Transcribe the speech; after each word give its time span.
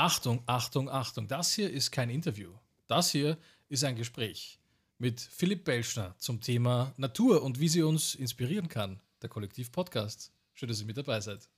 Achtung, 0.00 0.44
Achtung, 0.46 0.88
Achtung. 0.88 1.26
Das 1.26 1.52
hier 1.52 1.72
ist 1.72 1.90
kein 1.90 2.08
Interview. 2.08 2.52
Das 2.86 3.10
hier 3.10 3.36
ist 3.68 3.82
ein 3.82 3.96
Gespräch 3.96 4.60
mit 4.96 5.20
Philipp 5.20 5.64
Belschner 5.64 6.14
zum 6.18 6.40
Thema 6.40 6.94
Natur 6.96 7.42
und 7.42 7.58
wie 7.58 7.68
sie 7.68 7.82
uns 7.82 8.14
inspirieren 8.14 8.68
kann. 8.68 9.00
Der 9.22 9.28
Kollektiv-Podcast. 9.28 10.30
Schön, 10.54 10.68
dass 10.68 10.78
ihr 10.78 10.86
mit 10.86 10.98
dabei 10.98 11.20
seid. 11.20 11.48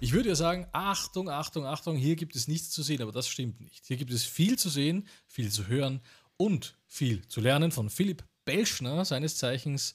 Ich 0.00 0.10
würde 0.12 0.30
ja 0.30 0.34
sagen, 0.34 0.66
Achtung, 0.72 1.28
Achtung, 1.28 1.64
Achtung, 1.64 1.96
hier 1.96 2.16
gibt 2.16 2.34
es 2.34 2.48
nichts 2.48 2.70
zu 2.70 2.82
sehen, 2.82 3.00
aber 3.00 3.12
das 3.12 3.28
stimmt 3.28 3.60
nicht. 3.60 3.86
Hier 3.86 3.96
gibt 3.96 4.10
es 4.10 4.24
viel 4.24 4.58
zu 4.58 4.70
sehen, 4.70 5.06
viel 5.28 5.52
zu 5.52 5.68
hören 5.68 6.00
und 6.36 6.76
viel 6.88 7.24
zu 7.28 7.40
lernen 7.40 7.70
von 7.70 7.90
Philipp 7.90 8.24
Belschner, 8.44 9.04
seines 9.04 9.36
Zeichens 9.36 9.94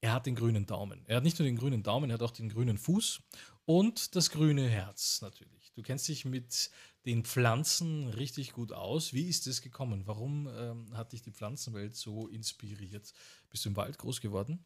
er 0.00 0.12
hat 0.12 0.26
den 0.26 0.34
grünen 0.34 0.66
Daumen. 0.66 1.04
Er 1.06 1.16
hat 1.16 1.24
nicht 1.24 1.38
nur 1.38 1.46
den 1.46 1.56
grünen 1.56 1.82
Daumen, 1.82 2.10
er 2.10 2.14
hat 2.14 2.22
auch 2.22 2.30
den 2.30 2.48
grünen 2.48 2.78
Fuß 2.78 3.20
und 3.64 4.14
das 4.14 4.30
grüne 4.30 4.68
Herz 4.68 5.20
natürlich. 5.22 5.72
Du 5.74 5.82
kennst 5.82 6.08
dich 6.08 6.24
mit 6.24 6.70
den 7.04 7.24
Pflanzen 7.24 8.08
richtig 8.08 8.52
gut 8.52 8.72
aus. 8.72 9.12
Wie 9.12 9.28
ist 9.28 9.46
es 9.46 9.62
gekommen? 9.62 10.02
Warum 10.06 10.48
ähm, 10.56 10.96
hat 10.96 11.12
dich 11.12 11.22
die 11.22 11.32
Pflanzenwelt 11.32 11.94
so 11.94 12.28
inspiriert? 12.28 13.12
Bist 13.50 13.64
du 13.64 13.70
im 13.70 13.76
Wald 13.76 13.98
groß 13.98 14.20
geworden? 14.20 14.64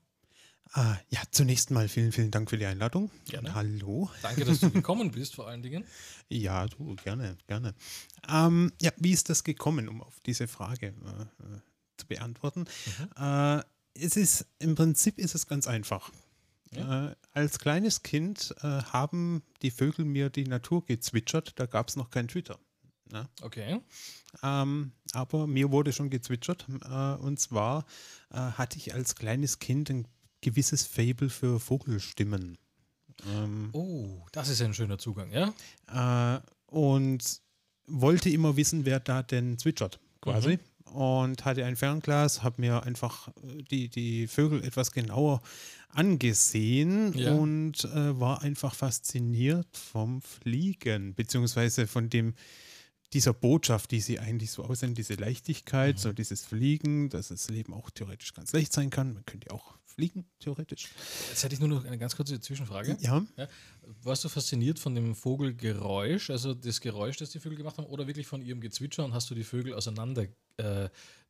Ah, 0.73 0.97
ja, 1.09 1.21
zunächst 1.33 1.71
mal 1.71 1.89
vielen, 1.89 2.13
vielen 2.13 2.31
Dank 2.31 2.49
für 2.49 2.57
die 2.57 2.67
Einladung. 2.67 3.11
Gerne. 3.27 3.55
Hallo. 3.55 4.09
Danke, 4.23 4.45
dass 4.45 4.61
du 4.61 4.71
gekommen 4.71 5.11
bist, 5.11 5.35
vor 5.35 5.49
allen 5.49 5.63
Dingen. 5.63 5.85
Ja, 6.29 6.69
du, 6.69 6.95
gerne, 6.95 7.37
gerne. 7.49 7.75
Ähm, 8.29 8.73
ja, 8.81 8.93
wie 8.99 9.11
ist 9.11 9.29
das 9.29 9.43
gekommen, 9.43 9.89
um 9.89 10.01
auf 10.01 10.21
diese 10.21 10.47
Frage 10.47 10.87
äh, 10.87 11.23
äh 11.23 11.61
zu 11.97 12.07
beantworten? 12.07 12.61
Mhm. 12.61 13.09
Äh, 13.17 13.63
es 13.95 14.17
ist 14.17 14.47
im 14.59 14.75
Prinzip 14.75 15.19
ist 15.19 15.35
es 15.35 15.47
ganz 15.47 15.67
einfach. 15.67 16.11
Ja. 16.73 17.11
Äh, 17.11 17.17
als 17.33 17.59
kleines 17.59 18.03
Kind 18.03 18.55
äh, 18.63 18.67
haben 18.67 19.43
die 19.63 19.71
Vögel 19.71 20.05
mir 20.05 20.31
die 20.31 20.45
Natur 20.45 20.85
gezwitschert, 20.85 21.59
da 21.59 21.67
gab 21.67 21.89
es 21.89 21.97
noch 21.97 22.11
kein 22.11 22.29
Twitter. 22.29 22.59
Ne? 23.11 23.29
Okay. 23.43 23.81
Ähm, 24.43 24.93
aber 25.13 25.49
mir 25.49 25.73
wurde 25.73 25.93
schon 25.93 26.11
gezwitschert. 26.11 26.67
Äh, 26.85 27.15
und 27.15 27.41
zwar 27.41 27.87
äh, 28.31 28.37
hatte 28.37 28.79
ich 28.79 28.95
als 28.95 29.17
kleines 29.17 29.59
Kind 29.59 29.91
ein 29.91 30.07
gewisses 30.43 30.87
Fable 30.87 31.29
für 31.29 31.59
Vogelstimmen. 31.59 32.57
Ähm, 33.27 33.71
oh, 33.73 34.25
das 34.31 34.49
ist 34.49 34.63
ein 34.63 34.75
schöner 34.75 34.99
Zugang, 34.99 35.33
ja? 35.33 36.37
Äh, 36.37 36.41
und 36.67 37.41
wollte 37.87 38.31
immer 38.31 38.57
wissen, 38.57 38.85
wer 38.85 39.01
da 39.01 39.25
denn 39.25 39.59
zwitschert, 39.59 39.99
quasi. 40.21 40.57
Mhm 40.57 40.70
und 40.93 41.45
hatte 41.45 41.65
ein 41.65 41.77
Fernglas, 41.77 42.43
habe 42.43 42.61
mir 42.61 42.83
einfach 42.85 43.29
äh, 43.29 43.63
die, 43.71 43.89
die 43.89 44.27
Vögel 44.27 44.65
etwas 44.65 44.93
genauer 44.93 45.41
angesehen 45.89 47.13
ja. 47.17 47.33
und 47.33 47.85
äh, 47.85 48.19
war 48.21 48.43
einfach 48.43 48.75
fasziniert 48.75 49.77
vom 49.77 50.23
Fliegen, 50.23 51.15
beziehungsweise 51.15 51.87
von 51.87 52.09
dem, 52.09 52.35
dieser 53.13 53.33
Botschaft, 53.33 53.91
die 53.91 54.01
sie 54.01 54.21
eigentlich 54.21 54.53
so 54.53 54.65
aussehen, 54.65 54.95
diese 54.95 55.15
Leichtigkeit, 55.15 55.97
mhm. 55.97 56.01
so 56.01 56.13
dieses 56.13 56.47
Fliegen, 56.47 57.09
dass 57.09 57.29
das 57.29 57.49
Leben 57.51 57.75
auch 57.75 57.91
theoretisch 57.91 58.35
ganz 58.35 58.53
leicht 58.53 58.73
sein 58.73 58.91
kann. 58.91 59.15
Man 59.15 59.25
könnte 59.25 59.49
ja 59.49 59.55
auch 59.55 59.80
fliegen, 60.01 60.25
theoretisch. 60.39 60.89
Jetzt 61.29 61.45
hätte 61.45 61.55
ich 61.55 61.61
nur 61.61 61.69
noch 61.69 61.85
eine 61.85 61.99
ganz 61.99 62.17
kurze 62.17 62.41
Zwischenfrage. 62.41 62.97
Ja. 63.01 63.23
ja. 63.37 63.49
Warst 64.03 64.25
du 64.25 64.31
fasziniert 64.31 64.79
von 64.79 64.95
dem 64.95 65.15
Vogelgeräusch, 65.15 66.31
also 66.31 66.55
das 66.55 66.81
Geräusch, 66.81 67.19
das 67.19 67.31
die 67.31 67.39
Vögel 67.39 67.59
gemacht 67.59 67.77
haben, 67.77 67.87
oder 67.87 68.07
wirklich 68.07 68.27
von 68.27 68.41
ihrem 68.41 68.61
Gezwitscher 68.63 69.05
und 69.05 69.13
hast 69.13 69.29
du 69.31 69.35
die 69.35 69.45
Vögel 69.45 69.75
auseinander 69.75 70.27
äh, 70.57 70.89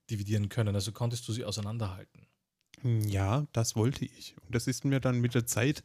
dividieren 0.09 0.49
können? 0.49 0.77
Also 0.77 0.93
konntest 0.93 1.27
du 1.27 1.33
sie 1.33 1.45
auseinanderhalten? 1.45 2.27
Ja, 2.83 3.47
das 3.53 3.75
wollte 3.75 4.05
ich. 4.05 4.37
Und 4.47 4.55
das 4.55 4.69
ist 4.69 4.85
mir 4.85 5.01
dann 5.01 5.21
mit 5.21 5.35
der 5.35 5.47
Zeit 5.47 5.83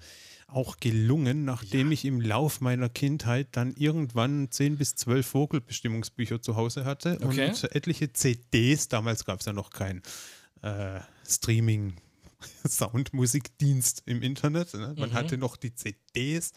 auch 0.47 0.77
gelungen, 0.77 1.43
nachdem 1.43 1.87
ja. 1.87 1.93
ich 1.93 2.05
im 2.05 2.21
Lauf 2.21 2.61
meiner 2.61 2.87
Kindheit 2.87 3.47
dann 3.53 3.73
irgendwann 3.73 4.51
zehn 4.51 4.77
bis 4.77 4.95
zwölf 4.95 5.25
Vogelbestimmungsbücher 5.25 6.41
zu 6.41 6.55
Hause 6.55 6.85
hatte 6.85 7.17
okay. 7.23 7.49
und 7.49 7.75
etliche 7.75 8.13
CDs. 8.13 8.87
Damals 8.89 9.25
gab 9.25 9.39
es 9.39 9.47
ja 9.47 9.53
noch 9.53 9.71
kein 9.71 10.03
äh, 10.61 10.99
Streaming. 11.27 11.95
Soundmusikdienst 12.67 14.03
im 14.05 14.21
Internet. 14.21 14.73
Ne? 14.73 14.93
Man 14.97 15.09
mhm. 15.09 15.13
hatte 15.13 15.37
noch 15.37 15.57
die 15.57 15.73
CDs 15.73 16.51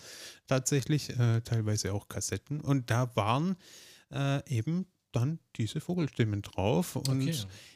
tatsächlich, 0.47 1.11
äh, 1.19 1.41
teilweise 1.43 1.93
auch 1.93 2.09
Kassetten. 2.09 2.61
Und 2.61 2.91
da 2.91 3.15
waren 3.17 3.57
äh, 4.11 4.43
eben 4.49 4.87
dann 5.13 5.39
diese 5.57 5.81
Vogelstimmen 5.81 6.43
drauf. 6.43 6.97
Und, 6.97 7.09
okay. 7.09 7.35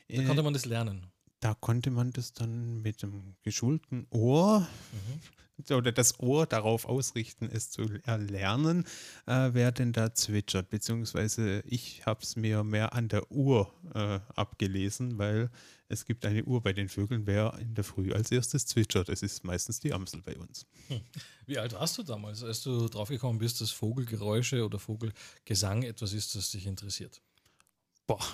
Da 0.09 0.25
konnte 0.25 0.43
man 0.43 0.53
das 0.53 0.65
lernen. 0.65 1.07
Da 1.41 1.55
konnte 1.55 1.91
man 1.91 2.13
das 2.13 2.33
dann 2.33 2.83
mit 2.83 3.03
dem 3.03 3.35
geschulten 3.43 4.07
Ohr 4.11 4.61
mhm. 4.61 5.75
oder 5.75 5.91
das 5.91 6.21
Ohr 6.21 6.47
darauf 6.47 6.85
ausrichten, 6.85 7.49
es 7.53 7.71
zu 7.71 7.83
erlernen, 8.05 8.85
äh, 9.27 9.51
wer 9.53 9.73
denn 9.73 9.93
da 9.93 10.15
zwitschert. 10.15 10.71
Beziehungsweise 10.71 11.63
ich 11.67 12.07
habe 12.07 12.23
es 12.23 12.37
mir 12.37 12.63
mehr 12.63 12.93
an 12.93 13.09
der 13.09 13.31
Uhr 13.33 13.73
äh, 13.93 14.21
abgelesen, 14.37 15.19
weil 15.19 15.51
es 15.93 16.07
gibt 16.07 16.25
eine 16.25 16.43
Uhr 16.45 16.63
bei 16.63 16.73
den 16.73 16.89
Vögeln, 16.89 17.27
wer 17.27 17.59
in 17.59 17.75
der 17.75 17.85
Früh 17.85 18.13
als 18.13 18.33
erstes 18.33 18.65
zwitschert. 18.65 19.11
Es 19.11 19.23
ist 19.23 19.45
meistens 19.45 19.79
die 19.79 19.93
Amsel 19.93 20.23
bei 20.23 20.37
uns. 20.39 20.67
Hm. 20.89 21.03
Wie 21.47 21.59
alt 21.59 21.75
warst 21.75 21.99
du 21.99 22.03
damals, 22.03 22.43
als 22.43 22.63
du 22.63 22.89
draufgekommen 22.89 23.39
bist, 23.39 23.61
dass 23.61 23.71
Vogelgeräusche 23.71 24.65
oder 24.65 24.79
Vogelgesang 24.79 25.83
etwas 25.83 26.15
ist, 26.15 26.35
das 26.35 26.51
dich 26.51 26.67
interessiert? 26.67 27.21
Boah. 28.07 28.25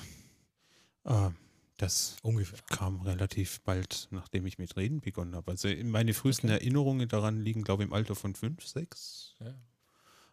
Äh, 1.02 1.30
das 1.78 2.16
Ungefähr. 2.22 2.60
kam 2.68 3.00
relativ 3.02 3.60
bald, 3.62 4.06
nachdem 4.12 4.46
ich 4.46 4.58
mit 4.58 4.76
Reden 4.76 5.00
begonnen 5.00 5.34
habe. 5.34 5.50
Also 5.50 5.68
meine 5.82 6.14
frühesten 6.14 6.46
okay. 6.46 6.58
Erinnerungen 6.58 7.08
daran 7.08 7.40
liegen, 7.40 7.64
glaube 7.64 7.82
ich, 7.82 7.88
im 7.88 7.92
Alter 7.92 8.14
von 8.14 8.36
fünf, 8.36 8.64
sechs. 8.66 9.34
Ja. 9.40 9.54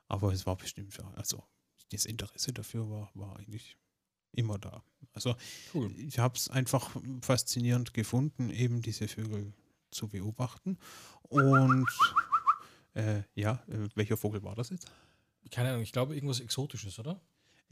Aber 0.08 0.32
es 0.32 0.46
war 0.46 0.58
bestimmt, 0.58 1.00
also 1.16 1.44
das 1.92 2.06
Interesse 2.06 2.54
dafür 2.54 2.88
war, 2.88 3.10
war 3.16 3.38
eigentlich 3.38 3.78
immer 4.36 4.58
da. 4.58 4.84
Also 5.14 5.36
cool. 5.74 5.92
ich 5.98 6.20
habe 6.20 6.36
es 6.36 6.50
einfach 6.50 6.92
faszinierend 7.22 7.94
gefunden, 7.94 8.50
eben 8.50 8.82
diese 8.82 9.08
Vögel 9.08 9.54
zu 9.90 10.08
beobachten. 10.10 10.78
Und 11.24 11.88
äh, 12.94 13.24
ja, 13.34 13.64
äh, 13.68 13.88
welcher 13.96 14.18
Vogel 14.18 14.44
war 14.44 14.56
das 14.56 14.70
jetzt? 14.70 14.92
Keine 15.52 15.70
Ahnung, 15.70 15.84
ich 15.84 15.92
glaube 15.92 16.16
irgendwas 16.16 16.40
Exotisches, 16.40 17.00
oder? 17.00 17.22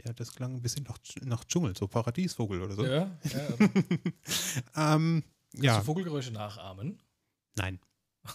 Ja, 0.04 0.14
das 0.14 0.34
klang 0.34 0.56
ein 0.56 0.62
bisschen 0.62 0.84
nach, 0.84 0.98
nach 1.22 1.44
Dschungel, 1.46 1.76
so 1.76 1.88
Paradiesvogel 1.88 2.62
oder 2.62 2.76
so. 2.76 2.86
Ja, 2.86 3.18
ja. 3.24 3.58
ähm, 4.96 5.24
ja. 5.54 5.80
du 5.80 5.86
Vogelgeräusche 5.86 6.32
nachahmen? 6.32 7.00
Nein. 7.56 7.80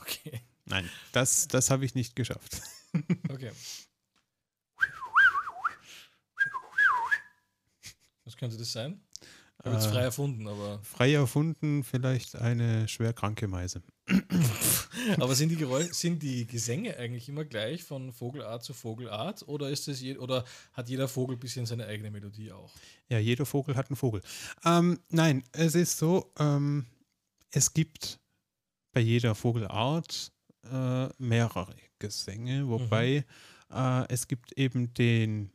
Okay. 0.00 0.42
Nein, 0.66 0.88
das, 1.12 1.48
das 1.48 1.70
habe 1.70 1.84
ich 1.84 1.94
nicht 1.94 2.14
geschafft. 2.14 2.60
okay. 3.30 3.52
könnte 8.38 8.56
das 8.56 8.72
sein? 8.72 9.00
Ich 9.60 9.66
habe 9.66 9.74
jetzt 9.74 9.88
frei 9.88 10.02
erfunden, 10.02 10.46
aber. 10.46 10.78
Frei 10.84 11.14
erfunden, 11.14 11.82
vielleicht 11.82 12.36
eine 12.36 12.86
schwerkranke 12.86 13.48
Meise. 13.48 13.82
aber 15.18 15.34
sind 15.34 15.48
die, 15.50 15.66
sind 15.90 16.22
die 16.22 16.46
Gesänge 16.46 16.96
eigentlich 16.96 17.28
immer 17.28 17.44
gleich 17.44 17.82
von 17.82 18.12
Vogelart 18.12 18.62
zu 18.62 18.72
Vogelart 18.72 19.46
oder 19.48 19.68
ist 19.68 19.88
es 19.88 20.00
je, 20.00 20.16
oder 20.16 20.44
hat 20.72 20.88
jeder 20.88 21.08
Vogel 21.08 21.36
ein 21.36 21.40
bisschen 21.40 21.66
seine 21.66 21.86
eigene 21.86 22.10
Melodie 22.10 22.52
auch? 22.52 22.70
Ja, 23.08 23.18
jeder 23.18 23.44
Vogel 23.44 23.74
hat 23.74 23.90
einen 23.90 23.96
Vogel. 23.96 24.22
Ähm, 24.64 25.00
nein, 25.10 25.42
es 25.52 25.74
ist 25.74 25.98
so, 25.98 26.32
ähm, 26.38 26.86
es 27.50 27.74
gibt 27.74 28.20
bei 28.92 29.00
jeder 29.00 29.34
Vogelart 29.34 30.32
äh, 30.70 31.08
mehrere 31.18 31.74
Gesänge, 31.98 32.68
wobei 32.68 33.24
mhm. 33.70 33.76
äh, 33.76 34.06
es 34.08 34.28
gibt 34.28 34.52
eben 34.52 34.94
den, 34.94 35.50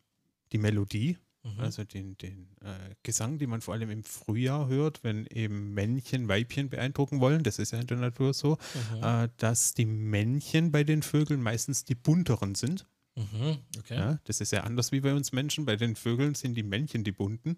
die 0.52 0.58
Melodie, 0.58 1.18
Mhm. 1.44 1.60
Also 1.60 1.84
den, 1.84 2.18
den 2.18 2.48
äh, 2.62 2.96
Gesang, 3.04 3.38
den 3.38 3.50
man 3.50 3.62
vor 3.62 3.74
allem 3.74 3.90
im 3.90 4.04
Frühjahr 4.04 4.68
hört, 4.68 5.04
wenn 5.04 5.26
eben 5.28 5.74
Männchen 5.74 6.28
Weibchen 6.30 6.70
beeindrucken 6.70 7.20
wollen. 7.20 7.44
Das 7.44 7.60
ist 7.60 7.72
ja 7.72 7.80
in 7.80 7.88
der 7.88 7.98
Natur 7.98 8.34
so, 8.34 8.58
mhm. 8.96 9.04
äh, 9.04 9.30
dass 9.38 9.74
die 9.74 9.86
Männchen 9.86 10.72
bei 10.72 10.84
den 10.84 11.04
Vögeln 11.04 11.42
meistens 11.42 11.84
die 11.84 11.96
bunteren 11.96 12.56
sind. 12.56 12.88
Mhm. 13.16 13.58
Okay. 13.78 13.96
Ja, 13.96 14.20
das 14.24 14.42
ist 14.42 14.52
ja 14.52 14.62
anders 14.62 14.92
wie 14.92 15.02
bei 15.02 15.14
uns 15.14 15.34
Menschen. 15.34 15.66
Bei 15.66 15.76
den 15.76 15.96
Vögeln 15.96 16.34
sind 16.34 16.56
die 16.56 16.64
Männchen 16.64 17.04
die 17.04 17.12
bunten. 17.12 17.58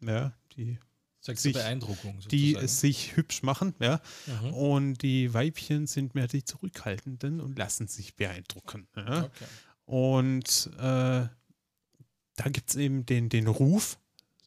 Ja. 0.00 0.12
ja 0.12 0.32
die 0.56 0.78
sich, 1.20 1.52
Beeindruckung 1.52 2.18
die 2.30 2.56
sich 2.66 3.16
hübsch 3.16 3.42
machen, 3.42 3.74
ja. 3.78 4.00
Mhm. 4.26 4.54
Und 4.54 5.02
die 5.02 5.32
Weibchen 5.32 5.86
sind 5.86 6.14
mehr 6.14 6.26
die 6.26 6.44
zurückhaltenden 6.44 7.40
und 7.40 7.58
lassen 7.58 7.86
sich 7.86 8.16
beeindrucken. 8.16 8.88
Ja? 8.96 9.24
Okay. 9.24 9.44
Und 9.84 10.70
äh, 10.78 11.28
da 12.40 12.48
gibt 12.48 12.70
es 12.70 12.76
eben 12.76 13.04
den, 13.04 13.28
den 13.28 13.46
Ruf 13.46 13.98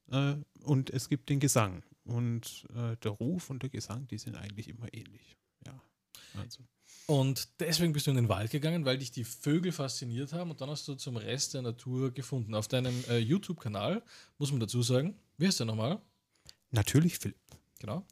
äh, 0.09 0.33
und 0.63 0.89
es 0.89 1.09
gibt 1.09 1.29
den 1.29 1.39
Gesang. 1.39 1.83
Und 2.05 2.65
äh, 2.75 2.97
der 2.97 3.11
Ruf 3.11 3.51
und 3.51 3.61
der 3.61 3.69
Gesang, 3.69 4.07
die 4.07 4.17
sind 4.17 4.35
eigentlich 4.35 4.67
immer 4.67 4.91
ähnlich. 4.91 5.37
Ja. 5.67 5.79
Also. 6.39 6.63
Und 7.05 7.49
deswegen 7.59 7.93
bist 7.93 8.07
du 8.07 8.11
in 8.11 8.15
den 8.15 8.29
Wald 8.29 8.49
gegangen, 8.49 8.83
weil 8.85 8.97
dich 8.97 9.11
die 9.11 9.23
Vögel 9.23 9.71
fasziniert 9.71 10.33
haben 10.33 10.49
und 10.49 10.59
dann 10.59 10.71
hast 10.71 10.87
du 10.87 10.95
zum 10.95 11.17
Rest 11.17 11.53
der 11.53 11.61
Natur 11.61 12.11
gefunden. 12.11 12.55
Auf 12.55 12.67
deinem 12.67 12.95
äh, 13.09 13.19
YouTube-Kanal, 13.19 14.01
muss 14.39 14.49
man 14.49 14.59
dazu 14.59 14.81
sagen, 14.81 15.15
wie 15.37 15.45
heißt 15.45 15.59
der 15.59 15.67
nochmal? 15.67 16.01
Natürlich 16.71 17.19
Philipp. 17.19 17.37
Genau. 17.79 18.07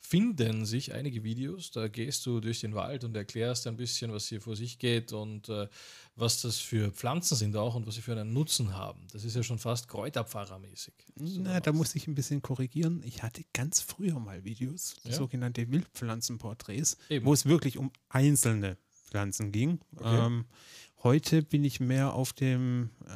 Finden 0.00 0.64
sich 0.66 0.94
einige 0.94 1.24
Videos. 1.24 1.70
Da 1.70 1.88
gehst 1.88 2.24
du 2.26 2.40
durch 2.40 2.60
den 2.60 2.74
Wald 2.74 3.04
und 3.04 3.16
erklärst 3.16 3.66
ein 3.66 3.76
bisschen, 3.76 4.12
was 4.12 4.28
hier 4.28 4.40
vor 4.40 4.56
sich 4.56 4.78
geht 4.78 5.12
und 5.12 5.48
äh, 5.48 5.68
was 6.14 6.42
das 6.42 6.58
für 6.58 6.92
Pflanzen 6.92 7.36
sind 7.36 7.56
auch 7.56 7.74
und 7.74 7.86
was 7.86 7.96
sie 7.96 8.02
für 8.02 8.12
einen 8.12 8.32
Nutzen 8.32 8.74
haben. 8.74 9.06
Das 9.12 9.24
ist 9.24 9.34
ja 9.34 9.42
schon 9.42 9.58
fast 9.58 9.88
Kräuterpfarrermäßig. 9.88 10.94
Na, 11.16 11.60
da 11.60 11.72
muss 11.72 11.94
ich 11.94 12.06
ein 12.06 12.14
bisschen 12.14 12.40
korrigieren. 12.40 13.02
Ich 13.04 13.22
hatte 13.22 13.42
ganz 13.52 13.80
früher 13.80 14.18
mal 14.18 14.44
Videos, 14.44 14.96
ja? 15.04 15.12
sogenannte 15.12 15.70
Wildpflanzenporträts, 15.70 16.98
wo 17.22 17.32
es 17.32 17.46
wirklich 17.46 17.78
um 17.78 17.90
einzelne 18.08 18.78
Pflanzen 19.06 19.52
ging. 19.52 19.80
Okay. 19.96 20.26
Ähm, 20.26 20.44
heute 21.02 21.42
bin 21.42 21.64
ich 21.64 21.80
mehr 21.80 22.14
auf 22.14 22.32
dem 22.32 22.90
äh, 23.06 23.10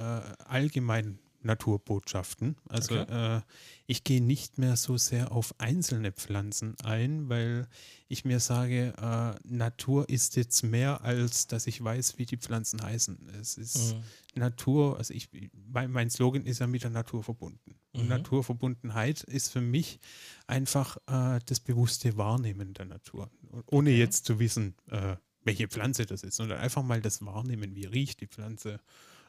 allgemeinen 0.44 1.18
Naturbotschaften. 1.42 2.56
Also 2.69 3.00
okay. 3.00 3.38
äh, 3.38 3.40
ich 3.87 4.04
gehe 4.04 4.22
nicht 4.22 4.58
mehr 4.58 4.76
so 4.76 4.96
sehr 4.96 5.32
auf 5.32 5.54
einzelne 5.58 6.12
Pflanzen 6.12 6.75
ein, 6.82 7.28
weil 7.28 7.66
ich 8.08 8.25
mir 8.25 8.40
sage, 8.40 8.94
äh, 8.98 9.48
Natur 9.48 10.08
ist 10.08 10.37
jetzt 10.37 10.62
mehr, 10.62 11.02
als 11.02 11.46
dass 11.46 11.66
ich 11.66 11.82
weiß, 11.82 12.19
wie 12.19 12.26
die 12.26 12.37
Pflanzen 12.37 12.82
heißen. 12.82 13.28
Es 13.40 13.56
ist 13.56 13.94
mhm. 13.94 14.40
Natur, 14.40 14.98
also 14.98 15.14
ich, 15.14 15.28
mein 15.69 16.10
Slogan 16.10 16.44
ist 16.44 16.60
ja 16.60 16.66
mit 16.66 16.82
der 16.82 16.90
Natur 16.90 17.22
verbunden. 17.22 17.76
Und 17.92 18.04
mhm. 18.04 18.08
Naturverbundenheit 18.08 19.22
ist 19.25 19.50
für 19.50 19.60
mich 19.60 19.98
einfach 20.46 20.96
äh, 21.06 21.40
das 21.46 21.60
bewusste 21.60 22.16
Wahrnehmen 22.16 22.75
der 22.75 22.87
Natur. 22.87 23.31
Ohne 23.66 23.90
okay. 23.90 23.98
jetzt 23.98 24.26
zu 24.26 24.38
wissen, 24.38 24.75
äh, 24.90 25.16
welche 25.42 25.69
Pflanze 25.69 26.06
das 26.06 26.22
ist, 26.22 26.37
sondern 26.37 26.58
einfach 26.58 26.82
mal 26.82 27.00
das 27.00 27.25
Wahrnehmen, 27.25 27.75
wie 27.75 27.87
riecht 27.87 28.20
die 28.20 28.26
Pflanze 28.26 28.81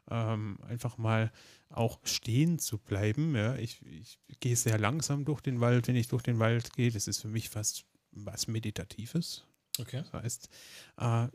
ähm, 0.09 0.57
einfach 0.68 0.98
mal 0.98 1.31
auch 1.69 2.00
stehen 2.03 2.59
zu 2.59 2.77
bleiben. 2.77 3.36
Ja. 3.36 3.56
Ich, 3.56 3.81
ich 3.86 4.19
gehe 4.39 4.56
sehr 4.56 4.77
langsam 4.77 5.25
durch 5.25 5.42
den 5.42 5.59
Wald, 5.62 5.88
wenn 5.88 5.95
ich 5.95 6.07
durch 6.07 6.24
den 6.24 6.39
Wald 6.39 6.74
gehe. 6.74 6.92
Das 6.92 7.07
ist 7.07 7.21
für 7.21 7.27
mich 7.27 7.50
fast 7.50 7.86
was 8.12 8.48
Meditatives. 8.48 9.45
Okay. 9.80 10.03
Das 10.03 10.13
heißt, 10.13 10.50
äh, 10.98 11.27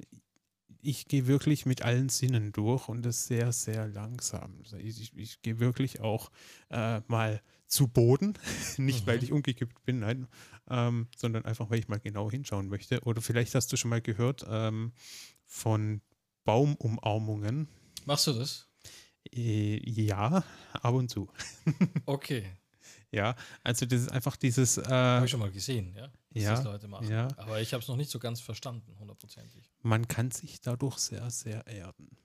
ich 0.82 1.08
gehe 1.08 1.26
wirklich 1.26 1.66
mit 1.66 1.82
allen 1.82 2.08
Sinnen 2.08 2.52
durch 2.52 2.88
und 2.88 3.04
das 3.04 3.26
sehr, 3.26 3.52
sehr 3.52 3.88
langsam. 3.88 4.58
Also 4.62 4.76
ich, 4.76 5.00
ich, 5.00 5.16
ich 5.16 5.42
gehe 5.42 5.58
wirklich 5.58 6.00
auch 6.00 6.30
äh, 6.70 7.00
mal 7.08 7.42
zu 7.66 7.88
Boden, 7.88 8.34
nicht 8.76 9.02
mhm. 9.02 9.06
weil 9.10 9.24
ich 9.24 9.32
umgekippt 9.32 9.84
bin, 9.84 10.00
nein, 10.00 10.28
ähm, 10.68 11.08
sondern 11.16 11.44
einfach, 11.44 11.70
weil 11.70 11.78
ich 11.78 11.88
mal 11.88 11.98
genau 11.98 12.30
hinschauen 12.30 12.68
möchte. 12.68 13.00
Oder 13.02 13.20
vielleicht 13.20 13.54
hast 13.54 13.72
du 13.72 13.76
schon 13.76 13.90
mal 13.90 14.00
gehört 14.00 14.46
ähm, 14.48 14.92
von 15.44 16.00
Baumumarmungen. 16.44 17.68
Machst 18.06 18.28
du 18.28 18.32
das? 18.32 18.68
Äh, 19.34 19.78
ja, 19.90 20.44
ab 20.72 20.94
und 20.94 21.10
zu. 21.10 21.28
okay. 22.06 22.52
Ja, 23.10 23.34
also 23.64 23.84
das 23.84 24.02
ist 24.02 24.12
einfach 24.12 24.36
dieses. 24.36 24.78
Äh, 24.78 24.84
habe 24.84 25.24
ich 25.24 25.30
schon 25.30 25.40
mal 25.40 25.50
gesehen, 25.50 25.92
ja, 25.96 26.08
dass 26.30 26.42
ja, 26.42 26.54
das 26.54 26.64
Leute 26.64 26.88
machen. 26.88 27.08
Ja. 27.08 27.28
Aber 27.36 27.60
ich 27.60 27.72
habe 27.72 27.82
es 27.82 27.88
noch 27.88 27.96
nicht 27.96 28.10
so 28.10 28.20
ganz 28.20 28.40
verstanden, 28.40 28.96
hundertprozentig. 28.98 29.72
Man 29.82 30.06
kann 30.06 30.30
sich 30.30 30.60
dadurch 30.60 30.98
sehr, 30.98 31.28
sehr 31.30 31.66
erden, 31.66 32.16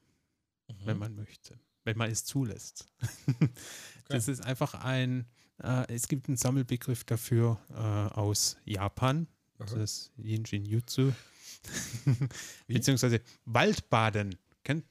mhm. 0.68 0.76
wenn 0.86 0.98
man 1.00 1.16
möchte, 1.16 1.60
wenn 1.84 1.98
man 1.98 2.12
es 2.12 2.26
zulässt. 2.26 2.86
okay. 3.28 3.50
Das 4.10 4.28
ist 4.28 4.46
einfach 4.46 4.76
ein. 4.76 5.26
Äh, 5.64 5.92
es 5.92 6.08
gibt 6.08 6.28
einen 6.28 6.38
Sammelbegriff 6.38 7.06
dafür 7.06 7.60
äh, 7.72 7.74
aus 7.74 8.58
Japan. 8.66 9.28
Das 9.58 9.74
ist 9.74 10.12
Yinjin 10.18 10.66
Jutsu. 10.66 11.12
Beziehungsweise 12.68 13.22
Waldbaden. 13.46 14.36
Kennt, 14.64 14.86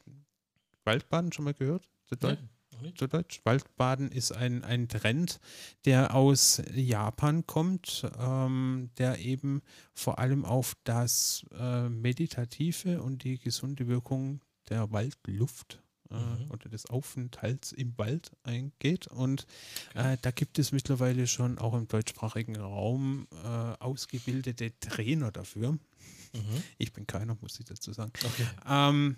Waldbaden 0.91 1.33
schon 1.33 1.45
mal 1.45 1.55
gehört? 1.55 1.89
Zu 2.07 2.17
Deutsch? 2.17 2.41
Nein, 2.83 2.93
Zu 2.97 3.07
Deutsch. 3.07 3.41
Waldbaden 3.45 4.11
ist 4.11 4.33
ein, 4.33 4.65
ein 4.65 4.89
Trend, 4.89 5.41
der 5.85 6.15
aus 6.15 6.63
Japan 6.75 7.47
kommt, 7.47 8.07
ähm, 8.19 8.91
der 8.99 9.19
eben 9.19 9.63
vor 9.95 10.19
allem 10.19 10.45
auf 10.45 10.77
das 10.85 11.47
äh, 11.53 11.89
Meditative 11.89 13.03
und 13.03 13.23
die 13.25 13.39
gesunde 13.39 13.87
Wirkung 13.87 14.41
der 14.69 14.91
Waldluft 14.93 15.83
äh, 16.11 16.15
mhm. 16.15 16.51
oder 16.51 16.69
des 16.69 16.87
Aufenthalts 16.87 17.73
im 17.73 17.97
Wald 17.97 18.33
eingeht. 18.43 19.07
Und 19.07 19.47
okay. 19.91 20.15
äh, 20.15 20.19
da 20.21 20.31
gibt 20.33 20.59
es 20.59 20.73
mittlerweile 20.73 21.27
schon 21.27 21.59
auch 21.59 21.75
im 21.75 21.87
deutschsprachigen 21.87 22.57
Raum 22.57 23.29
äh, 23.45 23.47
ausgebildete 23.79 24.79
Trainer 24.81 25.31
dafür. 25.31 25.73
Mhm. 25.73 26.63
Ich 26.79 26.93
bin 26.93 27.07
keiner, 27.07 27.37
muss 27.41 27.61
ich 27.61 27.67
dazu 27.67 27.93
sagen. 27.93 28.13
Okay. 28.25 28.47
Ähm, 28.69 29.17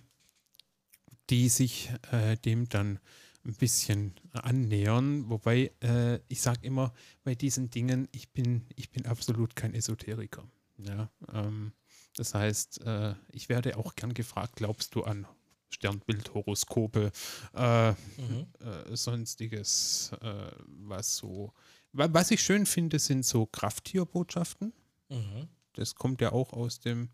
die 1.32 1.48
sich 1.48 1.90
äh, 2.10 2.36
dem 2.36 2.68
dann 2.68 2.98
ein 3.44 3.54
bisschen 3.54 4.14
annähern. 4.32 5.30
Wobei 5.30 5.72
äh, 5.80 6.18
ich 6.28 6.42
sage 6.42 6.66
immer 6.66 6.92
bei 7.24 7.34
diesen 7.34 7.70
Dingen, 7.70 8.06
ich 8.12 8.28
bin, 8.32 8.66
ich 8.76 8.90
bin 8.90 9.06
absolut 9.06 9.56
kein 9.56 9.72
Esoteriker. 9.72 10.46
Ja, 10.76 11.10
ähm, 11.32 11.72
das 12.16 12.34
heißt, 12.34 12.82
äh, 12.84 13.14
ich 13.32 13.48
werde 13.48 13.78
auch 13.78 13.96
gern 13.96 14.12
gefragt, 14.12 14.56
glaubst 14.56 14.94
du 14.94 15.04
an 15.04 15.26
Sternbild, 15.70 16.34
Horoskope, 16.34 17.10
äh, 17.54 17.92
mhm. 17.92 18.46
Äh, 18.60 18.94
sonstiges, 18.94 20.10
äh, 20.20 20.50
was 20.66 21.16
so. 21.16 21.54
Was 21.92 22.30
ich 22.30 22.42
schön 22.42 22.66
finde, 22.66 22.98
sind 22.98 23.24
so 23.24 23.46
Krafttierbotschaften. 23.46 24.74
Mhm. 25.08 25.48
Das 25.72 25.94
kommt 25.94 26.20
ja 26.20 26.32
auch 26.32 26.52
aus 26.52 26.80
dem 26.80 27.08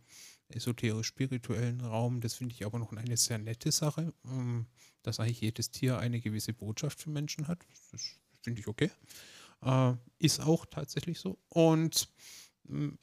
esoterisch-spirituellen 0.51 1.81
Raum. 1.81 2.21
Das 2.21 2.35
finde 2.35 2.55
ich 2.55 2.65
aber 2.65 2.79
noch 2.79 2.93
eine 2.93 3.17
sehr 3.17 3.39
nette 3.39 3.73
Sache, 3.73 4.13
ähm, 4.25 4.67
dass 5.03 5.21
eigentlich 5.21 5.41
jedes 5.41 5.71
Tier 5.71 5.99
eine 5.99 6.21
gewisse 6.21 6.53
Botschaft 6.53 7.01
für 7.01 7.11
Menschen 7.11 7.49
hat. 7.49 7.67
Das 7.93 8.17
finde 8.43 8.61
ich 8.61 8.69
okay. 8.69 8.91
Äh, 9.63 9.95
ist 10.19 10.41
auch 10.41 10.67
tatsächlich 10.67 11.19
so. 11.19 11.39
Und 11.49 12.09
hm, 12.67 12.99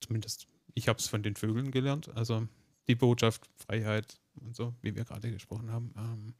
zumindest, 0.00 0.46
ich 0.74 0.88
habe 0.88 0.98
es 0.98 1.08
von 1.08 1.22
den 1.22 1.36
Vögeln 1.36 1.70
gelernt. 1.70 2.08
Also 2.14 2.46
die 2.88 2.94
Botschaft, 2.94 3.48
Freiheit 3.56 4.20
und 4.34 4.56
so, 4.56 4.74
wie 4.82 4.94
wir 4.94 5.04
gerade 5.04 5.30
gesprochen 5.30 5.70
haben, 5.70 5.92
ähm, 5.96 6.34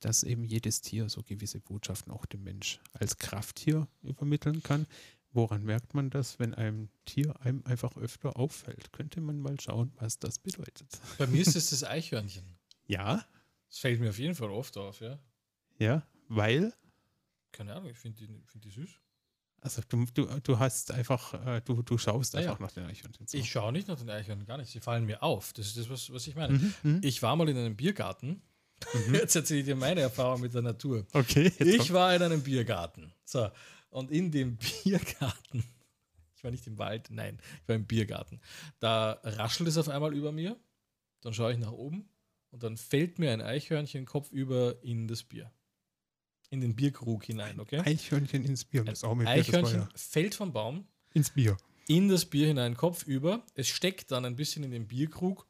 dass 0.00 0.24
eben 0.24 0.44
jedes 0.44 0.80
Tier 0.80 1.08
so 1.08 1.22
gewisse 1.22 1.60
Botschaften 1.60 2.12
auch 2.12 2.26
dem 2.26 2.42
Mensch 2.42 2.80
als 2.92 3.18
Krafttier 3.18 3.86
übermitteln 4.02 4.62
kann. 4.62 4.86
Woran 5.34 5.64
merkt 5.64 5.94
man 5.94 6.10
das, 6.10 6.38
wenn 6.38 6.54
einem 6.54 6.90
Tier 7.06 7.40
einem 7.40 7.62
einfach 7.64 7.96
öfter 7.96 8.36
auffällt? 8.36 8.92
Könnte 8.92 9.20
man 9.20 9.38
mal 9.38 9.58
schauen, 9.58 9.92
was 9.96 10.18
das 10.18 10.38
bedeutet. 10.38 11.00
Bei 11.16 11.26
mir 11.26 11.40
ist 11.40 11.56
es 11.56 11.70
das 11.70 11.84
Eichhörnchen. 11.84 12.44
Ja. 12.86 13.24
Das 13.68 13.78
fällt 13.78 14.00
mir 14.00 14.10
auf 14.10 14.18
jeden 14.18 14.34
Fall 14.34 14.50
oft 14.50 14.76
auf, 14.76 15.00
ja. 15.00 15.18
Ja, 15.78 16.06
weil? 16.28 16.74
Keine 17.50 17.74
Ahnung, 17.74 17.90
ich 17.90 17.98
finde 17.98 18.18
die, 18.18 18.42
find 18.46 18.64
die 18.64 18.70
süß. 18.70 18.90
Also 19.62 19.80
du, 19.88 20.04
du, 20.12 20.26
du 20.40 20.58
hast 20.58 20.90
einfach, 20.90 21.34
äh, 21.46 21.60
du, 21.64 21.82
du 21.82 21.96
schaust 21.96 22.34
einfach 22.34 22.58
ja. 22.58 22.66
nach 22.66 22.72
den 22.72 22.84
Eichhörnchen. 22.84 23.26
So. 23.26 23.38
Ich 23.38 23.50
schaue 23.50 23.72
nicht 23.72 23.88
nach 23.88 23.96
den 23.96 24.10
Eichhörnchen, 24.10 24.46
gar 24.46 24.58
nicht. 24.58 24.70
Sie 24.70 24.80
fallen 24.80 25.06
mir 25.06 25.22
auf. 25.22 25.52
Das 25.52 25.66
ist 25.68 25.78
das, 25.78 25.88
was, 25.88 26.12
was 26.12 26.26
ich 26.26 26.34
meine. 26.34 26.54
Mhm, 26.54 26.74
mhm. 26.82 27.00
ich 27.02 27.22
war 27.22 27.36
mal 27.36 27.48
in 27.48 27.56
einem 27.56 27.76
Biergarten. 27.76 28.42
Mhm. 29.06 29.14
Jetzt 29.14 29.36
erzähle 29.36 29.60
ich 29.60 29.66
dir 29.66 29.76
meine 29.76 30.00
Erfahrung 30.00 30.40
mit 30.40 30.52
der 30.52 30.62
Natur. 30.62 31.06
Okay. 31.12 31.52
Ich 31.58 31.92
war 31.92 32.14
in 32.14 32.22
einem 32.22 32.42
Biergarten. 32.42 33.12
So, 33.24 33.48
und 33.92 34.10
in 34.10 34.30
dem 34.30 34.56
Biergarten, 34.84 35.64
ich 36.34 36.42
war 36.42 36.50
nicht 36.50 36.66
im 36.66 36.78
Wald, 36.78 37.08
nein, 37.10 37.38
ich 37.62 37.68
war 37.68 37.76
im 37.76 37.86
Biergarten, 37.86 38.40
da 38.80 39.20
raschelt 39.22 39.68
es 39.68 39.78
auf 39.78 39.88
einmal 39.88 40.14
über 40.14 40.32
mir, 40.32 40.58
dann 41.20 41.34
schaue 41.34 41.52
ich 41.52 41.58
nach 41.58 41.72
oben 41.72 42.08
und 42.50 42.62
dann 42.62 42.76
fällt 42.76 43.18
mir 43.18 43.32
ein 43.32 43.40
Eichhörnchen 43.40 44.06
kopfüber 44.06 44.82
in 44.82 45.08
das 45.08 45.22
Bier. 45.22 45.52
In 46.50 46.60
den 46.60 46.76
Bierkrug 46.76 47.24
hinein, 47.24 47.60
okay? 47.60 47.78
Eichhörnchen 47.78 48.44
ins 48.44 48.64
Bier. 48.64 48.84
Das 48.84 49.04
auch 49.04 49.14
mit 49.14 49.26
Eichhörnchen 49.26 49.80
Bier, 49.80 49.88
ja. 49.90 49.96
fällt 49.98 50.34
vom 50.34 50.52
Baum. 50.52 50.86
Ins 51.14 51.30
Bier. 51.30 51.56
In 51.88 52.08
das 52.08 52.26
Bier 52.26 52.48
hinein, 52.48 52.76
kopfüber. 52.76 53.46
Es 53.54 53.68
steckt 53.68 54.10
dann 54.10 54.26
ein 54.26 54.36
bisschen 54.36 54.62
in 54.62 54.70
den 54.70 54.86
Bierkrug. 54.86 55.46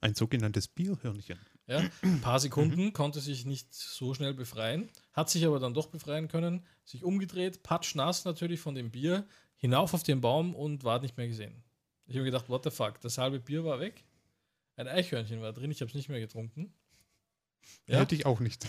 Ein 0.00 0.14
sogenanntes 0.14 0.68
Bierhörnchen. 0.68 1.38
Ja, 1.66 1.88
ein 2.02 2.20
paar 2.20 2.40
Sekunden 2.40 2.86
mhm. 2.86 2.92
konnte 2.92 3.20
sich 3.20 3.44
nicht 3.44 3.72
so 3.72 4.14
schnell 4.14 4.34
befreien, 4.34 4.88
hat 5.12 5.30
sich 5.30 5.46
aber 5.46 5.58
dann 5.58 5.74
doch 5.74 5.86
befreien 5.86 6.28
können, 6.28 6.64
sich 6.84 7.04
umgedreht, 7.04 7.62
patschnass 7.62 8.24
natürlich 8.24 8.60
von 8.60 8.74
dem 8.74 8.90
Bier, 8.90 9.26
hinauf 9.56 9.94
auf 9.94 10.02
den 10.02 10.20
Baum 10.20 10.54
und 10.54 10.84
war 10.84 11.00
nicht 11.00 11.16
mehr 11.16 11.28
gesehen. 11.28 11.62
Ich 12.06 12.16
habe 12.16 12.24
gedacht, 12.24 12.48
what 12.48 12.64
the 12.64 12.70
fuck, 12.70 13.00
das 13.00 13.18
halbe 13.18 13.40
Bier 13.40 13.64
war 13.64 13.80
weg, 13.80 14.04
ein 14.76 14.88
Eichhörnchen 14.88 15.40
war 15.40 15.52
drin, 15.52 15.70
ich 15.70 15.80
habe 15.80 15.88
es 15.88 15.94
nicht 15.94 16.08
mehr 16.08 16.20
getrunken. 16.20 16.72
Ja? 17.86 18.00
Hätte 18.00 18.14
ich 18.14 18.26
auch 18.26 18.40
nicht. 18.40 18.66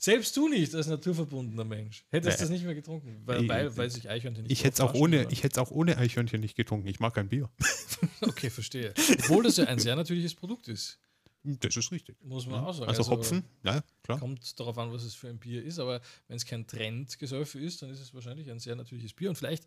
Selbst 0.00 0.36
du 0.36 0.48
nicht 0.48 0.72
als 0.76 0.86
naturverbundener 0.86 1.64
Mensch 1.64 2.06
hättest 2.08 2.38
äh, 2.38 2.40
das 2.42 2.50
nicht 2.50 2.64
mehr 2.64 2.76
getrunken, 2.76 3.20
weil, 3.24 3.42
ich, 3.42 3.48
weil, 3.48 3.76
weil 3.76 3.90
sich 3.90 4.08
Eichhörnchen 4.08 4.44
nicht 4.44 4.52
Ich 4.52 4.62
hätte 4.62 4.74
es 4.74 4.80
auch, 4.80 4.94
ohne, 4.94 5.26
auch 5.56 5.70
ohne 5.72 5.98
Eichhörnchen 5.98 6.40
nicht 6.40 6.54
getrunken. 6.56 6.86
Ich 6.86 7.00
mag 7.00 7.14
kein 7.14 7.28
Bier. 7.28 7.50
okay, 8.20 8.48
verstehe. 8.48 8.94
Obwohl 8.96 9.42
das 9.42 9.56
ja 9.56 9.64
ein 9.64 9.80
sehr 9.80 9.96
natürliches 9.96 10.36
Produkt 10.36 10.68
ist. 10.68 11.00
Das 11.44 11.76
ist 11.76 11.92
richtig. 11.92 12.16
Muss 12.22 12.46
man 12.46 12.62
ja. 12.62 12.66
auch 12.66 12.74
sagen. 12.74 12.88
Also, 12.88 13.02
also, 13.02 13.12
Hopfen, 13.12 13.44
ja, 13.62 13.82
klar. 14.02 14.18
Kommt 14.18 14.58
darauf 14.58 14.76
an, 14.78 14.92
was 14.92 15.04
es 15.04 15.14
für 15.14 15.28
ein 15.28 15.38
Bier 15.38 15.64
ist, 15.64 15.78
aber 15.78 16.00
wenn 16.26 16.36
es 16.36 16.44
kein 16.44 16.66
Trendgesäufe 16.66 17.58
ist, 17.58 17.82
dann 17.82 17.90
ist 17.90 18.00
es 18.00 18.12
wahrscheinlich 18.12 18.50
ein 18.50 18.58
sehr 18.58 18.76
natürliches 18.76 19.14
Bier. 19.14 19.30
Und 19.30 19.36
vielleicht 19.36 19.64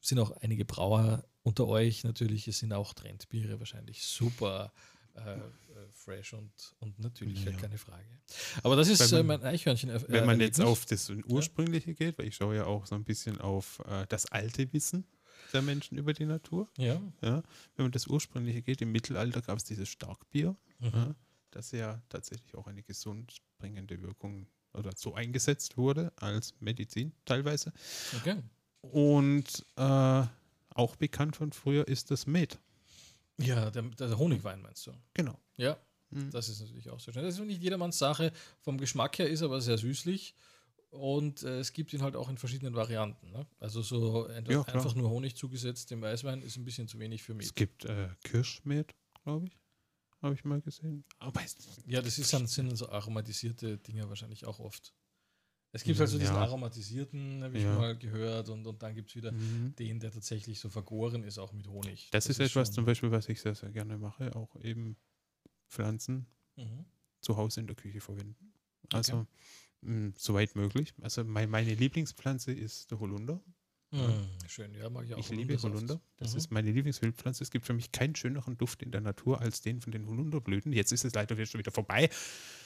sind 0.00 0.18
auch 0.18 0.30
einige 0.30 0.64
Brauer 0.64 1.24
unter 1.42 1.66
euch 1.66 2.04
natürlich, 2.04 2.46
es 2.48 2.60
sind 2.60 2.72
auch 2.72 2.94
Trendbiere 2.94 3.58
wahrscheinlich 3.58 4.04
super 4.04 4.72
äh, 5.14 5.34
äh, 5.34 5.40
fresh 5.92 6.32
und, 6.34 6.50
und 6.80 6.98
natürlicher, 6.98 7.50
ja. 7.50 7.56
keine 7.56 7.78
Frage. 7.78 8.04
Aber 8.62 8.76
das 8.76 8.88
ist 8.88 9.10
man, 9.10 9.20
äh, 9.20 9.22
mein 9.24 9.42
Eichhörnchen. 9.42 9.90
Äh, 9.90 10.00
wenn 10.08 10.26
man 10.26 10.40
jetzt 10.40 10.60
auf 10.60 10.86
das 10.86 11.10
Ursprüngliche 11.26 11.90
ja. 11.90 11.96
geht, 11.96 12.18
weil 12.18 12.26
ich 12.28 12.36
schaue 12.36 12.56
ja 12.56 12.66
auch 12.66 12.86
so 12.86 12.94
ein 12.94 13.04
bisschen 13.04 13.40
auf 13.40 13.80
äh, 13.86 14.06
das 14.08 14.26
alte 14.26 14.72
Wissen 14.72 15.06
der 15.52 15.62
Menschen 15.62 15.98
über 15.98 16.12
die 16.12 16.26
Natur. 16.26 16.68
Ja. 16.76 17.00
ja. 17.22 17.42
Wenn 17.76 17.84
man 17.84 17.92
das 17.92 18.06
Ursprüngliche 18.06 18.62
geht, 18.62 18.82
im 18.82 18.92
Mittelalter 18.92 19.42
gab 19.42 19.58
es 19.58 19.64
dieses 19.64 19.88
Starkbier, 19.88 20.56
mhm. 20.78 20.90
ja, 20.92 21.14
das 21.50 21.72
ja 21.72 22.02
tatsächlich 22.08 22.54
auch 22.54 22.66
eine 22.66 22.82
gesundbringende 22.82 24.00
Wirkung 24.02 24.46
oder 24.74 24.92
so 24.94 25.14
eingesetzt 25.14 25.76
wurde 25.76 26.12
als 26.16 26.54
Medizin 26.60 27.12
teilweise. 27.24 27.72
Okay. 28.16 28.42
Und 28.80 29.64
äh, 29.76 30.26
auch 30.74 30.96
bekannt 30.96 31.36
von 31.36 31.52
früher 31.52 31.86
ist 31.88 32.10
das 32.10 32.26
Met. 32.26 32.58
Ja, 33.38 33.70
der, 33.70 33.82
der 33.82 34.18
Honigwein 34.18 34.60
meinst 34.62 34.86
du? 34.86 34.92
Genau. 35.14 35.38
Ja, 35.56 35.78
mhm. 36.10 36.30
das 36.30 36.48
ist 36.48 36.60
natürlich 36.60 36.90
auch 36.90 37.00
sehr 37.00 37.14
schön. 37.14 37.22
Das 37.22 37.34
ist 37.34 37.44
nicht 37.44 37.62
jedermanns 37.62 37.98
Sache. 37.98 38.32
Vom 38.60 38.78
Geschmack 38.78 39.18
her 39.18 39.28
ist 39.28 39.42
aber 39.42 39.60
sehr 39.60 39.78
süßlich. 39.78 40.34
Und 40.90 41.42
äh, 41.42 41.58
es 41.58 41.72
gibt 41.72 41.92
ihn 41.92 42.02
halt 42.02 42.16
auch 42.16 42.28
in 42.30 42.38
verschiedenen 42.38 42.74
Varianten. 42.74 43.30
Ne? 43.30 43.46
Also 43.60 43.82
so 43.82 44.26
ein, 44.26 44.46
ja, 44.46 44.62
einfach 44.62 44.94
nur 44.94 45.10
Honig 45.10 45.36
zugesetzt 45.36 45.92
im 45.92 46.00
Weißwein 46.00 46.40
ist 46.40 46.56
ein 46.56 46.64
bisschen 46.64 46.88
zu 46.88 46.98
wenig 46.98 47.22
für 47.22 47.34
mich. 47.34 47.46
Es 47.46 47.54
gibt 47.54 47.84
äh, 47.84 48.08
Kirschmet, 48.24 48.94
glaube 49.22 49.46
ich. 49.46 49.58
Habe 50.20 50.34
ich 50.34 50.44
mal 50.44 50.60
gesehen. 50.60 51.04
Aber 51.18 51.40
ja, 51.86 52.02
das 52.02 52.18
ist 52.18 52.32
dann, 52.32 52.46
sind 52.46 52.76
so 52.76 52.88
aromatisierte 52.88 53.78
Dinge 53.78 54.08
wahrscheinlich 54.08 54.46
auch 54.46 54.58
oft. 54.58 54.92
Es 55.70 55.84
gibt 55.84 56.00
halt 56.00 56.08
so 56.08 56.18
diesen 56.18 56.34
ja. 56.34 56.40
aromatisierten, 56.40 57.44
habe 57.44 57.58
ich 57.58 57.64
ja. 57.64 57.74
mal 57.74 57.96
gehört, 57.96 58.48
und, 58.48 58.66
und 58.66 58.82
dann 58.82 58.94
gibt 58.94 59.10
es 59.10 59.16
wieder 59.16 59.32
mhm. 59.32 59.74
den, 59.76 60.00
der 60.00 60.10
tatsächlich 60.10 60.58
so 60.58 60.70
vergoren 60.70 61.22
ist, 61.24 61.38
auch 61.38 61.52
mit 61.52 61.68
Honig. 61.68 62.08
Das, 62.10 62.24
das 62.24 62.30
ist, 62.30 62.40
ist 62.40 62.50
etwas 62.50 62.72
zum 62.72 62.86
Beispiel, 62.86 63.10
was 63.10 63.28
ich 63.28 63.40
sehr, 63.40 63.54
sehr 63.54 63.70
gerne 63.70 63.98
mache, 63.98 64.34
auch 64.34 64.56
eben 64.56 64.96
Pflanzen 65.68 66.26
mhm. 66.56 66.86
zu 67.20 67.36
Hause 67.36 67.60
in 67.60 67.66
der 67.66 67.76
Küche 67.76 68.00
verwenden. 68.00 68.54
Also 68.92 69.18
okay. 69.18 69.28
mh, 69.82 70.12
soweit 70.16 70.56
möglich. 70.56 70.94
Also 71.02 71.22
mein, 71.22 71.50
meine 71.50 71.74
Lieblingspflanze 71.74 72.52
ist 72.52 72.90
der 72.90 72.98
Holunder. 72.98 73.42
Mhm. 73.90 74.28
Schön, 74.46 74.74
ja, 74.74 74.90
mag 74.90 75.06
ich 75.06 75.14
auch. 75.14 75.18
Ich 75.18 75.30
liebe 75.30 75.60
Holunder. 75.62 76.00
Das 76.18 76.32
mhm. 76.32 76.38
ist 76.38 76.50
meine 76.50 76.70
Lieblingswildpflanze. 76.70 77.42
Es 77.42 77.50
gibt 77.50 77.64
für 77.64 77.72
mich 77.72 77.90
keinen 77.90 78.14
schöneren 78.14 78.58
Duft 78.58 78.82
in 78.82 78.90
der 78.90 79.00
Natur 79.00 79.40
als 79.40 79.62
den 79.62 79.80
von 79.80 79.92
den 79.92 80.06
Holunderblüten. 80.06 80.72
Jetzt 80.72 80.92
ist 80.92 81.04
es 81.04 81.14
leider 81.14 81.34
schon 81.46 81.58
wieder 81.58 81.72
vorbei. 81.72 82.10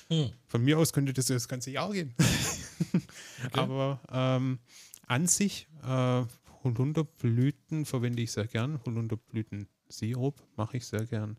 Mhm. 0.09 0.33
Von 0.49 0.65
mir 0.65 0.79
aus 0.79 0.93
könnte 0.93 1.13
das 1.13 1.27
das 1.27 1.47
ganze 1.47 1.71
Jahr 1.71 1.93
gehen. 1.93 2.15
okay. 2.19 3.51
Aber 3.53 4.01
ähm, 4.11 4.59
an 5.07 5.27
sich, 5.29 5.69
äh, 5.85 6.25
Holunderblüten 6.65 7.85
verwende 7.85 8.23
ich 8.23 8.33
sehr 8.33 8.47
gern. 8.47 8.81
Holunderblütensirup 8.85 10.43
mache 10.57 10.79
ich 10.79 10.87
sehr 10.87 11.07
gern. 11.07 11.39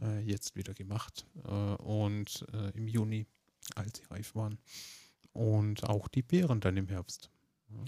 Mhm. 0.00 0.06
Äh, 0.06 0.20
jetzt 0.20 0.54
wieder 0.54 0.74
gemacht. 0.74 1.26
Äh, 1.44 1.50
und 1.50 2.46
äh, 2.52 2.70
im 2.76 2.86
Juni, 2.86 3.26
als 3.74 3.98
sie 3.98 4.04
reif 4.10 4.36
waren. 4.36 4.58
Und 5.32 5.82
auch 5.82 6.06
die 6.06 6.22
Beeren 6.22 6.60
dann 6.60 6.76
im 6.76 6.86
Herbst. 6.86 7.30
Ja. 7.70 7.84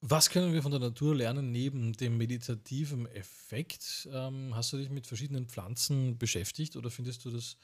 Was 0.00 0.30
können 0.30 0.52
wir 0.52 0.62
von 0.62 0.70
der 0.70 0.80
Natur 0.80 1.14
lernen 1.14 1.50
neben 1.52 1.94
dem 1.94 2.18
meditativen 2.18 3.06
Effekt? 3.06 4.08
Ähm, 4.12 4.54
hast 4.54 4.72
du 4.72 4.76
dich 4.76 4.90
mit 4.90 5.06
verschiedenen 5.06 5.46
Pflanzen 5.46 6.18
beschäftigt 6.18 6.76
oder 6.76 6.90
findest 6.90 7.24
du 7.24 7.30
das, 7.30 7.56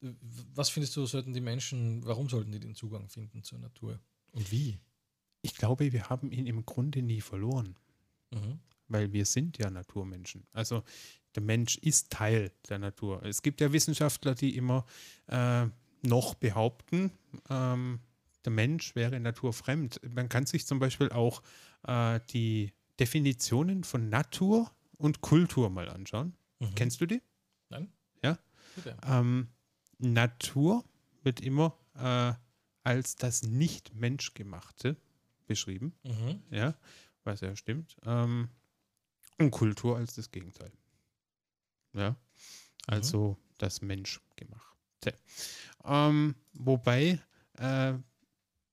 was 0.00 0.70
findest 0.70 0.96
du, 0.96 1.06
sollten 1.06 1.32
die 1.32 1.40
Menschen, 1.40 2.04
warum 2.04 2.28
sollten 2.28 2.52
die 2.52 2.60
den 2.60 2.74
Zugang 2.74 3.08
finden 3.08 3.42
zur 3.42 3.58
Natur 3.58 3.98
und 4.32 4.50
wie? 4.52 4.78
Ich 5.42 5.56
glaube, 5.56 5.92
wir 5.92 6.08
haben 6.08 6.30
ihn 6.30 6.46
im 6.46 6.64
Grunde 6.64 7.02
nie 7.02 7.20
verloren, 7.20 7.76
mhm. 8.30 8.60
weil 8.88 9.12
wir 9.12 9.26
sind 9.26 9.58
ja 9.58 9.68
Naturmenschen. 9.68 10.46
Also 10.52 10.84
der 11.34 11.42
Mensch 11.42 11.76
ist 11.78 12.10
Teil 12.10 12.52
der 12.68 12.78
Natur. 12.78 13.22
Es 13.24 13.42
gibt 13.42 13.60
ja 13.60 13.72
Wissenschaftler, 13.72 14.34
die 14.34 14.56
immer 14.56 14.86
äh, 15.26 15.66
noch 16.02 16.34
behaupten, 16.34 17.10
ähm, 17.50 18.00
der 18.44 18.52
Mensch 18.52 18.94
wäre 18.94 19.18
naturfremd. 19.18 20.00
Man 20.14 20.28
kann 20.28 20.46
sich 20.46 20.66
zum 20.66 20.78
Beispiel 20.78 21.10
auch 21.10 21.42
äh, 21.86 22.20
die 22.30 22.72
Definitionen 23.00 23.84
von 23.84 24.08
Natur 24.08 24.70
und 24.96 25.20
Kultur 25.20 25.70
mal 25.70 25.88
anschauen. 25.88 26.36
Mhm. 26.60 26.74
Kennst 26.74 27.00
du 27.00 27.06
die? 27.06 27.22
Nein. 27.70 27.92
Ja. 28.84 29.18
Ähm, 29.20 29.48
Natur 29.98 30.84
wird 31.22 31.40
immer 31.40 31.76
äh, 31.94 32.32
als 32.82 33.16
das 33.16 33.42
nicht 33.42 33.94
menschgemachte 33.94 34.96
beschrieben. 35.46 35.94
Mhm. 36.02 36.42
Ja, 36.50 36.74
was 37.24 37.40
ja 37.40 37.54
stimmt. 37.56 37.96
Ähm, 38.04 38.48
und 39.38 39.50
Kultur 39.50 39.96
als 39.96 40.14
das 40.14 40.30
Gegenteil. 40.30 40.72
Ja, 41.92 42.16
also 42.86 43.30
mhm. 43.30 43.54
das 43.58 43.82
Menschgemachte. 43.82 45.14
Ähm, 45.84 46.34
wobei 46.54 47.20
äh, 47.58 47.94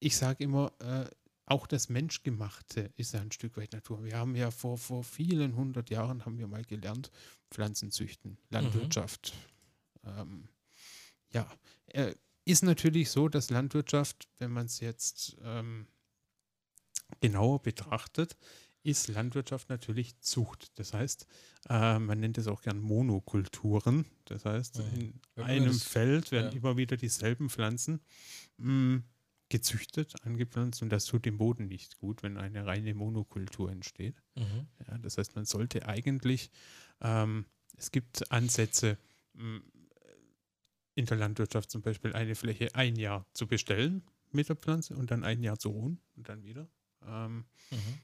ich 0.02 0.18
sage 0.18 0.44
immer, 0.44 0.74
äh, 0.80 1.06
auch 1.46 1.68
das 1.68 1.90
Menschgemachte 1.90 2.92
ist 2.98 3.16
ein 3.16 3.32
Stück 3.32 3.56
weit 3.58 3.74
Natur. 3.74 4.04
Wir 4.04 4.18
haben 4.18 4.36
ja 4.36 4.52
vor, 4.52 4.78
vor 4.78 5.04
vielen 5.04 5.56
hundert 5.56 5.90
Jahren 5.90 6.26
haben 6.26 6.38
wir 6.38 6.48
mal 6.48 6.64
gelernt, 6.64 7.12
Pflanzen 7.52 7.92
züchten, 7.92 8.38
Landwirtschaft. 8.50 9.34
Mhm. 10.04 10.10
Ähm, 10.10 10.48
ja, 11.34 11.50
äh, 11.88 12.14
ist 12.46 12.64
natürlich 12.64 13.12
so, 13.12 13.30
dass 13.30 13.50
Landwirtschaft, 13.50 14.28
wenn 14.40 14.52
man 14.52 14.66
es 14.66 14.80
jetzt 14.80 15.38
ähm, 15.44 15.88
genauer 17.20 17.62
betrachtet, 17.62 18.36
ist 18.84 19.10
Landwirtschaft 19.10 19.70
natürlich 19.70 20.20
Zucht. 20.22 20.72
Das 20.80 20.94
heißt, 20.94 21.28
äh, 21.70 22.00
man 22.00 22.20
nennt 22.20 22.40
es 22.40 22.48
auch 22.48 22.62
gern 22.62 22.80
Monokulturen. 22.80 24.06
Das 24.26 24.46
heißt, 24.46 24.80
mhm. 24.80 25.20
in 25.36 25.44
einem 25.44 25.74
Feld 25.74 26.32
werden 26.32 26.52
ja. 26.52 26.58
immer 26.58 26.78
wieder 26.78 26.98
dieselben 26.98 27.50
Pflanzen 27.50 28.02
mh, 28.58 28.72
mm, 28.72 29.04
gezüchtet, 29.52 30.16
angepflanzt 30.24 30.82
und 30.82 30.90
das 30.90 31.06
tut 31.06 31.26
dem 31.26 31.38
Boden 31.38 31.68
nicht 31.68 31.98
gut, 31.98 32.24
wenn 32.24 32.38
eine 32.38 32.66
reine 32.66 32.96
Monokultur 32.96 33.70
entsteht. 33.70 34.16
Mhm. 34.36 34.68
Ja, 34.88 34.98
das 34.98 35.18
heißt, 35.18 35.36
man 35.36 35.44
sollte 35.44 35.88
eigentlich, 35.88 36.50
ähm, 37.02 37.46
es 37.78 37.92
gibt 37.92 38.32
Ansätze 38.32 38.98
mm, 39.34 39.58
in 40.96 41.06
der 41.06 41.18
Landwirtschaft 41.18 41.70
zum 41.70 41.82
Beispiel 41.82 42.14
eine 42.14 42.36
Fläche 42.36 42.74
ein 42.76 42.96
Jahr 42.96 43.26
zu 43.34 43.46
bestellen 43.46 44.04
mit 44.32 44.48
der 44.48 44.56
Pflanze 44.56 44.96
und 44.96 45.12
dann 45.12 45.26
ein 45.26 45.44
Jahr 45.44 45.60
zu 45.60 45.70
ruhen 45.70 46.00
und 46.16 46.30
dann 46.30 46.44
wieder. 46.44 46.70
Ähm, 47.06 47.44
mhm. 47.72 48.00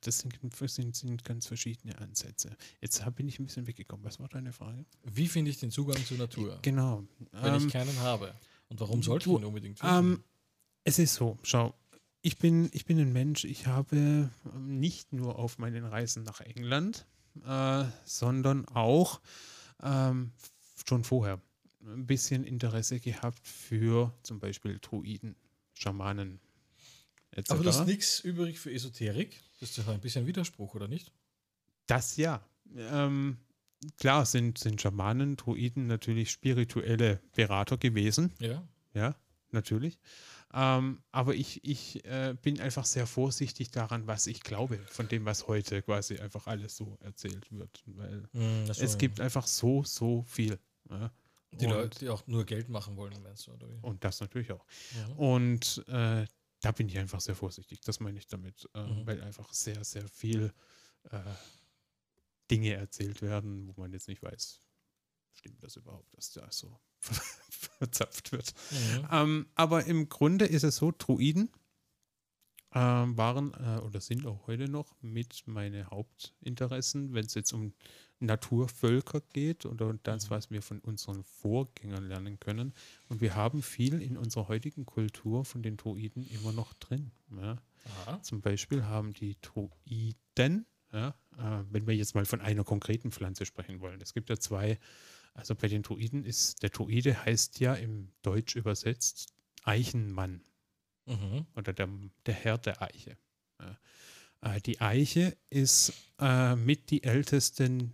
Das 0.00 0.20
sind, 0.20 0.38
sind, 0.56 0.96
sind, 0.96 1.24
ganz 1.24 1.46
verschiedene 1.46 1.98
Ansätze. 1.98 2.56
Jetzt 2.80 3.04
bin 3.14 3.28
ich 3.28 3.38
ein 3.38 3.44
bisschen 3.44 3.66
weggekommen. 3.66 4.02
Was 4.06 4.18
war 4.18 4.28
deine 4.28 4.54
Frage? 4.54 4.86
Wie 5.02 5.28
finde 5.28 5.50
ich 5.50 5.58
den 5.58 5.70
Zugang 5.70 6.02
zur 6.06 6.16
Natur? 6.16 6.58
Genau. 6.62 7.06
Wenn 7.32 7.54
ähm, 7.54 7.66
ich 7.66 7.70
keinen 7.70 7.98
habe. 8.00 8.34
Und 8.68 8.80
warum 8.80 9.02
sollte 9.02 9.28
ich 9.28 9.36
ihn 9.36 9.44
unbedingt 9.44 9.78
finden? 9.78 10.12
Ähm, 10.14 10.24
es 10.86 11.00
ist 11.00 11.14
so, 11.14 11.36
schau, 11.42 11.74
ich 12.22 12.38
bin, 12.38 12.70
ich 12.72 12.86
bin 12.86 12.98
ein 13.00 13.12
Mensch, 13.12 13.44
ich 13.44 13.66
habe 13.66 13.96
ähm, 13.96 14.78
nicht 14.78 15.12
nur 15.12 15.38
auf 15.38 15.58
meinen 15.58 15.84
Reisen 15.84 16.22
nach 16.22 16.40
England, 16.40 17.06
äh, 17.44 17.84
sondern 18.04 18.66
auch 18.68 19.20
ähm, 19.82 20.30
schon 20.88 21.02
vorher 21.02 21.40
ein 21.84 22.06
bisschen 22.06 22.44
Interesse 22.44 23.00
gehabt 23.00 23.46
für 23.46 24.12
zum 24.22 24.38
Beispiel 24.38 24.78
Druiden, 24.80 25.34
Schamanen 25.74 26.40
etc. 27.32 27.50
Aber 27.50 27.64
das 27.64 27.80
ist 27.80 27.86
nichts 27.86 28.20
übrig 28.20 28.58
für 28.60 28.72
Esoterik? 28.72 29.40
Das 29.58 29.70
ist 29.70 29.78
ja 29.78 29.92
ein 29.92 30.00
bisschen 30.00 30.26
Widerspruch, 30.26 30.76
oder 30.76 30.86
nicht? 30.86 31.12
Das 31.86 32.16
ja. 32.16 32.44
Ähm, 32.76 33.38
klar 33.98 34.24
sind, 34.24 34.58
sind 34.58 34.80
Schamanen, 34.80 35.36
Druiden 35.36 35.88
natürlich 35.88 36.30
spirituelle 36.30 37.20
Berater 37.34 37.76
gewesen. 37.76 38.32
Ja. 38.38 38.62
Ja, 38.94 39.14
natürlich. 39.56 39.98
Ähm, 40.54 41.02
aber 41.10 41.34
ich, 41.34 41.64
ich 41.64 42.04
äh, 42.04 42.36
bin 42.40 42.60
einfach 42.60 42.84
sehr 42.84 43.06
vorsichtig 43.06 43.72
daran, 43.72 44.06
was 44.06 44.28
ich 44.28 44.40
glaube, 44.40 44.78
von 44.86 45.08
dem, 45.08 45.24
was 45.24 45.48
heute 45.48 45.82
quasi 45.82 46.18
einfach 46.18 46.46
alles 46.46 46.76
so 46.76 46.96
erzählt 47.00 47.50
wird. 47.50 47.82
Weil 47.86 48.28
mm, 48.32 48.70
es 48.70 48.96
gibt 48.96 49.20
einfach 49.20 49.46
so, 49.46 49.82
so 49.82 50.22
viel. 50.22 50.58
Ja. 50.88 51.10
Die 51.52 51.66
und, 51.66 51.72
Leute, 51.72 51.98
die 51.98 52.08
auch 52.08 52.26
nur 52.26 52.44
Geld 52.44 52.68
machen 52.68 52.96
wollen, 52.96 53.14
meinst 53.22 53.46
du? 53.46 53.52
Oder 53.52 53.68
wie? 53.68 53.78
Und 53.82 54.04
das 54.04 54.20
natürlich 54.20 54.52
auch. 54.52 54.64
Mhm. 54.94 55.12
Und 55.18 55.84
äh, 55.88 56.26
da 56.60 56.72
bin 56.72 56.88
ich 56.88 56.98
einfach 56.98 57.20
sehr 57.20 57.34
vorsichtig. 57.34 57.80
Das 57.80 58.00
meine 58.00 58.18
ich 58.18 58.26
damit, 58.26 58.68
äh, 58.74 58.82
mhm. 58.82 59.06
weil 59.06 59.22
einfach 59.22 59.52
sehr, 59.52 59.82
sehr 59.84 60.08
viel 60.08 60.52
äh, 61.10 61.20
Dinge 62.50 62.74
erzählt 62.74 63.22
werden, 63.22 63.68
wo 63.68 63.80
man 63.80 63.92
jetzt 63.92 64.08
nicht 64.08 64.22
weiß, 64.22 64.60
stimmt 65.32 65.62
das 65.62 65.76
überhaupt, 65.76 66.14
dass 66.16 66.32
da 66.32 66.50
so 66.50 66.80
verzapft 67.78 68.32
wird. 68.32 68.54
Mhm. 68.70 69.08
Ähm, 69.10 69.46
aber 69.54 69.84
im 69.86 70.08
Grunde 70.08 70.46
ist 70.46 70.64
es 70.64 70.76
so, 70.76 70.92
Druiden 70.96 71.50
äh, 72.72 72.78
waren 72.78 73.54
äh, 73.54 73.80
oder 73.80 74.00
sind 74.00 74.26
auch 74.26 74.46
heute 74.46 74.68
noch 74.68 74.94
mit 75.00 75.44
meine 75.46 75.86
Hauptinteressen, 75.90 77.14
wenn 77.14 77.26
es 77.26 77.34
jetzt 77.34 77.52
um 77.52 77.72
Naturvölker 78.18 79.20
geht 79.32 79.66
oder 79.66 79.94
das, 80.02 80.26
mhm. 80.26 80.30
was 80.30 80.50
wir 80.50 80.62
von 80.62 80.80
unseren 80.80 81.22
Vorgängern 81.24 82.08
lernen 82.08 82.40
können. 82.40 82.72
Und 83.08 83.20
wir 83.20 83.34
haben 83.34 83.62
viel 83.62 84.00
in 84.00 84.16
unserer 84.16 84.48
heutigen 84.48 84.86
Kultur 84.86 85.44
von 85.44 85.62
den 85.62 85.76
Druiden 85.76 86.26
immer 86.30 86.52
noch 86.52 86.72
drin. 86.74 87.10
Ja. 87.36 87.58
Zum 88.22 88.40
Beispiel 88.40 88.84
haben 88.84 89.12
die 89.12 89.36
Druiden, 89.42 90.66
ja, 90.92 91.08
äh, 91.38 91.64
wenn 91.70 91.86
wir 91.86 91.94
jetzt 91.94 92.14
mal 92.14 92.24
von 92.24 92.40
einer 92.40 92.64
konkreten 92.64 93.12
Pflanze 93.12 93.46
sprechen 93.46 93.80
wollen. 93.80 94.00
Es 94.00 94.12
gibt 94.12 94.28
ja 94.28 94.38
zwei 94.38 94.78
Also 95.36 95.54
bei 95.54 95.68
den 95.68 95.82
Druiden 95.82 96.24
ist, 96.24 96.62
der 96.62 96.70
Druide 96.70 97.24
heißt 97.24 97.60
ja 97.60 97.74
im 97.74 98.08
Deutsch 98.22 98.56
übersetzt 98.56 99.32
Eichenmann 99.64 100.42
Mhm. 101.06 101.46
oder 101.54 101.72
der, 101.72 101.88
der 102.26 102.34
Herr 102.34 102.58
der 102.58 102.82
Eiche. 102.82 103.16
Ja. 103.60 103.78
Äh, 104.56 104.60
die 104.60 104.80
Eiche 104.80 105.36
ist 105.50 105.92
äh, 106.18 106.56
mit 106.56 106.90
die 106.90 107.04
ältesten 107.04 107.92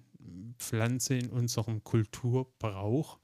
Pflanze 0.58 1.16
in 1.16 1.28
unserem 1.28 1.84
Kulturbrauch, 1.84 3.18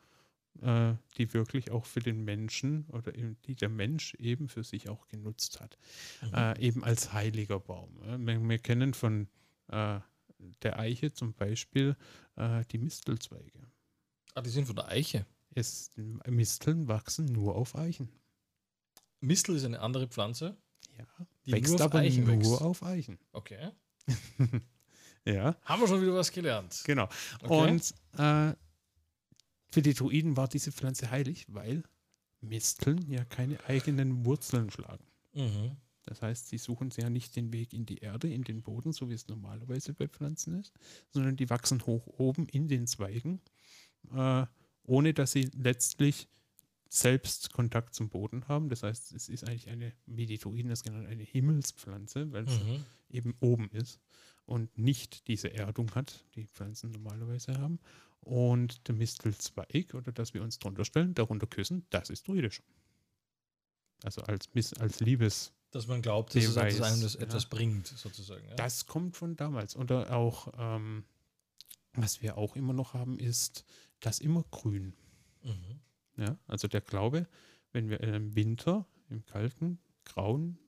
äh, 0.60 0.92
die 1.16 1.32
wirklich 1.32 1.70
auch 1.70 1.86
für 1.86 2.00
den 2.00 2.24
Menschen 2.24 2.84
oder 2.88 3.12
die 3.12 3.54
der 3.54 3.70
Mensch 3.70 4.14
eben 4.14 4.48
für 4.48 4.62
sich 4.64 4.88
auch 4.88 5.08
genutzt 5.08 5.60
hat. 5.60 5.78
Mhm. 6.20 6.34
Äh, 6.34 6.60
eben 6.60 6.84
als 6.84 7.12
heiliger 7.12 7.58
Baum. 7.58 7.98
Wir, 8.26 8.40
wir 8.46 8.58
kennen 8.58 8.92
von 8.92 9.28
äh, 9.68 10.00
der 10.62 10.78
Eiche 10.78 11.12
zum 11.12 11.32
Beispiel 11.32 11.96
äh, 12.36 12.62
die 12.70 12.78
Mistelzweige. 12.78 13.66
Ah, 14.34 14.40
die 14.42 14.50
sind 14.50 14.66
von 14.66 14.76
der 14.76 14.88
Eiche. 14.88 15.26
Es, 15.54 15.90
Misteln 16.26 16.86
wachsen 16.88 17.26
nur 17.26 17.56
auf 17.56 17.74
Eichen. 17.76 18.08
Mistel 19.20 19.56
ist 19.56 19.64
eine 19.64 19.80
andere 19.80 20.06
Pflanze, 20.06 20.56
Ja, 20.96 21.04
die 21.46 21.52
wächst 21.52 21.70
nur 21.72 21.80
auf 21.80 21.86
aber 21.86 21.98
Eichen 22.00 22.24
nur 22.24 22.36
wächst. 22.36 22.60
auf 22.62 22.82
Eichen. 22.82 23.18
Okay. 23.32 23.70
Ja, 25.24 25.56
Haben 25.64 25.82
wir 25.82 25.88
schon 25.88 26.00
wieder 26.00 26.14
was 26.14 26.32
gelernt. 26.32 26.80
genau. 26.86 27.06
Okay. 27.42 27.70
Und 27.72 27.94
äh, 28.18 28.54
für 29.70 29.82
die 29.82 29.92
Druiden 29.92 30.38
war 30.38 30.48
diese 30.48 30.72
Pflanze 30.72 31.10
heilig, 31.10 31.44
weil 31.50 31.82
Misteln 32.40 33.10
ja 33.10 33.24
keine 33.26 33.62
eigenen 33.66 34.24
Wurzeln 34.24 34.70
schlagen. 34.70 35.04
Mhm. 35.34 35.76
Das 36.06 36.22
heißt, 36.22 36.48
sie 36.48 36.56
suchen 36.56 36.90
ja 36.96 37.10
nicht 37.10 37.36
den 37.36 37.52
Weg 37.52 37.74
in 37.74 37.84
die 37.84 37.98
Erde, 37.98 38.32
in 38.32 38.42
den 38.42 38.62
Boden, 38.62 38.92
so 38.92 39.10
wie 39.10 39.14
es 39.14 39.28
normalerweise 39.28 39.92
bei 39.92 40.08
Pflanzen 40.08 40.58
ist, 40.58 40.72
sondern 41.10 41.36
die 41.36 41.50
wachsen 41.50 41.84
hoch 41.84 42.06
oben 42.06 42.46
in 42.48 42.66
den 42.68 42.86
Zweigen, 42.86 43.42
äh, 44.14 44.46
ohne 44.84 45.14
dass 45.14 45.32
sie 45.32 45.50
letztlich 45.56 46.28
selbst 46.88 47.52
Kontakt 47.52 47.94
zum 47.94 48.08
Boden 48.08 48.48
haben. 48.48 48.70
Das 48.70 48.82
heißt, 48.82 49.12
es 49.12 49.28
ist 49.28 49.46
eigentlich 49.46 49.68
eine, 49.68 49.92
wie 50.06 50.24
die 50.26 50.38
Druiden 50.38 50.70
das 50.70 50.82
genannt, 50.82 51.06
eine 51.06 51.22
Himmelspflanze, 51.24 52.32
weil 52.32 52.44
es 52.44 52.58
Mhm. 52.64 52.84
eben 53.10 53.34
oben 53.40 53.68
ist 53.72 54.00
und 54.46 54.78
nicht 54.78 55.28
diese 55.28 55.52
Erdung 55.52 55.94
hat, 55.94 56.24
die 56.34 56.46
Pflanzen 56.46 56.90
normalerweise 56.90 57.58
haben. 57.58 57.78
Und 58.20 58.88
der 58.88 58.94
Mistelzweig, 58.94 59.92
oder 59.94 60.12
dass 60.12 60.32
wir 60.34 60.42
uns 60.42 60.58
drunter 60.58 60.84
stellen, 60.86 61.14
darunter 61.14 61.46
küssen, 61.46 61.86
das 61.90 62.08
ist 62.10 62.26
druidisch. 62.26 62.62
Also 64.02 64.22
als, 64.22 64.48
Mis- 64.54 64.78
als 64.78 65.00
Liebes. 65.00 65.52
Dass 65.70 65.86
man 65.86 66.00
glaubt, 66.00 66.34
dass 66.34 66.44
es 66.44 66.54
Beweis, 66.54 66.74
etwas, 66.76 66.92
einem 66.92 67.02
das 67.02 67.14
ja. 67.14 67.20
etwas 67.20 67.46
bringt, 67.46 67.86
sozusagen. 67.86 68.46
Ja? 68.48 68.54
Das 68.54 68.86
kommt 68.86 69.16
von 69.16 69.36
damals. 69.36 69.76
Oder 69.76 70.14
auch, 70.16 70.52
ähm, 70.56 71.04
was 71.94 72.22
wir 72.22 72.38
auch 72.38 72.56
immer 72.56 72.72
noch 72.72 72.94
haben, 72.94 73.18
ist 73.18 73.64
das 74.00 74.20
Immergrün. 74.20 74.94
Mhm. 75.42 75.80
Ja? 76.16 76.38
Also 76.46 76.68
der 76.68 76.80
Glaube, 76.80 77.26
wenn 77.72 77.88
wir 77.88 78.00
im 78.00 78.34
Winter, 78.34 78.86
im 79.10 79.24
kalten, 79.24 79.78
grauen 80.04 80.58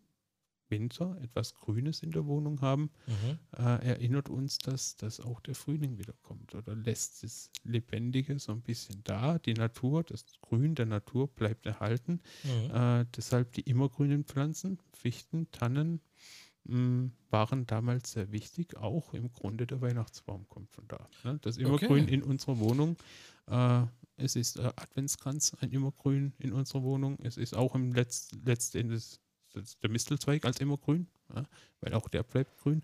Winter 0.68 1.18
etwas 1.20 1.54
Grünes 1.54 2.00
in 2.02 2.12
der 2.12 2.26
Wohnung 2.26 2.60
haben, 2.60 2.90
Mhm. 3.06 3.38
äh, 3.56 3.86
erinnert 3.88 4.28
uns, 4.28 4.58
dass, 4.58 4.96
dass 4.96 5.18
auch 5.18 5.40
der 5.40 5.56
Frühling 5.56 5.98
wiederkommt 5.98 6.54
oder 6.54 6.76
lässt 6.76 7.24
das 7.24 7.50
Lebendige 7.64 8.38
so 8.38 8.52
ein 8.52 8.62
bisschen 8.62 9.02
da. 9.02 9.38
Die 9.40 9.54
Natur, 9.54 10.04
das 10.04 10.24
Grün 10.40 10.76
der 10.76 10.86
Natur 10.86 11.26
bleibt 11.26 11.66
erhalten. 11.66 12.20
Mhm. 12.44 12.70
Äh, 12.72 13.06
deshalb 13.16 13.52
die 13.52 13.62
immergrünen 13.62 14.24
Pflanzen, 14.24 14.78
Fichten, 14.92 15.50
Tannen, 15.50 16.00
mh, 16.70 17.10
waren 17.30 17.66
damals 17.66 18.12
sehr 18.12 18.32
wichtig. 18.32 18.76
Auch 18.76 19.12
im 19.14 19.32
Grunde 19.32 19.66
der 19.66 19.80
Weihnachtsbaum 19.80 20.48
kommt 20.48 20.70
von 20.72 20.86
da. 20.88 21.08
Ne? 21.24 21.38
Das 21.42 21.56
Immergrün 21.56 22.04
Okay. 22.04 22.14
in 22.14 22.22
unserer 22.22 22.58
Wohnung. 22.58 22.96
Äh, 23.46 23.84
es 24.16 24.36
ist 24.36 24.58
äh, 24.58 24.72
Adventskranz, 24.76 25.54
ein 25.60 25.70
Immergrün 25.70 26.32
in 26.38 26.52
unserer 26.52 26.82
Wohnung. 26.82 27.18
Es 27.22 27.36
ist 27.36 27.54
auch 27.54 27.74
im 27.74 27.92
Letz 27.92 28.30
letzten 28.44 28.78
Endes 28.78 29.20
der 29.82 29.90
Mistelzweig 29.90 30.44
als 30.44 30.60
Immergrün, 30.60 31.08
ja? 31.34 31.44
weil 31.80 31.92
auch 31.94 32.08
der 32.08 32.22
bleibt 32.22 32.56
grün. 32.58 32.82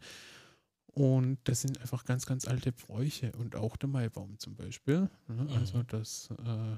Und 0.86 1.38
das 1.44 1.60
sind 1.60 1.80
einfach 1.80 2.04
ganz, 2.04 2.24
ganz 2.26 2.46
alte 2.48 2.72
Bräuche 2.72 3.32
und 3.32 3.54
auch 3.54 3.76
der 3.76 3.88
Maibaum 3.88 4.38
zum 4.38 4.56
Beispiel. 4.56 5.10
Ne? 5.28 5.46
Also 5.54 5.78
Mhm. 5.78 5.86
das 5.88 6.30
äh, 6.30 6.76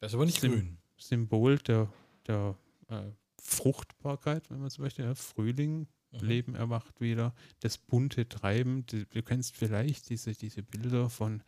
Das 0.00 0.10
ist 0.10 0.14
aber 0.14 0.26
nicht 0.26 0.40
Sim- 0.40 0.52
grün. 0.52 0.78
Symbol 0.98 1.58
der, 1.58 1.90
der 2.26 2.56
äh, 2.88 3.10
Fruchtbarkeit, 3.40 4.50
wenn 4.50 4.60
man 4.60 4.70
so 4.70 4.82
möchte. 4.82 5.02
Ja, 5.02 5.14
Frühling, 5.14 5.86
Mhm. 6.12 6.18
Leben 6.26 6.54
erwacht 6.54 7.00
wieder, 7.00 7.34
das 7.60 7.78
bunte 7.78 8.28
Treiben. 8.28 8.86
Du, 8.86 9.04
du 9.06 9.22
kennst 9.22 9.56
vielleicht 9.56 10.08
diese, 10.08 10.32
diese 10.34 10.62
Bilder 10.62 11.10
von, 11.10 11.42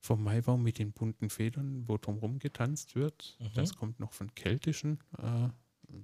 vom 0.00 0.22
Maibaum 0.22 0.62
mit 0.62 0.78
den 0.78 0.92
bunten 0.92 1.30
Federn, 1.30 1.88
wo 1.88 1.98
drumherum 1.98 2.38
getanzt 2.38 2.94
wird. 2.94 3.36
Mhm. 3.40 3.50
Das 3.54 3.74
kommt 3.76 4.00
noch 4.00 4.12
von 4.12 4.34
keltischen, 4.34 5.00
äh, 5.18 5.48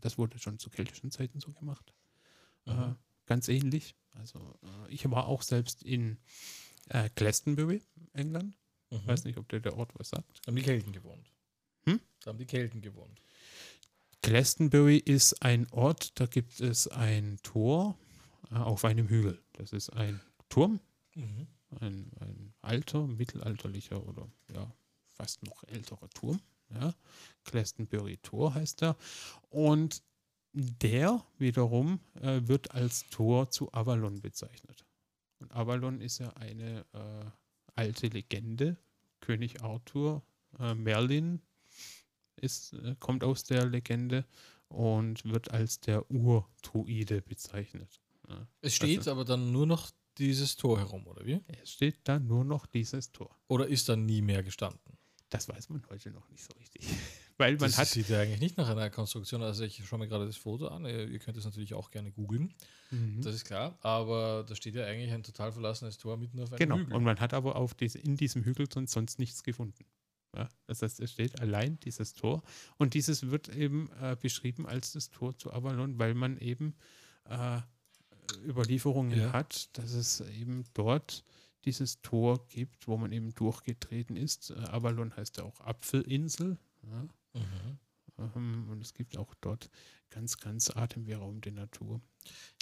das 0.01 0.19
wurde 0.19 0.39
schon 0.39 0.59
zu 0.59 0.71
keltischen 0.71 1.11
Zeiten 1.11 1.41
so 1.41 1.53
gemacht. 1.53 1.95
Äh, 2.67 2.73
Mhm. 2.75 2.97
ganz 3.27 3.49
ähnlich. 3.49 3.95
Also 4.13 4.39
äh, 4.63 4.93
ich 4.93 5.09
war 5.11 5.27
auch 5.27 5.43
selbst 5.43 5.83
in 5.83 6.19
äh, 6.89 7.09
Glastonbury, 7.15 7.83
England. 8.13 8.57
Mhm. 8.91 8.99
Ich 8.99 9.07
weiß 9.07 9.25
nicht, 9.25 9.39
ob 9.39 9.49
der 9.49 9.61
der 9.61 9.77
Ort 9.77 9.93
was 9.95 10.09
sagt. 10.11 10.41
Da 10.45 10.49
haben 10.49 10.57
die 10.57 10.63
Kelten 10.63 10.93
gewohnt. 10.93 11.33
Hm? 11.85 12.01
Da 12.21 12.31
haben 12.31 12.39
die 12.39 12.45
Kelten 12.47 12.83
gewohnt. 12.83 13.23
Glastonbury 14.23 14.99
ist 14.99 15.43
ein 15.43 15.67
Ort, 15.71 16.21
da 16.21 16.27
gibt 16.27 16.61
es 16.61 16.89
ein 16.89 17.39
Tor 17.43 17.99
äh, 18.51 18.57
auf 18.57 18.85
einem 18.85 19.09
Hügel. 19.09 19.41
Das 19.55 19.73
ist 19.73 19.91
ein 19.91 20.21
Turm, 20.49 20.81
Mhm. 21.15 21.47
ein, 21.81 22.11
ein 22.21 22.55
alter, 22.61 23.07
mittelalterlicher 23.07 24.07
oder 24.07 24.29
ja, 24.55 24.73
fast 25.09 25.43
noch 25.43 25.65
älterer 25.65 26.09
Turm. 26.11 26.41
Ja. 26.71 26.95
Glastonbury 27.45 28.19
Tor 28.19 28.55
heißt 28.55 28.83
er. 28.83 28.97
Und 29.49 30.03
der 30.53 31.25
wiederum 31.39 32.01
äh, 32.21 32.41
wird 32.45 32.73
als 32.73 33.09
Tor 33.11 33.51
zu 33.51 33.73
Avalon 33.73 34.21
bezeichnet. 34.21 34.85
Und 35.39 35.53
Avalon 35.53 36.01
ist 36.01 36.19
ja 36.19 36.31
eine 36.35 36.85
äh, 36.93 37.25
alte 37.75 38.09
Legende. 38.09 38.77
König 39.21 39.63
Arthur, 39.63 40.23
äh, 40.59 40.75
Merlin 40.75 41.43
ist, 42.41 42.73
äh, 42.75 42.95
kommt 42.99 43.25
aus 43.25 43.45
der 43.45 43.67
Legende 43.67 44.25
und 44.69 45.25
wird 45.25 45.51
als 45.51 45.81
der 45.81 46.11
Ur-Druide 46.11 47.23
bezeichnet. 47.23 48.01
Ja. 48.29 48.47
Es 48.61 48.75
steht 48.75 48.99
Also- 48.99 49.11
aber 49.13 49.25
dann 49.25 49.53
nur 49.53 49.67
noch 49.67 49.91
dieses 50.19 50.57
Tor 50.57 50.79
herum, 50.79 51.07
oder 51.07 51.25
wie? 51.25 51.41
Es 51.63 51.73
steht 51.73 51.99
da 52.05 52.19
nur 52.19 52.45
noch 52.45 52.67
dieses 52.67 53.11
Tor. 53.13 53.35
Oder 53.49 53.67
ist 53.67 53.89
da 53.89 53.97
nie 53.97 54.23
mehr 54.23 54.43
gestanden? 54.43 54.99
Das 55.31 55.49
weiß 55.49 55.69
man 55.71 55.83
heute 55.89 56.11
noch 56.11 56.29
nicht 56.29 56.43
so 56.43 56.53
richtig. 56.59 56.83
Weil 57.39 57.53
man 57.53 57.61
das 57.71 57.79
hat. 57.79 57.87
sieht 57.89 58.09
ja 58.11 58.21
eigentlich 58.21 58.41
nicht 58.41 58.59
nach 58.59 58.69
einer 58.69 58.91
Konstruktion. 58.91 59.43
Also 59.43 59.65
ich 59.65 59.83
schaue 59.87 59.99
mir 60.01 60.09
gerade 60.09 60.27
das 60.27 60.37
Foto 60.37 60.69
an. 60.69 60.85
Ihr 60.85 61.19
könnt 61.21 61.39
es 61.39 61.45
natürlich 61.45 61.73
auch 61.73 61.91
gerne 61.91 62.11
googeln. 62.11 62.53
Mhm. 62.91 63.23
Das 63.23 63.35
ist 63.35 63.45
klar. 63.47 63.79
Aber 63.81 64.45
da 64.47 64.55
steht 64.55 64.75
ja 64.75 64.85
eigentlich 64.85 65.11
ein 65.13 65.23
total 65.23 65.51
verlassenes 65.53 65.97
Tor 65.97 66.17
mitten 66.19 66.39
auf 66.41 66.51
einem 66.51 66.59
Genau. 66.59 66.77
Hügel. 66.77 66.95
Und 66.95 67.05
man 67.05 67.19
hat 67.19 67.33
aber 67.33 67.57
auf 67.57 67.73
diese, 67.73 67.99
in 67.99 68.17
diesem 68.17 68.45
Hügel 68.45 68.69
sonst 68.71 69.19
nichts 69.19 69.43
gefunden. 69.43 69.87
Ja, 70.37 70.49
das 70.67 70.83
heißt, 70.83 71.01
es 71.01 71.11
steht 71.13 71.41
allein 71.41 71.81
dieses 71.81 72.13
Tor. 72.15 72.43
Und 72.79 72.95
dieses 72.95 73.31
wird 73.31 73.49
eben 73.49 73.91
äh, 74.01 74.17
beschrieben 74.21 74.67
als 74.67 74.93
das 74.93 75.11
Tor 75.11 75.37
zu 75.37 75.53
Avalon, 75.53 75.99
weil 75.99 76.15
man 76.15 76.39
eben 76.39 76.77
äh, 77.25 77.61
Überlieferungen 78.47 79.19
Ja. 79.19 79.33
hat, 79.33 79.77
dass 79.77 79.93
es 79.93 80.21
eben 80.21 80.65
dort 80.75 81.25
dieses 81.65 82.01
Tor 82.01 82.47
gibt, 82.49 82.87
wo 82.87 82.97
man 82.97 83.13
eben 83.13 83.35
durchgetreten 83.35 84.17
ist. 84.17 84.51
Äh, 84.51 84.55
Avalon 84.55 85.17
heißt 85.17 85.39
ja 85.39 85.45
auch 85.45 85.61
Apfelinsel. 85.61 86.59
Ja. 86.83 87.03
Mhm. 87.35 87.79
Ähm, 88.19 88.69
Und 88.71 88.81
es 88.83 88.95
gibt 88.95 89.17
auch 89.17 89.35
dort 89.41 89.69
ganz, 90.11 90.39
ganz 90.39 90.71
atemberaubende 90.71 91.53
Natur. 91.53 92.01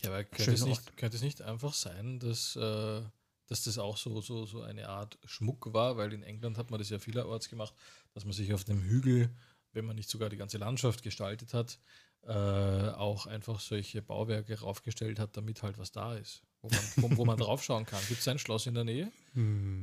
Ja, 0.02 0.10
aber 0.10 0.24
könnte 0.24 0.52
es, 0.52 0.64
nicht, 0.64 0.96
könnte 0.96 1.16
es 1.16 1.22
nicht 1.22 1.42
einfach 1.42 1.74
sein, 1.74 2.18
dass, 2.18 2.56
äh, 2.56 3.02
dass 3.48 3.64
das 3.64 3.78
auch 3.78 3.96
so, 3.96 4.20
so, 4.20 4.46
so 4.46 4.62
eine 4.62 4.88
Art 4.88 5.18
Schmuck 5.24 5.72
war? 5.72 5.96
Weil 5.96 6.12
in 6.12 6.22
England 6.22 6.58
hat 6.58 6.70
man 6.70 6.78
das 6.78 6.90
ja 6.90 6.98
vielerorts 6.98 7.48
gemacht, 7.48 7.74
dass 8.14 8.24
man 8.24 8.32
sich 8.32 8.52
auf 8.54 8.64
dem 8.64 8.80
Hügel, 8.82 9.30
wenn 9.72 9.84
man 9.84 9.96
nicht 9.96 10.08
sogar 10.10 10.28
die 10.28 10.36
ganze 10.36 10.58
Landschaft 10.58 11.02
gestaltet 11.02 11.54
hat, 11.54 11.78
äh, 12.22 12.32
auch 12.32 13.26
einfach 13.26 13.60
solche 13.60 14.02
Bauwerke 14.02 14.60
raufgestellt 14.60 15.18
hat, 15.18 15.36
damit 15.36 15.62
halt 15.62 15.78
was 15.78 15.92
da 15.92 16.14
ist, 16.16 16.42
wo 16.62 16.68
man, 16.68 16.92
wo, 16.96 17.16
wo 17.16 17.24
man 17.24 17.38
draufschauen 17.38 17.86
kann. 17.86 18.06
Gibt 18.06 18.20
es 18.20 18.28
ein 18.28 18.38
Schloss 18.38 18.66
in 18.66 18.74
der 18.74 18.84
Nähe? 18.84 19.10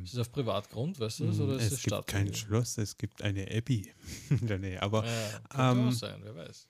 Ist 0.04 0.14
es 0.14 0.20
auf 0.20 0.32
Privatgrund, 0.32 1.00
weißt 1.00 1.22
du 1.22 1.28
das? 1.28 1.40
Oder 1.40 1.56
ist 1.56 1.62
Hm, 1.62 1.68
es 1.68 1.72
es 1.74 1.82
gibt 1.84 1.88
Stadt? 1.88 2.08
kein 2.08 2.34
Schloss, 2.34 2.78
es 2.78 2.98
gibt 2.98 3.22
eine 3.22 3.50
Abbey 3.50 3.94
in 4.30 4.48
der 4.48 4.60
Nähe. 4.60 4.82
Aber 4.82 5.04
Ja, 5.06 5.40
könnte 5.50 5.72
ähm, 5.72 5.88
auch 5.88 5.92
sein, 5.92 6.20
wer 6.24 6.36
weiß. 6.36 6.68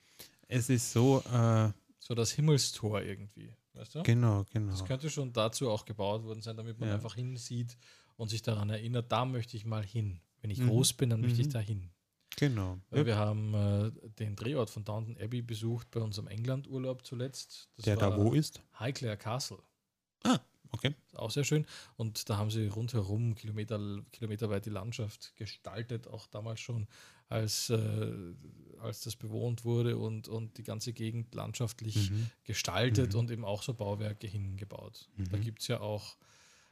es 0.47 0.69
ist 0.69 0.91
so, 0.91 1.21
äh, 1.31 1.71
So 1.99 2.13
das 2.13 2.31
Himmelstor 2.33 3.01
irgendwie, 3.01 3.53
weißt 3.75 3.95
du? 3.95 4.03
genau, 4.03 4.45
genau. 4.51 4.71
Das 4.71 4.85
könnte 4.85 5.09
schon 5.09 5.31
dazu 5.33 5.69
auch 5.69 5.85
gebaut 5.85 6.23
worden 6.23 6.41
sein, 6.41 6.57
damit 6.57 6.79
man 6.79 6.89
Ja. 6.89 6.95
einfach 6.95 7.15
hinsieht 7.15 7.77
und 8.17 8.29
sich 8.29 8.41
daran 8.41 8.69
erinnert, 8.69 9.11
da 9.11 9.25
möchte 9.25 9.57
ich 9.57 9.65
mal 9.65 9.83
hin. 9.83 10.19
Wenn 10.41 10.51
ich 10.51 10.59
Mhm. 10.59 10.67
groß 10.67 10.93
bin, 10.93 11.09
dann 11.09 11.21
möchte 11.21 11.41
ich 11.41 11.47
Mhm. 11.47 11.51
da 11.53 11.59
hin. 11.59 11.89
Genau. 12.37 12.79
Weil 12.89 13.05
wir 13.05 13.15
haben 13.17 13.53
äh, 13.53 13.91
den 14.19 14.35
Drehort 14.35 14.69
von 14.69 14.83
Downton 14.83 15.17
Abbey 15.21 15.41
besucht 15.41 15.89
bei 15.91 16.01
unserem 16.01 16.27
England-Urlaub 16.27 17.05
zuletzt. 17.05 17.69
Das 17.77 17.85
der 17.85 17.95
da 17.95 18.17
wo 18.17 18.33
ist? 18.33 18.61
Highclere 18.79 19.15
Castle. 19.17 19.59
Okay. 20.75 20.93
Auch 21.13 21.31
sehr 21.31 21.45
schön. 21.45 21.65
Und 21.95 22.29
da 22.29 22.35
haben 22.35 22.51
sie 22.51 22.67
rundherum 22.67 23.33
Kilometer, 23.35 23.79
kilometerweit 24.11 24.65
die 24.65 24.71
Landschaft 24.71 25.33
gestaltet, 25.37 26.07
auch 26.07 26.27
damals 26.27 26.59
schon, 26.59 26.87
als, 27.29 27.69
äh, 27.69 28.11
als 28.81 29.01
das 29.01 29.15
bewohnt 29.15 29.63
wurde 29.63 29.97
und, 29.97 30.27
und 30.27 30.57
die 30.57 30.63
ganze 30.63 30.91
Gegend 30.91 31.33
landschaftlich 31.33 32.11
mhm. 32.11 32.29
gestaltet 32.43 33.13
mhm. 33.13 33.19
und 33.19 33.31
eben 33.31 33.45
auch 33.45 33.63
so 33.63 33.73
Bauwerke 33.73 34.27
hingebaut. 34.27 35.09
Mhm. 35.15 35.29
Da 35.29 35.37
gibt 35.37 35.61
es 35.61 35.69
ja 35.69 35.79
auch 35.79 36.17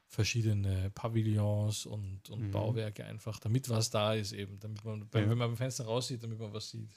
verschiedene 0.09 0.91
Pavillons 0.91 1.85
und, 1.85 2.29
und 2.29 2.47
mhm. 2.47 2.51
Bauwerke 2.51 3.05
einfach, 3.05 3.39
damit 3.39 3.69
was 3.69 3.89
da 3.89 4.15
ist 4.15 4.33
eben, 4.33 4.59
damit 4.59 4.83
man, 4.83 4.99
ja. 4.99 5.07
wenn 5.13 5.37
man 5.37 5.51
am 5.51 5.57
Fenster 5.57 5.85
raussieht, 5.85 6.21
damit 6.21 6.39
man 6.39 6.51
was 6.51 6.71
sieht. 6.71 6.91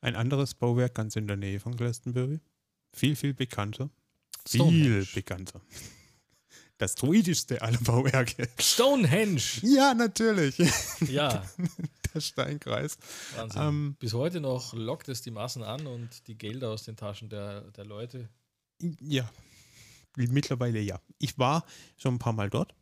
Ein 0.00 0.16
anderes 0.16 0.54
Bauwerk 0.54 0.94
ganz 0.94 1.16
in 1.16 1.26
der 1.26 1.36
Nähe 1.36 1.60
von 1.60 1.76
Glastonbury. 1.76 2.40
Viel, 2.94 3.14
viel 3.14 3.34
bekannter. 3.34 3.90
Viel 4.46 5.06
bekannter. 5.14 5.60
Das 6.80 6.94
druidischste 6.94 7.60
aller 7.60 7.78
Bauwerke. 7.82 8.48
Stonehenge! 8.58 9.42
Ja, 9.60 9.92
natürlich. 9.92 10.56
Ja. 11.06 11.44
der 12.14 12.20
Steinkreis. 12.20 12.96
Wahnsinn. 13.36 13.62
Ähm, 13.62 13.96
Bis 13.98 14.14
heute 14.14 14.40
noch 14.40 14.72
lockt 14.72 15.10
es 15.10 15.20
die 15.20 15.30
Massen 15.30 15.62
an 15.62 15.86
und 15.86 16.26
die 16.26 16.38
Gelder 16.38 16.70
aus 16.70 16.84
den 16.84 16.96
Taschen 16.96 17.28
der, 17.28 17.70
der 17.72 17.84
Leute. 17.84 18.30
Ja, 18.98 19.30
mittlerweile 20.16 20.80
ja. 20.80 20.98
Ich 21.18 21.38
war 21.38 21.66
schon 21.98 22.14
ein 22.14 22.18
paar 22.18 22.32
Mal 22.32 22.48
dort 22.48 22.74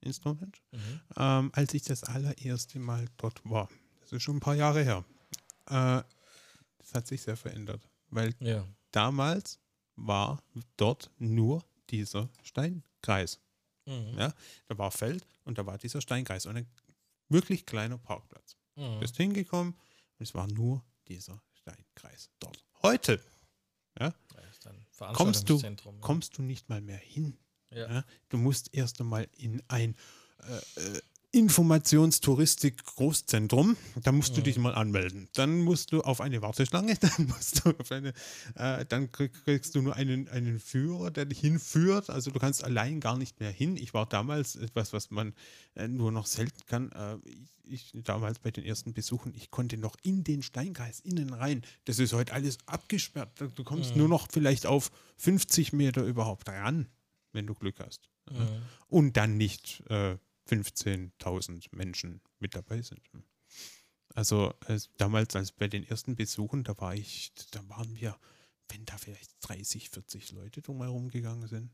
in 0.00 0.14
Stonehenge, 0.14 0.52
mhm. 0.70 1.00
ähm, 1.18 1.50
als 1.52 1.74
ich 1.74 1.82
das 1.82 2.04
allererste 2.04 2.78
Mal 2.78 3.04
dort 3.18 3.42
war. 3.44 3.68
Das 4.00 4.12
ist 4.12 4.22
schon 4.22 4.36
ein 4.36 4.40
paar 4.40 4.56
Jahre 4.56 4.82
her. 4.82 5.04
Äh, 5.66 6.02
das 6.78 6.94
hat 6.94 7.06
sich 7.06 7.20
sehr 7.20 7.36
verändert, 7.36 7.86
weil 8.08 8.34
ja. 8.40 8.66
damals 8.92 9.58
war 9.96 10.42
dort 10.78 11.10
nur 11.18 11.62
dieser 11.90 12.30
Steinkreis. 12.42 13.41
Mhm. 13.86 14.18
Ja, 14.18 14.32
da 14.68 14.78
war 14.78 14.90
Feld 14.90 15.26
und 15.44 15.58
da 15.58 15.66
war 15.66 15.78
dieser 15.78 16.00
Steinkreis 16.00 16.46
und 16.46 16.56
ein 16.56 16.66
wirklich 17.28 17.66
kleiner 17.66 17.98
Parkplatz. 17.98 18.56
Mhm. 18.76 19.00
Bist 19.00 19.16
hingekommen 19.16 19.74
und 19.74 20.22
es 20.22 20.34
war 20.34 20.46
nur 20.46 20.84
dieser 21.08 21.42
Steinkreis 21.52 22.30
dort. 22.38 22.64
Heute 22.82 23.20
ja, 23.98 24.14
kommst, 25.12 25.48
du, 25.48 25.58
ja. 25.58 25.74
kommst 26.00 26.38
du 26.38 26.42
nicht 26.42 26.68
mal 26.68 26.80
mehr 26.80 26.98
hin. 26.98 27.36
Ja. 27.70 28.04
Du 28.28 28.38
musst 28.38 28.74
erst 28.74 29.00
einmal 29.00 29.28
in 29.36 29.62
ein 29.68 29.96
äh, 30.38 30.80
äh 30.80 31.00
Informationstouristik-Großzentrum. 31.32 33.76
Da 34.02 34.12
musst 34.12 34.36
du 34.36 34.42
dich 34.42 34.58
mal 34.58 34.74
anmelden. 34.74 35.30
Dann 35.32 35.60
musst 35.60 35.92
du 35.92 36.02
auf 36.02 36.20
eine 36.20 36.42
Warteschlange, 36.42 36.96
dann 37.00 37.26
musst 37.26 37.64
du 37.64 37.70
auf 37.70 37.90
eine, 37.90 38.12
äh, 38.54 38.84
dann 38.86 39.10
kriegst 39.10 39.74
du 39.74 39.80
nur 39.80 39.96
einen, 39.96 40.28
einen 40.28 40.60
Führer, 40.60 41.10
der 41.10 41.24
dich 41.24 41.40
hinführt. 41.40 42.10
Also 42.10 42.30
du 42.30 42.38
kannst 42.38 42.62
allein 42.62 43.00
gar 43.00 43.16
nicht 43.16 43.40
mehr 43.40 43.50
hin. 43.50 43.78
Ich 43.78 43.94
war 43.94 44.04
damals 44.06 44.56
etwas, 44.56 44.92
was 44.92 45.10
man 45.10 45.32
äh, 45.74 45.88
nur 45.88 46.12
noch 46.12 46.26
selten 46.26 46.60
kann. 46.66 46.92
Äh, 46.92 47.16
ich, 47.64 47.94
ich, 47.94 48.04
damals 48.04 48.38
bei 48.38 48.50
den 48.50 48.64
ersten 48.64 48.92
Besuchen, 48.92 49.32
ich 49.34 49.50
konnte 49.50 49.78
noch 49.78 49.96
in 50.02 50.24
den 50.24 50.42
Steinkreis 50.42 51.00
innen 51.00 51.32
rein. 51.32 51.62
Das 51.86 51.98
ist 51.98 52.12
heute 52.12 52.34
alles 52.34 52.58
abgesperrt. 52.66 53.30
Du 53.54 53.64
kommst 53.64 53.92
mhm. 53.92 54.00
nur 54.00 54.08
noch 54.08 54.28
vielleicht 54.30 54.66
auf 54.66 54.90
50 55.16 55.72
Meter 55.72 56.04
überhaupt 56.04 56.50
ran, 56.50 56.88
wenn 57.32 57.46
du 57.46 57.54
Glück 57.54 57.80
hast. 57.80 58.10
Mhm. 58.30 58.62
Und 58.88 59.16
dann 59.16 59.38
nicht 59.38 59.82
äh, 59.88 60.18
15.000 60.52 61.68
Menschen 61.72 62.20
mit 62.38 62.54
dabei 62.54 62.82
sind. 62.82 63.00
Also 64.14 64.52
äh, 64.66 64.78
damals, 64.98 65.34
als 65.34 65.52
bei 65.52 65.68
den 65.68 65.84
ersten 65.84 66.14
Besuchen, 66.14 66.64
da 66.64 66.78
war 66.78 66.94
ich, 66.94 67.32
da 67.52 67.66
waren 67.68 67.96
wir, 67.96 68.18
wenn 68.68 68.84
da 68.84 68.98
vielleicht 68.98 69.34
30, 69.40 69.88
40 69.88 70.32
Leute 70.32 70.60
drumherum 70.60 71.08
gegangen 71.08 71.48
sind, 71.48 71.70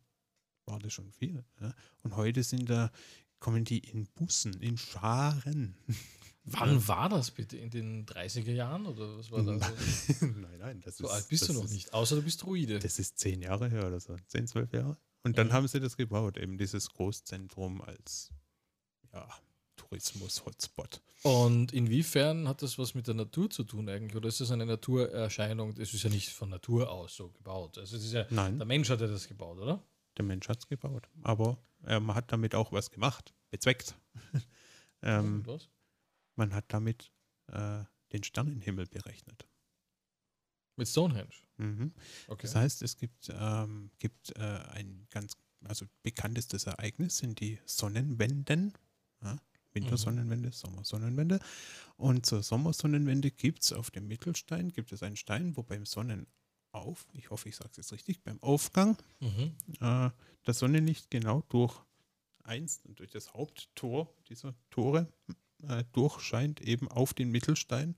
war 0.64 0.79
das 0.79 0.93
schon 0.93 1.11
viel. 1.11 1.45
Ja? 1.61 1.75
Und 2.03 2.14
heute 2.14 2.45
sind 2.45 2.71
da, 2.71 2.93
kommen 3.41 3.64
die 3.64 3.79
in 3.79 4.07
Bussen, 4.14 4.55
in 4.61 4.79
Scharen. 4.79 5.77
Wann 6.45 6.87
war 6.87 7.09
das 7.09 7.33
bitte? 7.33 7.57
In 7.57 7.71
den 7.71 8.07
30er 8.07 8.53
Jahren 8.53 8.87
oder 8.87 9.19
was 9.19 9.31
war 9.31 9.43
da? 9.43 9.53
nein, 10.21 10.59
nein, 10.59 10.81
das 10.81 10.97
so 10.97 11.05
ist. 11.05 11.11
So 11.11 11.14
alt 11.14 11.29
bist 11.29 11.49
du 11.49 11.53
noch 11.53 11.64
ist, 11.64 11.73
nicht, 11.73 11.93
außer 11.93 12.17
du 12.17 12.23
bist 12.23 12.43
Druide. 12.43 12.79
Das 12.79 12.99
ist 12.99 13.19
zehn 13.19 13.43
Jahre 13.43 13.69
her 13.69 13.87
oder 13.87 14.01
so, 14.01 14.17
zehn, 14.29 14.47
zwölf 14.47 14.73
Jahre. 14.73 14.97
Und 15.25 15.37
dann 15.37 15.49
mhm. 15.49 15.53
haben 15.53 15.69
sie 15.69 15.81
das 15.81 15.97
gebaut, 15.97 16.38
eben 16.38 16.57
dieses 16.57 16.88
Großzentrum 16.91 17.83
als 17.83 18.31
ja, 19.18 19.28
Tourismus-Hotspot. 19.76 21.00
Und 21.22 21.72
inwiefern 21.72 22.48
hat 22.48 22.62
das 22.62 22.78
was 22.78 22.94
mit 22.94 23.07
der 23.07 23.14
Natur 23.14 23.50
zu 23.50 23.64
tun 23.64 23.88
eigentlich? 23.88 24.14
Oder 24.14 24.28
ist 24.28 24.40
das 24.40 24.50
eine 24.50 24.66
Naturerscheinung? 24.66 25.74
Das 25.74 25.92
ist 25.92 26.02
ja 26.02 26.11
nicht 26.11 26.31
von 26.31 26.50
Natur 26.50 26.90
aus 26.90 27.16
so 27.16 27.31
gebaut. 27.31 27.78
Also 27.78 27.96
es 27.96 28.04
ist 28.04 28.12
ja, 28.12 28.26
Nein. 28.31 28.59
der 28.59 28.66
Mensch 28.66 28.88
hat 28.90 29.00
ja 29.00 29.07
das 29.07 29.26
gebaut, 29.26 29.59
oder? 29.59 29.83
Der 30.16 30.24
Mensch 30.24 30.48
hat 30.48 30.59
es 30.59 30.68
gebaut. 30.68 31.09
Aber 31.22 31.59
äh, 31.85 31.98
man 31.98 32.14
hat 32.14 32.31
damit 32.33 32.54
auch 32.54 32.72
was 32.72 32.90
gemacht, 32.90 33.35
bezweckt. 33.50 33.96
ähm, 35.02 35.44
was? 35.46 35.68
Man 36.37 36.54
hat 36.54 36.66
damit 36.68 37.11
äh, 37.48 37.83
den 38.12 38.22
Sternenhimmel 38.22 38.87
berechnet. 38.87 39.48
Mit 40.76 40.87
Stonehenge? 40.87 41.31
Mhm. 41.57 41.92
Okay. 42.28 42.42
Das 42.42 42.54
heißt, 42.54 42.83
es 42.83 42.96
gibt, 42.96 43.33
ähm, 43.33 43.90
gibt 43.98 44.37
äh, 44.37 44.42
ein 44.42 45.07
ganz 45.11 45.37
also 45.64 45.87
bekanntestes 46.02 46.64
Ereignis 46.64 47.18
sind 47.18 47.40
die 47.40 47.59
Sonnenwenden. 47.64 48.72
Ja, 49.22 49.37
Wintersonnenwende, 49.72 50.48
mhm. 50.48 50.52
Sommersonnenwende. 50.52 51.40
Und 51.96 52.26
zur 52.26 52.42
Sommersonnenwende 52.42 53.31
gibt 53.31 53.64
es 53.64 53.72
auf 53.72 53.90
dem 53.90 54.07
Mittelstein 54.07 54.70
gibt 54.70 54.92
es 54.92 55.02
einen 55.02 55.16
Stein, 55.16 55.57
wo 55.57 55.62
beim 55.62 55.85
Sonnenauf, 55.85 57.07
ich 57.12 57.31
hoffe, 57.31 57.48
ich 57.48 57.57
sage 57.57 57.70
es 57.72 57.76
jetzt 57.76 57.92
richtig, 57.92 58.22
beim 58.22 58.42
Aufgang 58.42 58.96
mhm. 59.20 59.52
äh, 59.81 60.11
das 60.44 60.61
Sonnenlicht 60.61 61.11
genau 61.11 61.42
durch 61.48 61.74
eins, 62.44 62.81
durch 62.85 63.11
das 63.11 63.35
Haupttor 63.35 64.12
dieser 64.28 64.54
Tore 64.70 65.12
äh, 65.68 65.85
durchscheint 65.92 66.61
eben 66.61 66.88
auf 66.88 67.14
den 67.14 67.31
Mittelstein. 67.31 67.96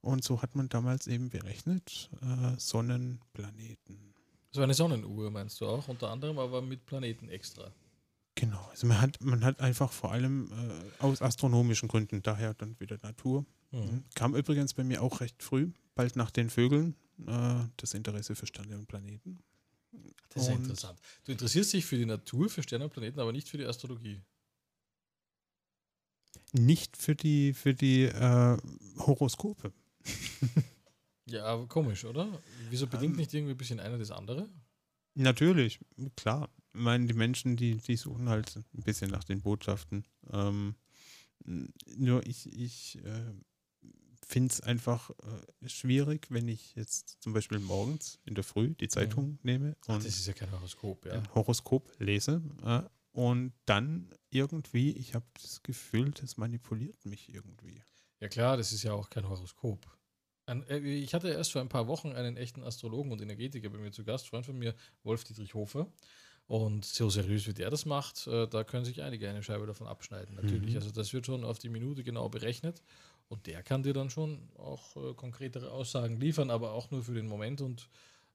Und 0.00 0.24
so 0.24 0.42
hat 0.42 0.54
man 0.54 0.68
damals 0.68 1.06
eben 1.06 1.30
berechnet, 1.30 2.10
äh, 2.22 2.58
Sonnenplaneten. 2.58 4.14
So 4.52 4.62
eine 4.62 4.74
Sonnenuhr 4.74 5.30
meinst 5.30 5.60
du 5.60 5.66
auch, 5.66 5.88
unter 5.88 6.10
anderem, 6.10 6.38
aber 6.38 6.62
mit 6.62 6.86
Planeten 6.86 7.28
extra. 7.28 7.72
Genau, 8.36 8.62
also 8.68 8.86
man 8.86 9.00
hat, 9.00 9.18
man 9.22 9.42
hat 9.42 9.60
einfach 9.60 9.90
vor 9.90 10.12
allem 10.12 10.52
äh, 10.52 11.02
aus 11.02 11.22
astronomischen 11.22 11.88
Gründen, 11.88 12.22
daher 12.22 12.52
dann 12.52 12.78
wieder 12.78 12.98
Natur. 13.02 13.46
Mhm. 13.72 13.80
mhm. 13.80 14.04
Kam 14.14 14.36
übrigens 14.36 14.74
bei 14.74 14.84
mir 14.84 15.02
auch 15.02 15.20
recht 15.20 15.42
früh, 15.42 15.70
bald 15.94 16.16
nach 16.16 16.30
den 16.30 16.50
Vögeln, 16.50 16.94
äh, 17.26 17.64
das 17.78 17.94
Interesse 17.94 18.36
für 18.36 18.46
Sterne 18.46 18.76
und 18.76 18.86
Planeten. 18.88 19.38
Das 20.28 20.42
ist 20.42 20.48
ja 20.50 20.54
interessant. 20.54 21.00
Du 21.24 21.32
interessierst 21.32 21.72
dich 21.72 21.86
für 21.86 21.96
die 21.96 22.04
Natur, 22.04 22.50
für 22.50 22.62
Sterne 22.62 22.84
und 22.84 22.92
Planeten, 22.92 23.18
aber 23.18 23.32
nicht 23.32 23.48
für 23.48 23.56
die 23.56 23.64
Astrologie. 23.64 24.20
Nicht 26.52 26.98
für 26.98 27.14
die, 27.14 27.54
für 27.54 27.72
die 27.72 28.02
äh, 28.02 28.56
Horoskope. 28.98 29.72
ja, 31.26 31.44
aber 31.46 31.66
komisch, 31.66 32.04
oder? 32.04 32.38
Wieso 32.68 32.86
bedingt 32.86 33.14
ähm, 33.14 33.20
nicht 33.20 33.32
irgendwie 33.32 33.54
ein 33.54 33.56
bisschen 33.56 33.80
einer 33.80 33.96
das 33.96 34.10
andere? 34.10 34.46
Natürlich, 35.14 35.80
klar 36.16 36.50
meine, 36.76 37.06
die 37.06 37.14
Menschen, 37.14 37.56
die, 37.56 37.76
die 37.76 37.96
suchen 37.96 38.28
halt 38.28 38.56
ein 38.56 38.82
bisschen 38.82 39.10
nach 39.10 39.24
den 39.24 39.40
Botschaften. 39.40 40.04
Ähm, 40.32 40.76
nur 41.96 42.26
ich, 42.26 42.52
ich 42.52 43.04
äh, 43.04 43.32
finde 44.26 44.52
es 44.52 44.60
einfach 44.60 45.10
äh, 45.10 45.68
schwierig, 45.68 46.26
wenn 46.30 46.48
ich 46.48 46.74
jetzt 46.74 47.22
zum 47.22 47.32
Beispiel 47.32 47.60
morgens 47.60 48.18
in 48.24 48.34
der 48.34 48.44
Früh 48.44 48.74
die 48.74 48.88
Zeitung 48.88 49.30
mhm. 49.30 49.38
nehme 49.42 49.68
und 49.86 49.96
Ach, 49.96 50.02
das 50.02 50.06
ist 50.06 50.26
ja 50.26 50.32
kein 50.32 50.50
Horoskop, 50.50 51.06
ja. 51.06 51.12
ein 51.12 51.34
Horoskop 51.34 51.92
lese 51.98 52.42
äh, 52.64 52.82
und 53.12 53.52
dann 53.66 54.10
irgendwie, 54.30 54.92
ich 54.92 55.14
habe 55.14 55.24
das 55.40 55.62
Gefühl, 55.62 56.10
das 56.10 56.36
manipuliert 56.36 57.04
mich 57.06 57.32
irgendwie. 57.32 57.82
Ja 58.20 58.28
klar, 58.28 58.56
das 58.56 58.72
ist 58.72 58.82
ja 58.82 58.92
auch 58.92 59.10
kein 59.10 59.28
Horoskop. 59.28 59.86
Ein, 60.46 60.66
äh, 60.68 60.78
ich 60.78 61.14
hatte 61.14 61.28
erst 61.28 61.52
vor 61.52 61.60
ein 61.60 61.68
paar 61.68 61.86
Wochen 61.86 62.12
einen 62.12 62.36
echten 62.36 62.62
Astrologen 62.62 63.12
und 63.12 63.20
Energetiker 63.20 63.68
bei 63.68 63.78
mir 63.78 63.92
zu 63.92 64.04
Gast, 64.04 64.28
Freund 64.28 64.46
von 64.46 64.58
mir, 64.58 64.74
Wolf 65.02 65.24
Dietrich 65.24 65.54
Hofer. 65.54 65.90
Und 66.48 66.84
so 66.84 67.10
seriös 67.10 67.46
wie 67.48 67.54
der 67.54 67.70
das 67.70 67.86
macht, 67.86 68.26
äh, 68.28 68.46
da 68.46 68.62
können 68.62 68.84
sich 68.84 69.02
einige 69.02 69.28
eine 69.28 69.42
Scheibe 69.42 69.66
davon 69.66 69.88
abschneiden, 69.88 70.36
natürlich. 70.36 70.70
Mhm. 70.70 70.76
Also 70.76 70.90
das 70.92 71.12
wird 71.12 71.26
schon 71.26 71.44
auf 71.44 71.58
die 71.58 71.68
Minute 71.68 72.04
genau 72.04 72.28
berechnet. 72.28 72.82
Und 73.28 73.48
der 73.48 73.64
kann 73.64 73.82
dir 73.82 73.92
dann 73.92 74.10
schon 74.10 74.48
auch 74.56 74.96
äh, 74.96 75.14
konkretere 75.14 75.72
Aussagen 75.72 76.20
liefern, 76.20 76.50
aber 76.50 76.72
auch 76.72 76.92
nur 76.92 77.02
für 77.02 77.14
den 77.14 77.26
Moment 77.26 77.60
und 77.60 77.88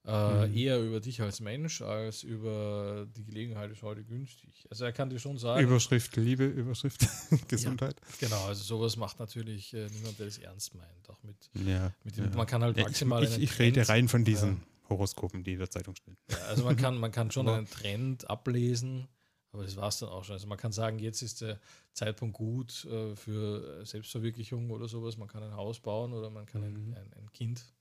äh, 0.06 0.48
mhm. 0.48 0.58
eher 0.58 0.82
über 0.82 1.00
dich 1.00 1.22
als 1.22 1.40
Mensch 1.40 1.82
als 1.82 2.24
über 2.24 3.08
die 3.16 3.24
Gelegenheit 3.24 3.72
ist 3.72 3.84
heute 3.84 4.04
günstig. 4.04 4.66
Also 4.70 4.84
er 4.84 4.92
kann 4.92 5.10
dir 5.10 5.20
schon 5.20 5.38
sagen. 5.38 5.64
Überschrift 5.64 6.16
Liebe, 6.18 6.46
Überschrift 6.46 7.06
Gesundheit. 7.48 7.96
Ja, 8.20 8.28
genau, 8.28 8.48
also 8.48 8.64
sowas 8.64 8.98
macht 8.98 9.20
natürlich 9.20 9.74
äh, 9.74 9.88
niemand, 9.94 10.20
der 10.20 10.28
es 10.28 10.40
ernst 10.40 10.74
meint. 10.76 11.10
Auch 11.10 11.22
mit, 11.24 11.38
ja, 11.66 11.94
mit 12.04 12.18
dem, 12.18 12.26
ja. 12.26 12.36
man 12.36 12.48
kann 12.48 12.64
halt 12.64 12.78
maximal. 12.78 13.24
Ich, 13.24 13.38
ich, 13.38 13.44
ich 13.44 13.60
rede 13.60 13.88
rein 13.88 14.08
von 14.08 14.26
diesen 14.26 14.64
Horoskopen, 14.92 15.44
die 15.44 15.54
in 15.54 15.60
der 15.60 15.70
Zeitung 15.70 15.96
stehen. 15.96 16.18
Ja, 16.30 16.38
also 16.50 16.64
man 16.64 16.76
kann, 16.78 16.98
man 16.98 17.12
kann 17.12 17.32
schon 17.32 17.48
einen 17.50 17.70
Trend 17.70 18.30
ablesen, 18.30 19.08
aber 19.52 19.64
das 19.64 19.76
war 19.76 19.90
es 19.90 20.00
dann 20.00 20.10
auch 20.10 20.24
schon. 20.24 20.34
Also 20.34 20.48
man 20.48 20.58
kann 20.58 20.72
sagen, 20.72 21.00
jetzt 21.00 21.22
ist 21.22 21.42
der 21.42 21.60
Zeitpunkt 21.94 22.36
gut 22.36 22.86
äh, 22.86 23.16
für 23.16 23.86
Selbstverwirklichung 23.86 24.72
oder 24.72 24.88
sowas. 24.88 25.18
Man 25.18 25.28
kann 25.28 25.44
ein 25.44 25.56
Haus 25.56 25.80
bauen 25.80 26.14
oder 26.14 26.30
man 26.30 26.46
kann 26.46 26.62
mhm. 26.62 26.94
ein, 26.94 27.14
ein, 27.14 27.32
Kind 27.34 27.74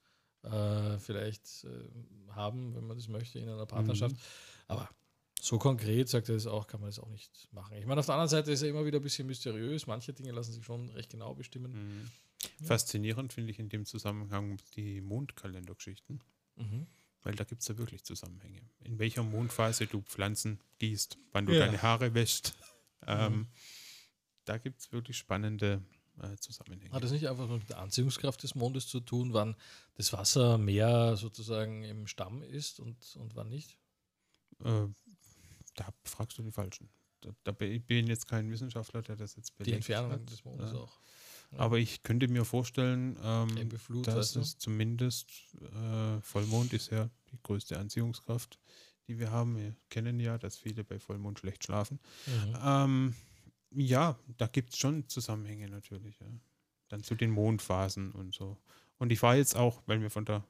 äh, 0.43 0.99
vielleicht 0.99 1.65
äh, 1.65 2.33
haben, 2.33 2.75
wenn 2.75 2.87
man 2.87 2.97
das 2.97 3.09
möchte, 3.09 3.39
in 3.39 3.49
einer 3.49 3.67
Partnerschaft. 3.67 4.17
Mhm. 4.17 4.21
Aber 4.69 4.89
So 5.41 5.59
konkret, 5.59 6.09
sagt 6.09 6.29
er 6.29 6.35
das 6.35 6.47
auch, 6.47 6.67
kann 6.67 6.81
man 6.81 6.89
das 6.89 6.99
auch 6.99 7.09
nicht 7.09 7.49
machen. 7.53 7.77
Ich 7.77 7.87
meine, 7.87 8.01
auf 8.01 8.07
der 8.07 8.17
anderen 8.17 8.31
Seite 8.31 8.51
ist 8.51 8.63
er 8.63 8.69
immer 8.69 8.85
wieder 8.85 8.99
ein 8.99 9.03
bisschen 9.03 9.27
mysteriös. 9.27 9.87
Manche 9.87 10.13
Dinge 10.13 10.33
lassen 10.33 10.53
sich 10.53 10.65
schon 10.65 10.89
recht 10.91 11.11
genau 11.11 11.35
bestimmen. 11.35 11.73
Mhm. 11.73 12.67
Faszinierend 12.67 13.33
finde 13.33 13.53
ich 13.53 13.59
in 13.59 13.69
dem 13.69 13.85
Zusammenhang 13.85 14.59
die 14.75 15.01
Mondkalendergeschichten. 15.01 16.23
Mhm. 16.57 16.87
Weil 17.23 17.35
da 17.35 17.45
gibt 17.45 17.63
es 17.63 17.69
ja 17.69 17.77
wirklich 17.77 18.05
Zusammenhänge. 18.05 18.61
In 18.85 18.99
welcher 18.99 19.23
Mondphase 19.23 19.87
du 19.87 20.01
Pflanzen 20.03 20.61
gießt, 20.79 21.19
wann 21.33 21.47
du 21.47 21.53
ja. 21.53 21.67
deine 21.67 21.83
Haare 21.83 22.15
wäschst. 22.15 22.55
Ähm, 23.07 23.33
mhm. 23.33 23.47
Da 24.45 24.59
gibt 24.59 24.81
es 24.81 24.93
wirklich 24.93 25.17
spannende 25.17 25.83
äh, 26.23 26.37
Zusammenhänge. 26.37 26.93
Hat 26.93 27.03
das 27.03 27.13
nicht 27.13 27.29
einfach 27.29 27.49
mit 27.49 27.69
der 27.71 27.79
Anziehungskraft 27.79 28.43
des 28.43 28.55
Mondes 28.55 28.89
zu 28.89 29.01
tun, 29.01 29.33
wann 29.33 29.57
das 29.95 30.13
Wasser 30.13 30.59
mehr 30.59 31.17
sozusagen 31.17 31.83
im 31.85 32.07
Stamm 32.07 32.43
ist 32.43 32.79
und, 32.79 33.17
und 33.17 33.37
wann 33.37 33.49
nicht? 33.49 33.79
Äh, 34.63 34.89
da 35.77 35.89
fragst 36.05 36.37
du 36.37 36.43
die 36.43 36.53
Falschen. 36.53 36.91
Da, 37.21 37.31
da 37.45 37.53
bin 37.53 38.07
jetzt 38.07 38.27
kein 38.27 38.51
Wissenschaftler, 38.51 39.03
der 39.03 39.17
das 39.17 39.37
jetzt 39.37 39.57
belegt. 39.57 39.71
Die 39.71 39.77
Entfernung 39.77 40.13
hat. 40.13 40.31
des 40.31 40.45
Mondes 40.45 40.73
ja. 40.73 40.79
auch. 40.79 41.01
Aber 41.57 41.79
ich 41.79 42.03
könnte 42.03 42.29
mir 42.29 42.45
vorstellen, 42.45 43.17
ähm, 43.23 43.71
Flut, 43.79 44.07
dass 44.07 44.37
es 44.37 44.59
zumindest 44.59 45.29
äh, 45.61 46.21
Vollmond 46.21 46.73
ist 46.73 46.91
ja 46.91 47.11
die 47.33 47.39
größte 47.43 47.79
Anziehungskraft, 47.79 48.59
die 49.09 49.19
wir 49.19 49.31
haben. 49.31 49.57
Wir 49.57 49.75
kennen 49.89 50.21
ja, 50.21 50.39
dass 50.39 50.57
viele 50.57 50.85
bei 50.85 51.01
Vollmond 51.01 51.39
schlecht 51.39 51.65
schlafen. 51.65 51.99
Mhm. 52.27 52.57
Ähm, 52.63 53.15
ja, 53.73 54.19
da 54.37 54.47
gibt 54.47 54.73
es 54.73 54.79
schon 54.79 55.09
Zusammenhänge 55.09 55.69
natürlich. 55.69 56.19
Ja. 56.21 56.27
Dann 56.89 57.03
zu 57.03 57.15
den 57.15 57.31
Mondphasen 57.31 58.13
und 58.13 58.35
so. 58.35 58.57
Und 58.99 59.11
ich 59.11 59.23
war 59.23 59.37
jetzt 59.37 59.57
auch, 59.57 59.83
weil 59.87 60.01
wir 60.01 60.11
von 60.11 60.25
der 60.25 60.45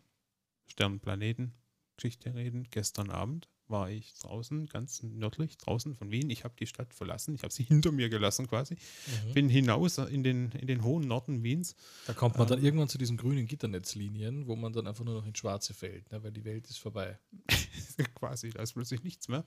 Sternplaneten-Geschichte 0.67 2.35
reden, 2.35 2.69
gestern 2.71 3.11
Abend 3.11 3.49
war 3.71 3.91
ich 3.91 4.15
draußen, 4.15 4.67
ganz 4.67 5.03
nördlich, 5.03 5.57
draußen 5.59 5.95
von 5.95 6.11
Wien. 6.11 6.31
Ich 6.31 6.45
habe 6.45 6.55
die 6.59 6.67
Stadt 6.67 6.93
verlassen, 6.95 7.35
ich 7.35 7.43
habe 7.43 7.53
sie 7.53 7.63
hinter 7.65 7.93
mir 7.93 8.09
gelassen 8.09 8.47
quasi. 8.47 8.75
Mhm. 8.75 9.33
Bin 9.33 9.49
hinaus 9.49 9.99
in 9.99 10.23
den, 10.23 10.53
in 10.53 10.67
den 10.67 10.85
hohen 10.85 11.07
Norden 11.07 11.43
Wiens. 11.43 11.75
Da 12.07 12.13
kommt 12.13 12.37
man 12.37 12.47
ähm, 12.49 12.55
dann 12.55 12.65
irgendwann 12.65 12.89
zu 12.89 12.99
diesen 12.99 13.17
grünen 13.17 13.47
Gitternetzlinien, 13.47 14.47
wo 14.47 14.57
man 14.57 14.73
dann 14.73 14.87
einfach 14.87 15.05
nur 15.05 15.15
noch 15.15 15.27
ins 15.27 15.39
Schwarze 15.39 15.75
fällt, 15.75 16.11
ne, 16.11 16.23
weil 16.23 16.33
die 16.33 16.45
Welt 16.45 16.69
ist 16.69 16.79
vorbei. 16.79 17.19
quasi, 18.15 18.51
da 18.51 18.63
ist 18.63 18.75
plötzlich 18.75 19.03
nichts 19.03 19.29
mehr. 19.29 19.45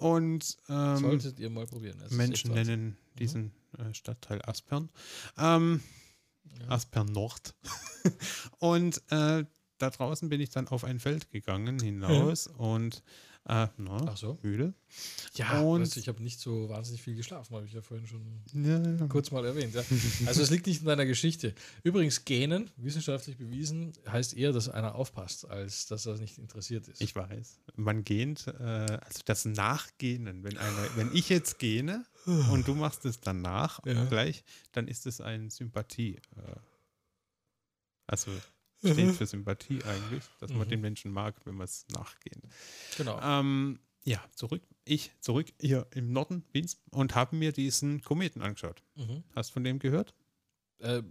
Und 0.00 0.56
ähm, 0.68 0.96
solltet 0.96 1.40
ihr 1.40 1.50
mal 1.50 1.66
probieren. 1.66 2.02
Menschen 2.10 2.52
nennen 2.52 2.84
mhm. 2.86 3.18
diesen 3.18 3.52
äh, 3.78 3.94
Stadtteil 3.94 4.40
Aspern. 4.42 4.90
Ähm, 5.38 5.80
ja. 6.60 6.68
Aspern 6.68 7.06
Nord. 7.06 7.54
und 8.58 9.02
äh, 9.10 9.44
da 9.78 9.90
draußen 9.90 10.28
bin 10.28 10.40
ich 10.40 10.50
dann 10.50 10.68
auf 10.68 10.84
ein 10.84 11.00
Feld 11.00 11.30
gegangen 11.30 11.78
hinaus 11.80 12.48
mhm. 12.48 12.56
und 12.56 13.02
äh, 13.46 13.66
na, 13.76 14.06
Ach 14.06 14.16
so. 14.16 14.38
müde. 14.42 14.72
Ja, 15.34 15.60
und 15.60 15.82
weißt 15.82 15.96
du, 15.96 16.00
ich 16.00 16.08
habe 16.08 16.22
nicht 16.22 16.40
so 16.40 16.68
wahnsinnig 16.70 17.02
viel 17.02 17.14
geschlafen, 17.14 17.54
habe 17.54 17.66
ich 17.66 17.74
ja 17.74 17.82
vorhin 17.82 18.06
schon 18.06 18.42
ja, 18.54 18.78
ja. 18.78 19.06
kurz 19.06 19.30
mal 19.32 19.44
erwähnt. 19.44 19.74
Ja. 19.74 19.82
Also 20.26 20.42
es 20.42 20.50
liegt 20.50 20.66
nicht 20.66 20.80
in 20.80 20.86
deiner 20.86 21.04
Geschichte. 21.04 21.54
Übrigens, 21.82 22.24
Gähnen, 22.24 22.70
wissenschaftlich 22.76 23.36
bewiesen, 23.36 23.92
heißt 24.08 24.34
eher, 24.34 24.52
dass 24.52 24.70
einer 24.70 24.94
aufpasst, 24.94 25.50
als 25.50 25.86
dass 25.86 26.06
er 26.06 26.16
nicht 26.16 26.38
interessiert 26.38 26.88
ist. 26.88 27.02
Ich 27.02 27.14
weiß. 27.14 27.60
Man 27.76 28.02
gähnt, 28.04 28.46
äh, 28.46 28.62
also 28.62 29.20
das 29.26 29.44
Nachgähnen, 29.44 30.42
wenn, 30.42 30.56
einer, 30.56 30.96
wenn 30.96 31.10
ich 31.12 31.28
jetzt 31.28 31.58
gähne 31.58 32.06
und 32.50 32.66
du 32.66 32.74
machst 32.74 33.04
es 33.04 33.20
danach 33.20 33.82
gleich, 33.82 34.44
dann 34.72 34.88
ist 34.88 35.06
es 35.06 35.20
ein 35.20 35.50
Sympathie. 35.50 36.16
Äh, 36.36 36.56
also 38.06 38.30
steht 38.92 39.06
mhm. 39.06 39.14
für 39.14 39.26
Sympathie 39.26 39.82
eigentlich, 39.84 40.24
dass 40.40 40.50
man 40.50 40.66
mhm. 40.66 40.70
den 40.70 40.80
Menschen 40.80 41.12
mag, 41.12 41.34
wenn 41.44 41.54
man 41.54 41.64
es 41.64 41.86
nachgehen. 41.92 42.42
Genau. 42.96 43.20
Ähm, 43.22 43.78
ja, 44.04 44.22
zurück. 44.34 44.62
Ich 44.84 45.10
zurück 45.20 45.46
hier 45.60 45.86
im 45.92 46.12
Norden 46.12 46.44
Wiens 46.52 46.78
und 46.90 47.14
habe 47.14 47.36
mir 47.36 47.52
diesen 47.52 48.02
Kometen 48.02 48.42
angeschaut. 48.42 48.82
Mhm. 48.96 49.24
Hast 49.34 49.50
du 49.50 49.54
von 49.54 49.64
dem 49.64 49.78
gehört? 49.78 50.14
Äh, 50.78 51.02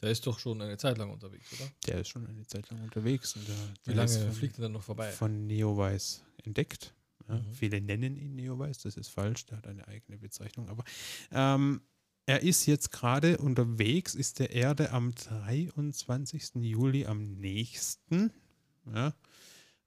der 0.00 0.10
ist 0.10 0.26
doch 0.26 0.38
schon 0.38 0.62
eine 0.62 0.76
Zeit 0.76 0.98
lang 0.98 1.10
unterwegs, 1.10 1.52
oder? 1.52 1.70
Der 1.86 2.00
ist 2.00 2.08
schon 2.08 2.26
eine 2.26 2.46
Zeit 2.46 2.70
lang 2.70 2.82
unterwegs. 2.82 3.34
Der, 3.34 3.92
Wie 3.92 3.96
lange 3.96 4.08
von, 4.08 4.32
fliegt 4.32 4.58
er 4.58 4.62
dann 4.62 4.72
noch 4.72 4.82
vorbei? 4.82 5.10
Von 5.10 5.46
Neowise 5.46 6.20
entdeckt. 6.44 6.94
Ja, 7.28 7.36
mhm. 7.36 7.52
Viele 7.52 7.80
nennen 7.80 8.16
ihn 8.16 8.36
Neowise, 8.36 8.82
das 8.84 8.96
ist 8.96 9.08
falsch, 9.08 9.46
der 9.46 9.58
hat 9.58 9.66
eine 9.66 9.86
eigene 9.88 10.18
Bezeichnung. 10.18 10.68
Aber 10.68 10.84
ähm, 11.32 11.80
er 12.28 12.42
ist 12.42 12.66
jetzt 12.66 12.92
gerade 12.92 13.38
unterwegs, 13.38 14.14
ist 14.14 14.38
der 14.38 14.50
Erde 14.50 14.90
am 14.92 15.14
23. 15.14 16.56
Juli 16.56 17.06
am 17.06 17.36
nächsten. 17.40 18.30
Ja. 18.92 19.14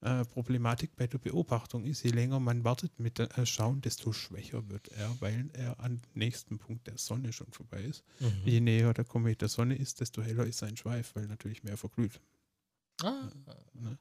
Äh, 0.01 0.25
Problematik 0.25 0.95
bei 0.95 1.05
der 1.05 1.19
Beobachtung 1.19 1.85
ist, 1.85 2.01
je 2.01 2.09
länger 2.09 2.39
man 2.39 2.63
wartet 2.63 2.97
mit 2.97 3.19
dem 3.19 3.27
äh, 3.27 3.45
Schauen, 3.45 3.81
desto 3.81 4.11
schwächer 4.11 4.67
wird 4.69 4.87
er, 4.87 5.15
weil 5.21 5.51
er 5.53 5.79
am 5.79 6.01
nächsten 6.15 6.57
Punkt 6.57 6.87
der 6.87 6.97
Sonne 6.97 7.31
schon 7.31 7.51
vorbei 7.51 7.83
ist. 7.83 8.03
Mhm. 8.19 8.41
Je 8.43 8.59
näher 8.59 8.95
der 8.95 9.05
Komet 9.05 9.41
der 9.41 9.49
Sonne 9.49 9.75
ist, 9.75 9.99
desto 9.99 10.23
heller 10.23 10.47
ist 10.47 10.57
sein 10.57 10.75
Schweif, 10.75 11.13
weil 11.13 11.27
natürlich 11.27 11.63
mehr 11.63 11.77
verglüht. 11.77 12.19
Ah. 13.03 13.29
Ja. 13.83 13.97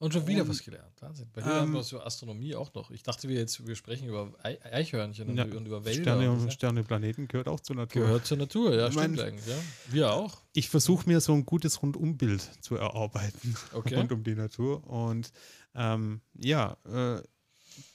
Und 0.00 0.14
schon 0.14 0.26
wieder 0.26 0.42
und, 0.42 0.48
was 0.48 0.64
gelernt. 0.64 0.94
Wahnsinn. 1.00 1.28
Bei 1.30 1.42
dir 1.42 1.50
ähm, 1.50 1.56
haben 1.56 1.72
wir 1.74 1.82
so 1.82 2.00
Astronomie 2.00 2.54
auch 2.54 2.72
noch. 2.72 2.90
Ich 2.90 3.02
dachte, 3.02 3.28
wir 3.28 3.36
jetzt 3.36 3.66
wir 3.66 3.76
sprechen 3.76 4.08
über 4.08 4.32
Eichhörnchen 4.42 5.36
ja, 5.36 5.44
und 5.44 5.66
über 5.66 5.84
Wälder. 5.84 6.00
Sterne 6.00 6.30
und 6.30 6.50
Sterne, 6.50 6.82
Planeten 6.82 7.28
gehört 7.28 7.48
auch 7.48 7.60
zur 7.60 7.76
Natur. 7.76 8.02
Gehört 8.02 8.24
zur 8.24 8.38
Natur, 8.38 8.74
ja, 8.74 8.86
ich 8.86 8.94
stimmt 8.94 9.16
mein, 9.16 9.26
eigentlich. 9.26 9.46
Ja. 9.46 9.62
Wir 9.90 10.12
auch. 10.14 10.38
Ich 10.54 10.70
versuche 10.70 11.06
mir 11.06 11.20
so 11.20 11.34
ein 11.34 11.44
gutes 11.44 11.82
Rundumbild 11.82 12.40
zu 12.62 12.76
erarbeiten 12.76 13.54
okay. 13.74 13.96
rund 13.96 14.10
um 14.10 14.24
die 14.24 14.34
Natur. 14.34 14.86
Und 14.88 15.32
ähm, 15.74 16.22
ja, 16.32 16.78
äh, 16.86 17.22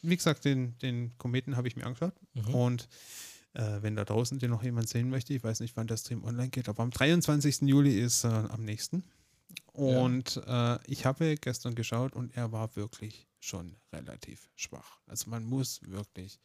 wie 0.03 0.15
gesagt, 0.15 0.45
den, 0.45 0.77
den 0.77 1.17
Kometen 1.17 1.57
habe 1.57 1.67
ich 1.67 1.75
mir 1.75 1.87
angeschaut. 1.87 2.13
Mhm. 2.35 2.53
Und 2.53 2.87
äh, 3.53 3.81
wenn 3.81 3.95
da 3.95 4.05
draußen 4.05 4.37
den 4.37 4.51
noch 4.51 4.61
jemand 4.61 4.89
sehen 4.89 5.09
möchte, 5.09 5.33
ich 5.33 5.43
weiß 5.43 5.59
nicht, 5.59 5.75
wann 5.75 5.87
der 5.87 5.97
Stream 5.97 6.23
online 6.23 6.49
geht, 6.49 6.69
aber 6.69 6.83
am 6.83 6.91
23. 6.91 7.61
Juli 7.61 7.99
ist 7.99 8.25
äh, 8.25 8.27
am 8.27 8.63
nächsten. 8.63 9.03
Und 9.75 10.35
ja. 10.35 10.75
äh, 10.75 10.79
ich 10.87 11.05
habe 11.05 11.35
gestern 11.35 11.75
geschaut 11.75 12.13
und 12.13 12.35
er 12.35 12.51
war 12.51 12.75
wirklich 12.75 13.27
schon 13.39 13.75
relativ 13.91 14.49
schwach. 14.55 14.99
Also 15.05 15.29
man 15.29 15.43
muss 15.43 15.81
wirklich 15.83 16.39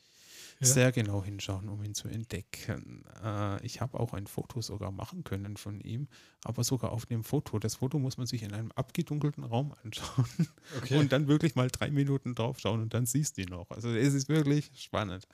ja. 0.60 0.66
sehr 0.66 0.92
genau 0.92 1.24
hinschauen, 1.24 1.68
um 1.68 1.82
ihn 1.82 1.94
zu 1.94 2.08
entdecken. 2.08 3.04
Äh, 3.24 3.64
ich 3.64 3.80
habe 3.80 3.98
auch 3.98 4.12
ein 4.12 4.26
Foto 4.26 4.60
sogar 4.60 4.90
machen 4.90 5.24
können 5.24 5.56
von 5.56 5.80
ihm, 5.80 6.08
aber 6.44 6.64
sogar 6.64 6.92
auf 6.92 7.06
dem 7.06 7.24
Foto. 7.24 7.58
Das 7.58 7.76
Foto 7.76 7.98
muss 7.98 8.18
man 8.18 8.26
sich 8.26 8.42
in 8.42 8.52
einem 8.52 8.72
abgedunkelten 8.72 9.44
Raum 9.44 9.74
anschauen 9.84 10.48
okay. 10.78 10.98
und 10.98 11.12
dann 11.12 11.28
wirklich 11.28 11.54
mal 11.54 11.68
drei 11.68 11.90
Minuten 11.90 12.34
drauf 12.34 12.58
schauen 12.58 12.82
und 12.82 12.94
dann 12.94 13.06
siehst 13.06 13.36
du 13.36 13.42
ihn 13.42 13.48
noch. 13.48 13.70
Also 13.70 13.90
es 13.90 14.12
ist 14.12 14.28
wirklich 14.28 14.70
spannend. 14.74 15.26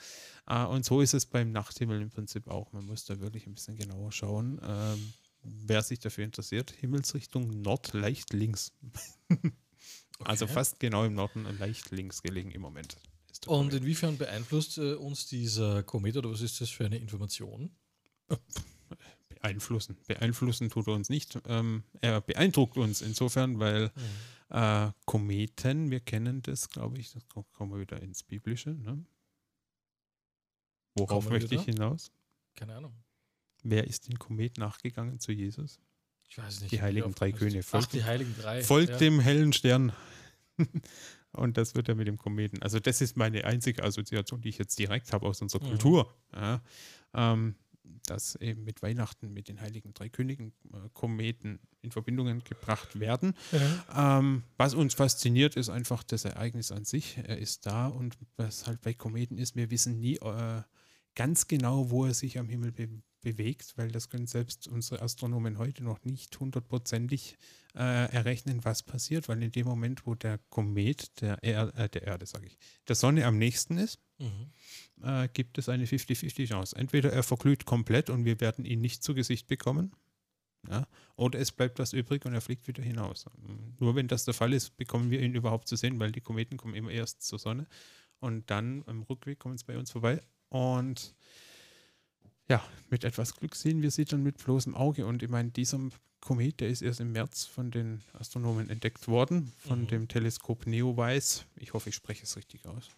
Äh, 0.46 0.64
und 0.64 0.84
so 0.84 1.00
ist 1.00 1.14
es 1.14 1.26
beim 1.26 1.50
Nachthimmel 1.50 2.00
im 2.00 2.10
Prinzip 2.10 2.48
auch. 2.48 2.72
Man 2.72 2.86
muss 2.86 3.04
da 3.04 3.18
wirklich 3.20 3.46
ein 3.46 3.54
bisschen 3.54 3.76
genauer 3.76 4.12
schauen. 4.12 4.60
Ähm, 4.62 5.12
wer 5.66 5.82
sich 5.82 5.98
dafür 5.98 6.24
interessiert, 6.24 6.70
Himmelsrichtung 6.70 7.62
Nord, 7.62 7.92
leicht 7.92 8.32
links. 8.32 8.72
okay. 9.30 9.52
Also 10.20 10.46
fast 10.46 10.80
genau 10.80 11.04
im 11.04 11.14
Norden, 11.14 11.46
leicht 11.58 11.90
links 11.90 12.22
gelegen 12.22 12.50
im 12.50 12.60
Moment. 12.60 12.96
Und 13.46 13.74
inwiefern 13.74 14.16
beeinflusst 14.16 14.78
äh, 14.78 14.94
uns 14.94 15.26
dieser 15.26 15.82
Komet 15.82 16.16
oder 16.16 16.30
was 16.30 16.40
ist 16.40 16.60
das 16.60 16.70
für 16.70 16.86
eine 16.86 16.96
Information? 16.96 17.70
Beeinflussen. 19.28 19.96
Beeinflussen 20.06 20.70
tut 20.70 20.88
er 20.88 20.94
uns 20.94 21.08
nicht. 21.08 21.38
Ähm, 21.46 21.84
er 22.00 22.20
beeindruckt 22.20 22.76
uns 22.78 23.02
insofern, 23.02 23.60
weil 23.60 23.92
mhm. 23.94 24.56
äh, 24.56 24.92
Kometen, 25.04 25.90
wir 25.90 26.00
kennen 26.00 26.42
das, 26.42 26.68
glaube 26.68 26.98
ich, 26.98 27.12
das 27.12 27.22
kommen 27.52 27.72
wir 27.72 27.80
wieder 27.80 28.02
ins 28.02 28.22
Biblische. 28.22 28.70
Ne? 28.70 29.04
Worauf 30.94 31.28
möchte 31.28 31.54
ich 31.54 31.62
hinaus? 31.62 32.10
Keine 32.54 32.74
Ahnung. 32.74 32.94
Wer 33.68 33.86
ist 33.86 34.08
den 34.08 34.18
Komet 34.18 34.58
nachgegangen 34.58 35.18
zu 35.18 35.32
Jesus? 35.32 35.80
Ich 36.28 36.38
weiß 36.38 36.60
nicht. 36.60 36.72
Die 36.72 36.80
heiligen 36.82 37.14
drei 37.14 37.32
Könige. 37.32 37.62
Folgt, 37.62 37.86
Ach, 37.88 37.90
die 37.90 38.04
heiligen 38.04 38.34
drei. 38.40 38.62
Folgt 38.62 38.90
ja. 38.90 38.98
dem 38.98 39.20
hellen 39.20 39.52
Stern. 39.52 39.92
Und 41.32 41.56
das 41.56 41.74
wird 41.74 41.88
er 41.88 41.94
mit 41.94 42.06
dem 42.06 42.16
Kometen. 42.16 42.62
Also, 42.62 42.80
das 42.80 43.00
ist 43.00 43.16
meine 43.16 43.44
einzige 43.44 43.82
Assoziation, 43.82 44.40
die 44.40 44.48
ich 44.48 44.58
jetzt 44.58 44.78
direkt 44.78 45.12
habe 45.12 45.26
aus 45.26 45.42
unserer 45.42 45.64
mhm. 45.64 45.68
Kultur. 45.70 46.14
Ja, 46.32 46.62
ähm, 47.12 47.56
dass 48.06 48.36
eben 48.36 48.64
mit 48.64 48.82
Weihnachten 48.82 49.32
mit 49.32 49.48
den 49.48 49.60
heiligen 49.60 49.94
drei 49.94 50.08
Königen 50.08 50.52
äh, 50.72 50.88
Kometen 50.92 51.60
in 51.82 51.90
Verbindungen 51.90 52.42
gebracht 52.44 52.98
werden. 53.00 53.34
Ja. 53.52 54.18
Ähm, 54.18 54.44
was 54.56 54.74
uns 54.74 54.94
fasziniert, 54.94 55.56
ist 55.56 55.68
einfach 55.68 56.02
das 56.02 56.24
Ereignis 56.24 56.72
an 56.72 56.84
sich. 56.84 57.18
Er 57.18 57.38
ist 57.38 57.66
da 57.66 57.88
und 57.88 58.16
was 58.36 58.66
halt 58.66 58.80
bei 58.80 58.94
Kometen 58.94 59.38
ist, 59.38 59.56
wir 59.56 59.70
wissen 59.70 60.00
nie 60.00 60.16
äh, 60.16 60.62
ganz 61.14 61.48
genau, 61.48 61.90
wo 61.90 62.06
er 62.06 62.14
sich 62.14 62.38
am 62.38 62.48
Himmel 62.48 62.72
be 62.72 62.88
bewegt, 63.26 63.76
weil 63.76 63.90
das 63.90 64.08
können 64.08 64.28
selbst 64.28 64.68
unsere 64.68 65.02
Astronomen 65.02 65.58
heute 65.58 65.82
noch 65.82 66.04
nicht 66.04 66.38
hundertprozentig 66.38 67.36
äh, 67.74 68.08
errechnen, 68.12 68.64
was 68.64 68.84
passiert, 68.84 69.28
weil 69.28 69.42
in 69.42 69.50
dem 69.50 69.66
Moment, 69.66 70.06
wo 70.06 70.14
der 70.14 70.38
Komet 70.48 71.20
der, 71.20 71.42
er 71.42 71.76
äh, 71.76 71.88
der 71.88 72.04
Erde, 72.04 72.24
sage 72.24 72.46
ich, 72.46 72.56
der 72.86 72.94
Sonne 72.94 73.26
am 73.26 73.36
nächsten 73.36 73.78
ist, 73.78 73.98
mhm. 74.18 74.52
äh, 75.02 75.28
gibt 75.32 75.58
es 75.58 75.68
eine 75.68 75.86
50-50 75.86 76.46
Chance. 76.46 76.76
Entweder 76.76 77.12
er 77.12 77.24
verglüht 77.24 77.64
komplett 77.64 78.10
und 78.10 78.24
wir 78.24 78.40
werden 78.40 78.64
ihn 78.64 78.80
nicht 78.80 79.02
zu 79.02 79.12
Gesicht 79.12 79.48
bekommen, 79.48 79.90
ja, 80.70 80.86
oder 81.16 81.40
es 81.40 81.50
bleibt 81.50 81.80
was 81.80 81.92
übrig 81.92 82.24
und 82.26 82.32
er 82.32 82.40
fliegt 82.40 82.68
wieder 82.68 82.84
hinaus. 82.84 83.26
Nur 83.80 83.96
wenn 83.96 84.06
das 84.06 84.24
der 84.24 84.34
Fall 84.34 84.52
ist, 84.52 84.76
bekommen 84.76 85.10
wir 85.10 85.20
ihn 85.20 85.34
überhaupt 85.34 85.66
zu 85.66 85.74
sehen, 85.74 85.98
weil 85.98 86.12
die 86.12 86.20
Kometen 86.20 86.58
kommen 86.58 86.74
immer 86.74 86.92
erst 86.92 87.22
zur 87.22 87.40
Sonne 87.40 87.66
Und 88.20 88.50
dann 88.52 88.84
im 88.86 89.02
Rückweg 89.02 89.40
kommen 89.40 89.58
sie 89.58 89.64
bei 89.64 89.76
uns 89.76 89.90
vorbei. 89.90 90.22
Und 90.48 91.16
ja, 92.48 92.62
mit 92.90 93.04
etwas 93.04 93.34
Glück 93.34 93.54
sehen 93.54 93.82
wir 93.82 93.90
sie 93.90 94.04
dann 94.04 94.22
mit 94.22 94.38
bloßem 94.38 94.74
Auge. 94.74 95.06
Und 95.06 95.22
ich 95.22 95.28
meine, 95.28 95.50
dieser 95.50 95.80
Komet, 96.20 96.60
der 96.60 96.68
ist 96.68 96.82
erst 96.82 97.00
im 97.00 97.12
März 97.12 97.44
von 97.44 97.70
den 97.70 98.02
Astronomen 98.12 98.70
entdeckt 98.70 99.08
worden, 99.08 99.52
von 99.58 99.82
mhm. 99.82 99.86
dem 99.88 100.08
Teleskop 100.08 100.66
Neowise. 100.66 101.42
Ich 101.56 101.72
hoffe, 101.72 101.90
ich 101.90 101.94
spreche 101.94 102.24
es 102.24 102.36
richtig 102.36 102.66
aus. 102.66 102.88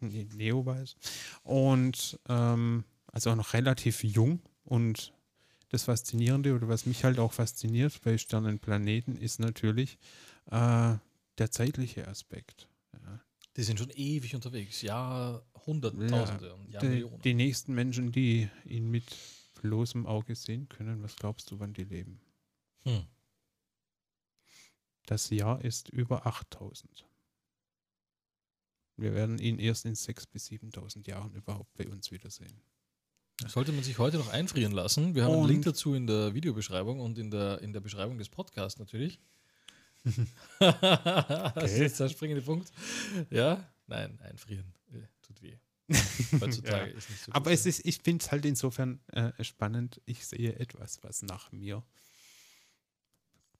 Nee, 0.00 0.26
Neowise. 0.34 0.96
Und 1.42 2.18
ähm, 2.28 2.84
also 3.06 3.30
auch 3.30 3.36
noch 3.36 3.52
relativ 3.54 4.02
jung. 4.04 4.40
Und 4.64 5.12
das 5.70 5.84
Faszinierende 5.84 6.54
oder 6.54 6.68
was 6.68 6.86
mich 6.86 7.04
halt 7.04 7.18
auch 7.18 7.32
fasziniert 7.32 8.00
bei 8.02 8.18
Sternen 8.18 8.58
Planeten 8.58 9.16
ist 9.16 9.40
natürlich 9.40 9.98
äh, 10.50 10.94
der 11.38 11.50
zeitliche 11.50 12.06
Aspekt. 12.08 12.68
Die 13.56 13.62
sind 13.62 13.78
schon 13.78 13.90
ewig 13.90 14.34
unterwegs, 14.34 14.82
Jahrhunderttausende 14.82 16.46
ja, 16.48 16.54
und 16.54 16.70
Jahrmillionen. 16.70 17.18
Die, 17.18 17.22
die 17.22 17.34
nächsten 17.34 17.74
Menschen, 17.74 18.10
die 18.10 18.48
ihn 18.64 18.90
mit 18.90 19.04
bloßem 19.62 20.06
Auge 20.06 20.34
sehen 20.34 20.68
können, 20.68 21.02
was 21.02 21.16
glaubst 21.16 21.50
du, 21.50 21.60
wann 21.60 21.72
die 21.72 21.84
leben? 21.84 22.20
Hm. 22.82 23.06
Das 25.06 25.30
Jahr 25.30 25.64
ist 25.64 25.88
über 25.90 26.26
8000. 26.26 27.06
Wir 28.96 29.14
werden 29.14 29.38
ihn 29.38 29.58
erst 29.58 29.84
in 29.84 29.94
6.000 29.94 30.30
bis 30.32 30.48
7.000 30.48 31.08
Jahren 31.08 31.34
überhaupt 31.34 31.72
bei 31.74 31.86
uns 31.88 32.10
wiedersehen. 32.10 32.62
Sollte 33.46 33.72
man 33.72 33.82
sich 33.82 33.98
heute 33.98 34.18
noch 34.18 34.28
einfrieren 34.28 34.72
lassen. 34.72 35.14
Wir 35.14 35.24
haben 35.24 35.34
und 35.34 35.40
einen 35.40 35.48
Link 35.48 35.64
dazu 35.64 35.94
in 35.94 36.06
der 36.06 36.34
Videobeschreibung 36.34 37.00
und 37.00 37.18
in 37.18 37.30
der, 37.30 37.60
in 37.60 37.72
der 37.72 37.80
Beschreibung 37.80 38.16
des 38.18 38.28
Podcasts 38.28 38.78
natürlich. 38.78 39.18
das 40.58 41.72
ist 41.72 42.00
der 42.00 42.08
springende 42.08 42.42
Punkt. 42.42 42.70
Ja, 43.30 43.68
nein, 43.86 44.18
einfrieren 44.20 44.74
äh, 44.92 45.06
tut 45.22 45.42
weh. 45.42 45.56
Heutzutage 46.40 46.90
ja. 46.90 46.96
ist 46.96 47.10
nicht 47.10 47.22
so 47.22 47.32
Aber 47.32 47.52
es 47.52 47.66
ist, 47.66 47.84
ich 47.84 48.00
finde 48.02 48.24
es 48.24 48.32
halt 48.32 48.44
insofern 48.44 49.00
äh, 49.08 49.32
spannend. 49.44 50.00
Ich 50.06 50.26
sehe 50.26 50.58
etwas, 50.58 51.02
was 51.02 51.22
nach 51.22 51.52
mir 51.52 51.82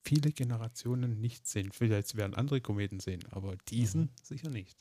viele 0.02 0.32
Generationen 0.32 1.20
nicht 1.20 1.46
sehen. 1.46 1.72
Vielleicht 1.72 2.14
werden 2.16 2.34
andere 2.34 2.60
Kometen 2.60 3.00
sehen, 3.00 3.24
aber 3.30 3.56
diesen 3.68 4.02
mhm. 4.02 4.10
sicher 4.22 4.50
nicht. 4.50 4.78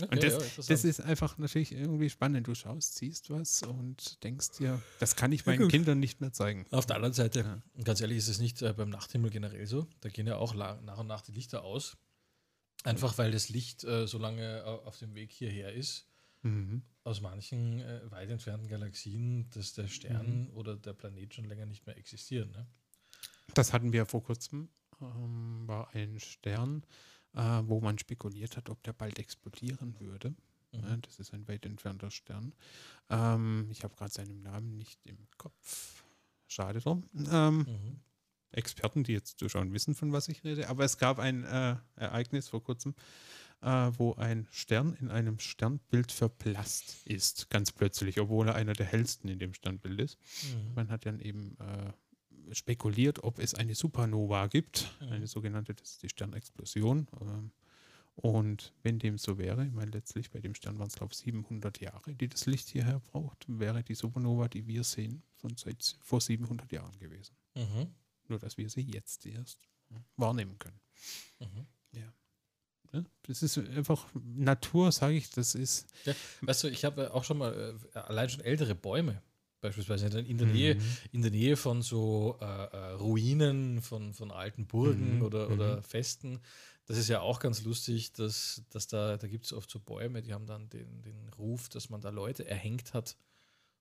Okay, 0.00 0.08
und 0.10 0.22
das, 0.22 0.56
ja, 0.56 0.62
das, 0.68 0.84
ist 0.84 1.00
einfach 1.00 1.36
natürlich 1.36 1.72
irgendwie 1.72 2.08
spannend. 2.08 2.46
Du 2.46 2.54
schaust, 2.54 2.94
siehst 2.94 3.28
was 3.28 3.62
und 3.62 4.22
denkst 4.24 4.52
dir, 4.58 4.80
das 5.00 5.16
kann 5.16 5.32
ich 5.32 5.44
meinen 5.44 5.68
Kindern 5.68 6.00
nicht 6.00 6.22
mehr 6.22 6.32
zeigen. 6.32 6.66
Auf 6.70 6.86
der 6.86 6.96
anderen 6.96 7.12
Seite, 7.12 7.40
ja. 7.40 7.82
ganz 7.84 8.00
ehrlich, 8.00 8.16
ist 8.16 8.28
es 8.28 8.38
nicht 8.38 8.62
äh, 8.62 8.72
beim 8.72 8.88
Nachthimmel 8.88 9.30
generell 9.30 9.66
so. 9.66 9.86
Da 10.00 10.08
gehen 10.08 10.26
ja 10.26 10.36
auch 10.36 10.54
nach 10.54 10.98
und 10.98 11.06
nach 11.06 11.20
die 11.20 11.32
Lichter 11.32 11.62
aus. 11.62 11.98
Einfach 12.84 13.18
weil 13.18 13.30
das 13.32 13.50
Licht 13.50 13.84
äh, 13.84 14.06
so 14.06 14.18
lange 14.18 14.60
äh, 14.60 14.62
auf 14.62 14.98
dem 14.98 15.14
Weg 15.14 15.30
hierher 15.30 15.72
ist. 15.72 16.08
Mhm. 16.42 16.82
Aus 17.04 17.20
manchen 17.20 17.80
äh, 17.80 18.10
weit 18.10 18.30
entfernten 18.30 18.68
Galaxien, 18.68 19.48
dass 19.50 19.74
der 19.74 19.88
Stern 19.88 20.48
mhm. 20.48 20.56
oder 20.56 20.76
der 20.76 20.94
Planet 20.94 21.34
schon 21.34 21.44
länger 21.44 21.66
nicht 21.66 21.86
mehr 21.86 21.96
existieren. 21.96 22.50
Ne? 22.50 22.66
Das 23.54 23.72
hatten 23.72 23.92
wir 23.92 24.06
vor 24.06 24.22
kurzem. 24.22 24.68
Ähm, 25.00 25.64
war 25.66 25.94
ein 25.94 26.18
Stern, 26.18 26.84
äh, 27.34 27.62
wo 27.64 27.80
man 27.80 27.98
spekuliert 27.98 28.56
hat, 28.56 28.68
ob 28.70 28.82
der 28.82 28.92
bald 28.92 29.18
explodieren 29.18 29.98
würde. 30.00 30.30
Mhm. 30.72 30.80
Ja, 30.80 30.96
das 30.98 31.18
ist 31.18 31.32
ein 31.34 31.46
weit 31.48 31.66
entfernter 31.66 32.10
Stern. 32.10 32.52
Ähm, 33.10 33.68
ich 33.70 33.84
habe 33.84 33.94
gerade 33.94 34.12
seinen 34.12 34.42
Namen 34.42 34.76
nicht 34.78 35.04
im 35.06 35.18
Kopf. 35.38 36.04
Schade 36.46 36.80
drum. 36.80 37.08
Ähm, 37.30 37.58
mhm. 37.58 38.00
Experten, 38.50 39.04
die 39.04 39.12
jetzt 39.12 39.38
zuschauen, 39.38 39.72
wissen, 39.72 39.94
von 39.94 40.12
was 40.12 40.28
ich 40.28 40.44
rede. 40.44 40.68
Aber 40.68 40.84
es 40.84 40.98
gab 40.98 41.18
ein 41.18 41.44
äh, 41.44 41.76
Ereignis 41.96 42.48
vor 42.48 42.62
kurzem, 42.62 42.94
äh, 43.62 43.90
wo 43.96 44.14
ein 44.14 44.46
Stern 44.50 44.94
in 45.00 45.10
einem 45.10 45.38
Sternbild 45.38 46.12
verblasst 46.12 47.06
ist, 47.06 47.48
ganz 47.48 47.72
plötzlich, 47.72 48.20
obwohl 48.20 48.48
er 48.48 48.54
einer 48.54 48.74
der 48.74 48.86
hellsten 48.86 49.28
in 49.28 49.38
dem 49.38 49.54
Sternbild 49.54 50.00
ist. 50.00 50.18
Mhm. 50.42 50.74
Man 50.74 50.90
hat 50.90 51.06
dann 51.06 51.20
eben 51.20 51.56
äh, 51.60 51.92
spekuliert, 52.54 53.22
ob 53.24 53.38
es 53.38 53.54
eine 53.54 53.74
Supernova 53.74 54.46
gibt, 54.46 54.90
mhm. 55.00 55.08
eine 55.08 55.26
sogenannte, 55.26 55.74
das 55.74 55.92
ist 55.92 56.02
die 56.02 56.08
Sternexplosion. 56.08 57.08
Ähm, 57.20 57.52
und 58.14 58.74
wenn 58.82 58.98
dem 58.98 59.16
so 59.16 59.38
wäre, 59.38 59.66
ich 59.66 59.72
meine, 59.72 59.90
letztlich 59.90 60.30
bei 60.30 60.40
dem 60.40 60.54
Stern 60.54 60.78
waren 60.78 60.88
es, 60.88 60.96
glaube 60.96 61.12
ich, 61.12 61.18
700 61.18 61.80
Jahre, 61.80 62.14
die 62.14 62.28
das 62.28 62.46
Licht 62.46 62.68
hierher 62.68 63.00
braucht, 63.00 63.46
wäre 63.48 63.82
die 63.82 63.94
Supernova, 63.94 64.48
die 64.48 64.66
wir 64.66 64.84
sehen, 64.84 65.22
schon 65.40 65.56
seit 65.56 65.96
vor 66.02 66.20
700 66.20 66.70
Jahren 66.72 66.98
gewesen. 66.98 67.34
Mhm. 67.54 67.94
Nur, 68.28 68.38
dass 68.38 68.58
wir 68.58 68.68
sie 68.68 68.82
jetzt 68.82 69.24
erst 69.26 69.60
wahrnehmen 70.16 70.58
können. 70.58 70.80
Mhm. 71.40 71.66
Ja. 71.92 72.14
Das 73.22 73.42
ist 73.42 73.56
einfach 73.56 74.06
Natur, 74.14 74.92
sage 74.92 75.14
ich, 75.14 75.30
das 75.30 75.54
ist. 75.54 75.86
Ja, 76.04 76.14
weißt 76.42 76.64
du, 76.64 76.68
ich 76.68 76.84
habe 76.84 77.14
auch 77.14 77.24
schon 77.24 77.38
mal 77.38 77.78
äh, 77.94 77.98
allein 77.98 78.28
schon 78.28 78.42
ältere 78.42 78.74
Bäume 78.74 79.22
beispielsweise 79.62 80.18
in 80.18 80.36
der 80.36 80.48
Nähe, 80.48 80.74
mhm. 80.74 80.80
in 81.12 81.22
der 81.22 81.30
Nähe 81.30 81.56
von 81.56 81.80
so 81.80 82.36
äh, 82.40 82.44
äh, 82.44 82.92
Ruinen 82.94 83.80
von, 83.80 84.12
von 84.12 84.30
alten 84.30 84.66
Burgen 84.66 85.16
mhm. 85.16 85.22
oder, 85.22 85.50
oder 85.50 85.76
mhm. 85.78 85.82
Festen. 85.82 86.40
Das 86.86 86.98
ist 86.98 87.08
ja 87.08 87.20
auch 87.20 87.38
ganz 87.38 87.62
lustig, 87.62 88.12
dass, 88.12 88.62
dass 88.70 88.88
da, 88.88 89.16
da 89.16 89.26
gibt 89.28 89.46
es 89.46 89.52
oft 89.52 89.70
so 89.70 89.78
Bäume, 89.78 90.20
die 90.20 90.34
haben 90.34 90.46
dann 90.46 90.68
den, 90.68 91.02
den 91.02 91.28
Ruf, 91.38 91.68
dass 91.68 91.88
man 91.88 92.00
da 92.00 92.10
Leute 92.10 92.46
erhängt 92.46 92.92
hat. 92.92 93.16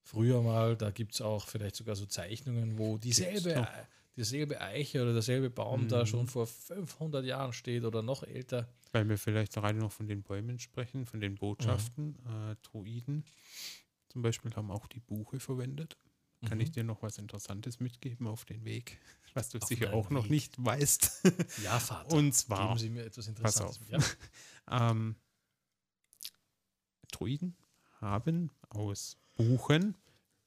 Früher 0.04 0.42
mal, 0.42 0.78
da 0.78 0.92
gibt 0.92 1.16
es 1.16 1.22
auch 1.22 1.48
vielleicht 1.48 1.76
sogar 1.76 1.96
so 1.96 2.06
Zeichnungen, 2.06 2.78
wo 2.78 2.98
dieselbe, 2.98 3.68
dieselbe 4.16 4.62
Eiche 4.62 5.02
oder 5.02 5.14
derselbe 5.14 5.50
Baum 5.50 5.88
da 5.88 6.02
mhm. 6.02 6.06
schon 6.06 6.28
vor 6.28 6.46
500 6.46 7.26
Jahren 7.26 7.54
steht 7.54 7.84
oder 7.84 8.04
noch 8.04 8.24
älter. 8.24 8.70
Weil 8.92 9.10
wir 9.10 9.18
vielleicht 9.18 9.54
gerade 9.54 9.80
noch 9.80 9.92
von 9.92 10.08
den 10.08 10.22
Bäumen 10.22 10.60
sprechen, 10.60 11.06
von 11.06 11.22
den 11.22 11.36
Botschaften, 11.36 12.20
mhm. 12.24 12.52
äh, 12.52 12.56
Druiden 12.62 13.24
zum 14.12 14.22
Beispiel 14.22 14.54
haben 14.56 14.72
auch 14.72 14.88
die 14.88 15.00
Buche 15.00 15.40
verwendet. 15.40 15.98
Kann 16.46 16.58
mhm. 16.58 16.64
ich 16.64 16.72
dir 16.72 16.84
noch 16.84 17.02
was 17.02 17.18
Interessantes 17.18 17.80
mitgeben 17.80 18.28
auf 18.28 18.46
den 18.46 18.66
Weg, 18.66 19.00
was 19.34 19.50
du 19.50 19.60
auf 19.60 19.68
sicher 19.68 19.94
auch 19.94 20.06
Weg. 20.06 20.12
noch 20.12 20.28
nicht 20.28 20.64
weißt? 20.64 21.24
Ja, 21.64 21.80
Vater. 21.80 22.16
Und 22.16 22.34
zwar. 22.34 22.68
Geben 22.68 22.80
Sie 22.80 22.90
mir 22.90 23.06
etwas 23.06 23.28
Interessantes. 23.28 23.80
Ja. 23.88 24.00
ähm, 24.92 25.16
Druiden 27.12 27.56
haben 28.00 28.52
aus 28.70 29.18
Buchen 29.36 29.96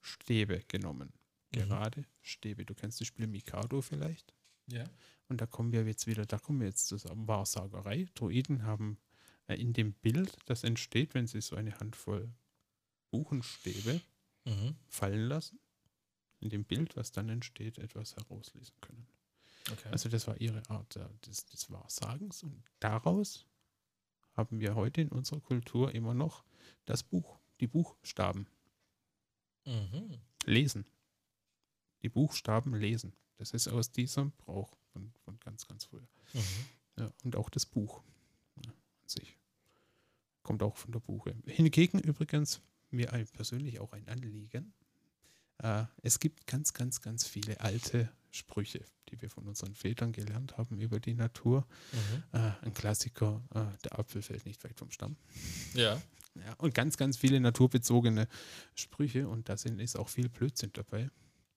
Stäbe 0.01 0.61
genommen. 0.69 1.13
Mhm. 1.55 1.61
Gerade. 1.61 2.05
Stäbe. 2.21 2.67
Du 2.67 2.75
kennst 2.75 3.01
das 3.01 3.07
Spiel 3.07 3.27
Mikado 3.27 3.81
vielleicht? 3.81 4.35
Ja. 4.67 4.85
Und 5.29 5.41
da 5.41 5.47
kommen 5.47 5.73
wir 5.73 5.85
jetzt 5.87 6.07
wieder, 6.07 6.27
da 6.27 6.39
kommen 6.39 6.61
wir 6.61 6.67
jetzt 6.67 6.89
zusammen. 6.89 7.29
Wahrsagerei. 7.29 8.09
Druiden 8.15 8.65
haben 8.65 8.99
äh, 9.47 9.55
in 9.55 9.73
dem 9.73 9.95
Bild, 9.95 10.37
das 10.47 10.65
entsteht, 10.65 11.15
wenn 11.15 11.27
sie 11.27 11.41
so 11.41 11.57
eine 11.57 11.79
Handvoll 11.79 12.35
Buchenstäbe 13.15 14.01
mhm. 14.45 14.75
fallen 14.89 15.29
lassen, 15.29 15.61
in 16.41 16.51
dem 16.51 16.65
Bild, 16.65 16.97
was 16.97 17.13
dann 17.13 17.29
entsteht, 17.29 17.79
etwas 17.79 18.17
herauslesen 18.17 18.75
können. 18.81 19.07
Okay. 19.71 19.89
Also 19.93 20.09
das 20.09 20.27
war 20.27 20.41
ihre 20.41 20.69
Art 20.69 20.99
des, 21.25 21.47
des 21.47 21.71
Wahrsagens 21.71 22.43
und 22.43 22.61
daraus 22.81 23.47
haben 24.33 24.59
wir 24.59 24.75
heute 24.75 25.01
in 25.01 25.11
unserer 25.11 25.41
Kultur 25.41 25.95
immer 25.95 26.13
noch 26.13 26.43
das 26.87 27.05
Buch, 27.05 27.39
die 27.61 27.69
Buchstaben. 27.69 28.49
Mhm. 29.65 30.19
Lesen. 30.45 30.85
Die 32.03 32.09
Buchstaben 32.09 32.75
lesen. 32.75 33.15
Das 33.37 33.53
ist 33.53 33.69
aus 33.69 33.93
diesem 33.93 34.33
Brauch 34.33 34.77
von, 34.93 35.13
von 35.25 35.39
ganz, 35.39 35.69
ganz 35.69 35.85
früher. 35.85 36.09
Mhm. 36.33 36.41
Ja, 36.99 37.13
und 37.23 37.37
auch 37.37 37.49
das 37.49 37.65
Buch 37.65 38.03
ja, 38.65 38.73
an 38.73 39.09
sich. 39.09 39.39
Kommt 40.43 40.65
auch 40.65 40.77
von 40.77 40.91
der 40.91 41.01
Buche. 41.01 41.37
Hingegen 41.47 42.01
übrigens 42.01 42.61
mir 42.95 43.07
persönlich 43.33 43.81
auch 43.81 43.93
ein 43.93 44.09
Anliegen. 44.09 44.73
Äh, 45.59 45.85
es 46.03 46.19
gibt 46.19 46.47
ganz, 46.47 46.73
ganz, 46.73 47.01
ganz 47.01 47.27
viele 47.27 47.61
alte 47.61 48.11
Sprüche, 48.31 48.85
die 49.11 49.21
wir 49.21 49.31
von 49.31 49.47
unseren 49.47 49.75
Vätern 49.75 50.13
gelernt 50.13 50.57
haben 50.57 50.81
über 50.81 50.99
die 50.99 51.15
Natur. 51.15 51.67
Mhm. 51.93 52.39
Äh, 52.39 52.53
ein 52.63 52.75
Klassiker, 52.75 53.43
äh, 53.55 53.65
der 53.85 53.99
Apfel 53.99 54.23
fällt 54.23 54.45
nicht 54.47 54.65
weit 54.65 54.79
vom 54.79 54.91
Stamm. 54.91 55.17
Ja. 55.75 56.01
ja. 56.35 56.55
Und 56.59 56.75
ganz, 56.75 56.97
ganz 56.97 57.17
viele 57.17 57.39
naturbezogene 57.41 58.29
Sprüche 58.75 59.29
und 59.29 59.49
da 59.49 59.57
sind, 59.57 59.81
ist 59.81 59.97
auch 59.97 60.09
viel 60.09 60.29
Blödsinn 60.29 60.71
dabei. 60.73 61.11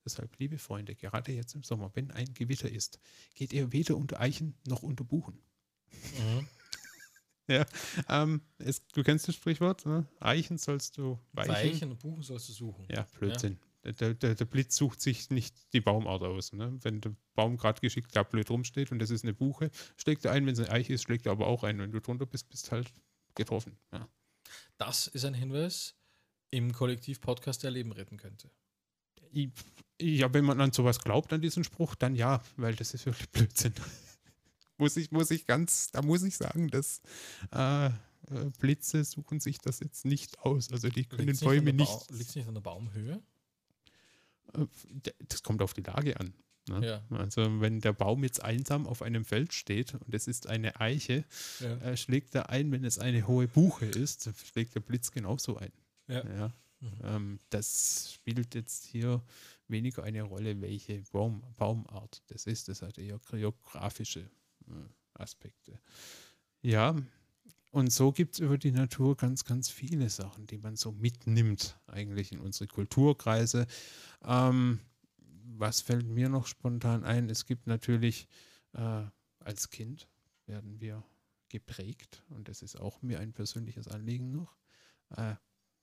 Deshalb, 0.05 0.37
liebe 0.37 0.57
Freunde, 0.57 0.95
gerade 0.95 1.33
jetzt 1.33 1.55
im 1.55 1.63
Sommer, 1.63 1.91
wenn 1.95 2.11
ein 2.11 2.33
Gewitter 2.33 2.69
ist, 2.69 2.99
geht 3.33 3.51
ihr 3.51 3.73
weder 3.73 3.97
unter 3.97 4.21
Eichen 4.21 4.55
noch 4.65 4.83
unter 4.83 5.03
Buchen. 5.03 5.39
Mhm. 5.91 6.47
Ja, 7.51 7.65
ähm, 8.09 8.41
es, 8.57 8.85
du 8.87 9.03
kennst 9.03 9.27
das 9.27 9.35
Sprichwort, 9.35 9.85
ne? 9.85 10.05
Eichen 10.19 10.57
sollst 10.57 10.97
du 10.97 11.17
weichen. 11.31 11.51
Weichen 11.51 11.91
und 11.91 11.99
Buchen 11.99 12.23
sollst 12.23 12.49
du 12.49 12.53
suchen. 12.53 12.85
Ja, 12.89 13.07
Blödsinn. 13.17 13.57
Ja. 13.85 13.91
Der, 13.93 14.13
der, 14.15 14.35
der, 14.35 14.45
Blitz 14.45 14.75
sucht 14.75 14.99
sich 14.99 15.29
nicht 15.29 15.55
die 15.71 15.79
Baumart 15.79 16.21
aus. 16.21 16.51
Ne? 16.51 16.77
Wenn 16.81 16.99
der 16.99 17.15
Baum 17.35 17.55
gerade 17.55 17.79
geschickt 17.79 18.13
da 18.13 18.23
blöd 18.23 18.49
rumsteht 18.49 18.91
und 18.91 18.99
das 18.99 19.11
ist 19.11 19.23
eine 19.23 19.33
Buche, 19.33 19.71
schlägt 19.95 20.25
er 20.25 20.33
ein. 20.33 20.45
Wenn 20.45 20.53
es 20.53 20.59
eine 20.59 20.71
Eiche 20.71 20.93
ist, 20.93 21.03
schlägt 21.03 21.25
er 21.25 21.31
aber 21.31 21.47
auch 21.47 21.63
ein. 21.63 21.79
Wenn 21.79 21.91
du 21.91 22.01
drunter 22.01 22.25
bist, 22.25 22.49
bist 22.49 22.69
halt 22.73 22.91
getroffen. 23.35 23.77
Ja. 23.93 24.09
Das 24.77 25.07
ist 25.07 25.23
ein 25.23 25.33
Hinweis 25.33 25.95
im 26.49 26.73
Kollektiv-Podcast, 26.73 27.63
der 27.63 27.71
Leben 27.71 27.93
retten 27.93 28.17
könnte. 28.17 28.51
ja, 30.01 30.33
wenn 30.33 30.43
man 30.43 30.59
an 30.59 30.73
sowas 30.73 30.99
glaubt, 30.99 31.31
an 31.31 31.41
diesen 31.41 31.63
Spruch, 31.63 31.95
dann 31.95 32.15
ja, 32.15 32.41
weil 32.57 32.75
das 32.75 32.93
ist 32.93 33.05
wirklich 33.05 33.29
Blödsinn 33.29 33.73
muss 34.77 34.97
ich, 34.97 35.11
muss 35.11 35.31
ich 35.31 35.45
ganz, 35.45 35.91
da 35.91 36.01
muss 36.01 36.23
ich 36.23 36.37
sagen, 36.37 36.69
dass 36.69 37.01
äh, 37.53 37.87
äh, 37.87 37.91
Blitze 38.59 39.03
suchen 39.03 39.39
sich 39.39 39.57
das 39.59 39.79
jetzt 39.79 40.05
nicht 40.05 40.39
aus. 40.39 40.71
Also 40.71 40.89
die 40.89 41.05
können 41.05 41.27
Liegt's 41.27 41.41
Bäume 41.41 41.73
nicht. 41.73 41.89
nicht. 41.91 42.11
Liegt 42.11 42.29
es 42.29 42.35
nicht 42.35 42.47
an 42.47 42.53
der 42.53 42.61
Baumhöhe? 42.61 43.21
Äh, 44.53 44.65
Das 45.27 45.43
kommt 45.43 45.61
auf 45.61 45.73
die 45.73 45.81
Lage 45.83 46.19
an. 46.19 46.33
Ne? 46.69 46.85
Ja. 46.85 47.17
Also 47.17 47.61
wenn 47.61 47.79
der 47.79 47.93
Baum 47.93 48.23
jetzt 48.23 48.43
einsam 48.43 48.87
auf 48.87 49.01
einem 49.01 49.23
Feld 49.23 49.53
steht 49.53 49.93
und 49.93 50.13
es 50.13 50.27
ist 50.27 50.47
eine 50.47 50.79
Eiche, 50.81 51.23
Ja. 51.61 51.77
äh, 51.77 51.97
schlägt 51.97 52.35
er 52.35 52.49
ein, 52.49 52.71
wenn 52.71 52.83
es 52.83 52.99
eine 52.99 53.25
hohe 53.27 53.47
Buche 53.47 53.85
ist, 53.85 54.29
schlägt 54.51 54.75
der 54.75 54.81
Blitz 54.81 55.11
genauso 55.11 55.57
ein. 55.57 55.71
Ja. 56.07 56.23
Mhm. 56.79 56.91
Ähm, 57.03 57.39
das 57.49 58.11
spielt 58.13 58.53
jetzt 58.53 58.85
hier 58.85 59.23
weniger 59.69 60.03
eine 60.03 60.23
Rolle, 60.23 60.59
welche 60.61 61.01
Baum, 61.11 61.41
Baumart 61.57 62.21
das 62.27 62.45
ist. 62.45 62.67
Das 62.67 62.81
hat 62.81 62.97
eher 62.97 63.19
geografische 63.29 64.29
Aspekte. 65.13 65.79
Ja, 66.61 66.95
und 67.71 67.91
so 67.91 68.11
gibt 68.11 68.35
es 68.35 68.39
über 68.39 68.57
die 68.57 68.71
Natur 68.71 69.15
ganz, 69.17 69.43
ganz 69.45 69.69
viele 69.69 70.09
Sachen, 70.09 70.47
die 70.47 70.57
man 70.57 70.75
so 70.75 70.91
mitnimmt, 70.91 71.77
eigentlich 71.87 72.31
in 72.31 72.39
unsere 72.39 72.67
Kulturkreise. 72.67 73.67
Ähm, 74.23 74.79
was 75.57 75.81
fällt 75.81 76.07
mir 76.07 76.29
noch 76.29 76.47
spontan 76.47 77.03
ein? 77.03 77.29
Es 77.29 77.45
gibt 77.45 77.67
natürlich 77.67 78.27
äh, 78.73 79.03
als 79.39 79.69
Kind 79.69 80.07
werden 80.45 80.79
wir 80.81 81.03
geprägt, 81.49 82.23
und 82.29 82.47
das 82.49 82.61
ist 82.61 82.75
auch 82.75 83.01
mir 83.01 83.19
ein 83.19 83.33
persönliches 83.33 83.87
Anliegen 83.87 84.31
noch, 84.31 84.57
äh, 85.11 85.35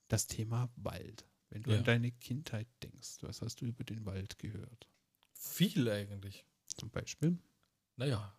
das 0.08 0.26
Thema 0.26 0.70
Wald. 0.76 1.26
Wenn 1.48 1.62
du 1.62 1.70
Ja. 1.70 1.78
an 1.78 1.84
deine 1.84 2.12
Kindheit 2.12 2.68
denkst, 2.82 3.18
was 3.22 3.40
hast 3.40 3.60
du 3.60 3.66
über 3.66 3.84
den 3.84 4.04
Wald 4.04 4.38
gehört? 4.38 4.88
Viel 5.32 5.88
eigentlich. 5.88 6.44
Zum 6.66 6.90
Beispiel? 6.90 7.38
Naja, 7.96 8.36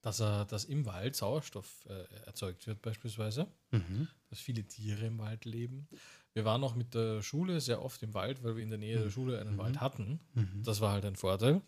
dass, 0.00 0.20
er, 0.20 0.44
dass 0.44 0.64
im 0.64 0.86
Wald 0.86 1.16
Sauerstoff 1.16 1.84
äh, 1.88 2.04
erzeugt 2.26 2.66
wird 2.66 2.82
beispielsweise, 2.82 3.48
Mhm. 3.70 4.08
dass 4.30 4.38
viele 4.40 4.64
Tiere 4.64 5.06
im 5.06 5.18
Wald 5.18 5.44
leben. 5.44 5.88
Wir 6.34 6.44
waren 6.44 6.62
auch 6.64 6.74
mit 6.74 6.94
der 6.94 7.22
Schule 7.22 7.60
sehr 7.60 7.82
oft 7.82 8.02
im 8.02 8.14
Wald, 8.14 8.42
weil 8.44 8.56
wir 8.56 8.62
in 8.62 8.70
der 8.70 8.78
Nähe 8.78 9.02
der 9.02 9.10
Schule 9.10 9.40
einen 9.40 9.54
Mhm. 9.54 9.58
Wald 9.58 9.80
hatten. 9.80 10.20
Mhm. 10.34 10.62
Das 10.62 10.80
war 10.80 10.92
halt 10.92 11.04
ein 11.04 11.16
Vorteil. 11.16 11.62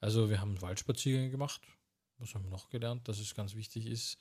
Also 0.00 0.30
wir 0.30 0.40
haben 0.40 0.60
Waldspaziergänge 0.62 1.30
gemacht. 1.30 1.60
Was 2.18 2.34
haben 2.34 2.44
wir 2.44 2.50
noch 2.50 2.70
gelernt, 2.70 3.08
dass 3.08 3.18
es 3.18 3.34
ganz 3.34 3.54
wichtig 3.54 3.86
ist, 3.86 4.18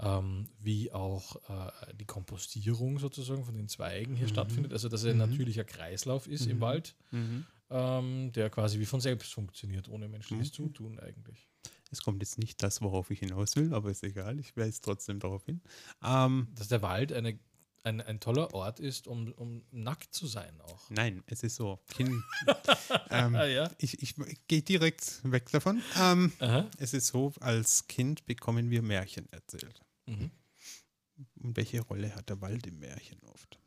ähm, 0.00 0.48
wie 0.60 0.92
auch 0.92 1.36
äh, 1.48 1.94
die 1.94 2.04
Kompostierung 2.04 2.98
sozusagen 2.98 3.44
von 3.44 3.56
den 3.56 3.68
Zweigen 3.68 4.14
hier 4.16 4.26
Mhm. 4.26 4.30
stattfindet. 4.32 4.72
Also 4.72 4.88
dass 4.88 5.02
er 5.04 5.12
ein 5.12 5.18
Mhm. 5.18 5.30
natürlicher 5.30 5.64
Kreislauf 5.64 6.26
ist 6.28 6.46
im 6.46 6.58
Mhm. 6.58 6.60
Wald, 6.60 6.94
Mhm. 7.10 7.46
ähm, 7.70 8.32
der 8.32 8.50
quasi 8.50 8.78
wie 8.78 8.86
von 8.86 9.00
selbst 9.00 9.32
funktioniert, 9.32 9.88
ohne 9.88 10.08
menschliches 10.08 10.48
Mhm. 10.50 10.52
Zutun 10.52 10.98
eigentlich. 11.00 11.48
Es 11.90 12.02
kommt 12.02 12.22
jetzt 12.22 12.38
nicht 12.38 12.62
das, 12.62 12.82
worauf 12.82 13.10
ich 13.10 13.20
hinaus 13.20 13.56
will, 13.56 13.72
aber 13.72 13.90
ist 13.90 14.02
egal, 14.04 14.38
ich 14.38 14.56
weise 14.56 14.80
trotzdem 14.82 15.20
darauf 15.20 15.44
hin. 15.46 15.62
Ähm, 16.02 16.48
Dass 16.54 16.68
der 16.68 16.82
Wald 16.82 17.12
eine, 17.12 17.38
ein, 17.84 18.00
ein 18.02 18.20
toller 18.20 18.52
Ort 18.52 18.78
ist, 18.80 19.06
um, 19.06 19.32
um 19.32 19.64
nackt 19.70 20.12
zu 20.14 20.26
sein 20.26 20.60
auch. 20.60 20.90
nein, 20.90 21.22
es 21.26 21.42
ist 21.42 21.56
so. 21.56 21.78
Kind, 21.88 22.22
ähm, 23.10 23.34
Ah 23.34 23.46
ja. 23.46 23.70
ich 23.78 24.02
ich 24.02 24.14
gehe 24.48 24.62
direkt 24.62 25.20
weg 25.24 25.50
davon. 25.50 25.82
Ähm, 25.98 26.32
es 26.78 26.92
ist 26.92 27.06
so, 27.06 27.32
als 27.40 27.86
Kind 27.86 28.26
bekommen 28.26 28.68
wir 28.70 28.82
Märchen 28.82 29.26
erzählt. 29.32 29.80
Mhm. 30.06 30.30
Und 31.36 31.56
welche 31.56 31.80
Rolle 31.80 32.14
hat 32.14 32.28
der 32.28 32.40
Wald 32.42 32.66
im 32.66 32.78
Märchen 32.78 33.18
oft? 33.24 33.58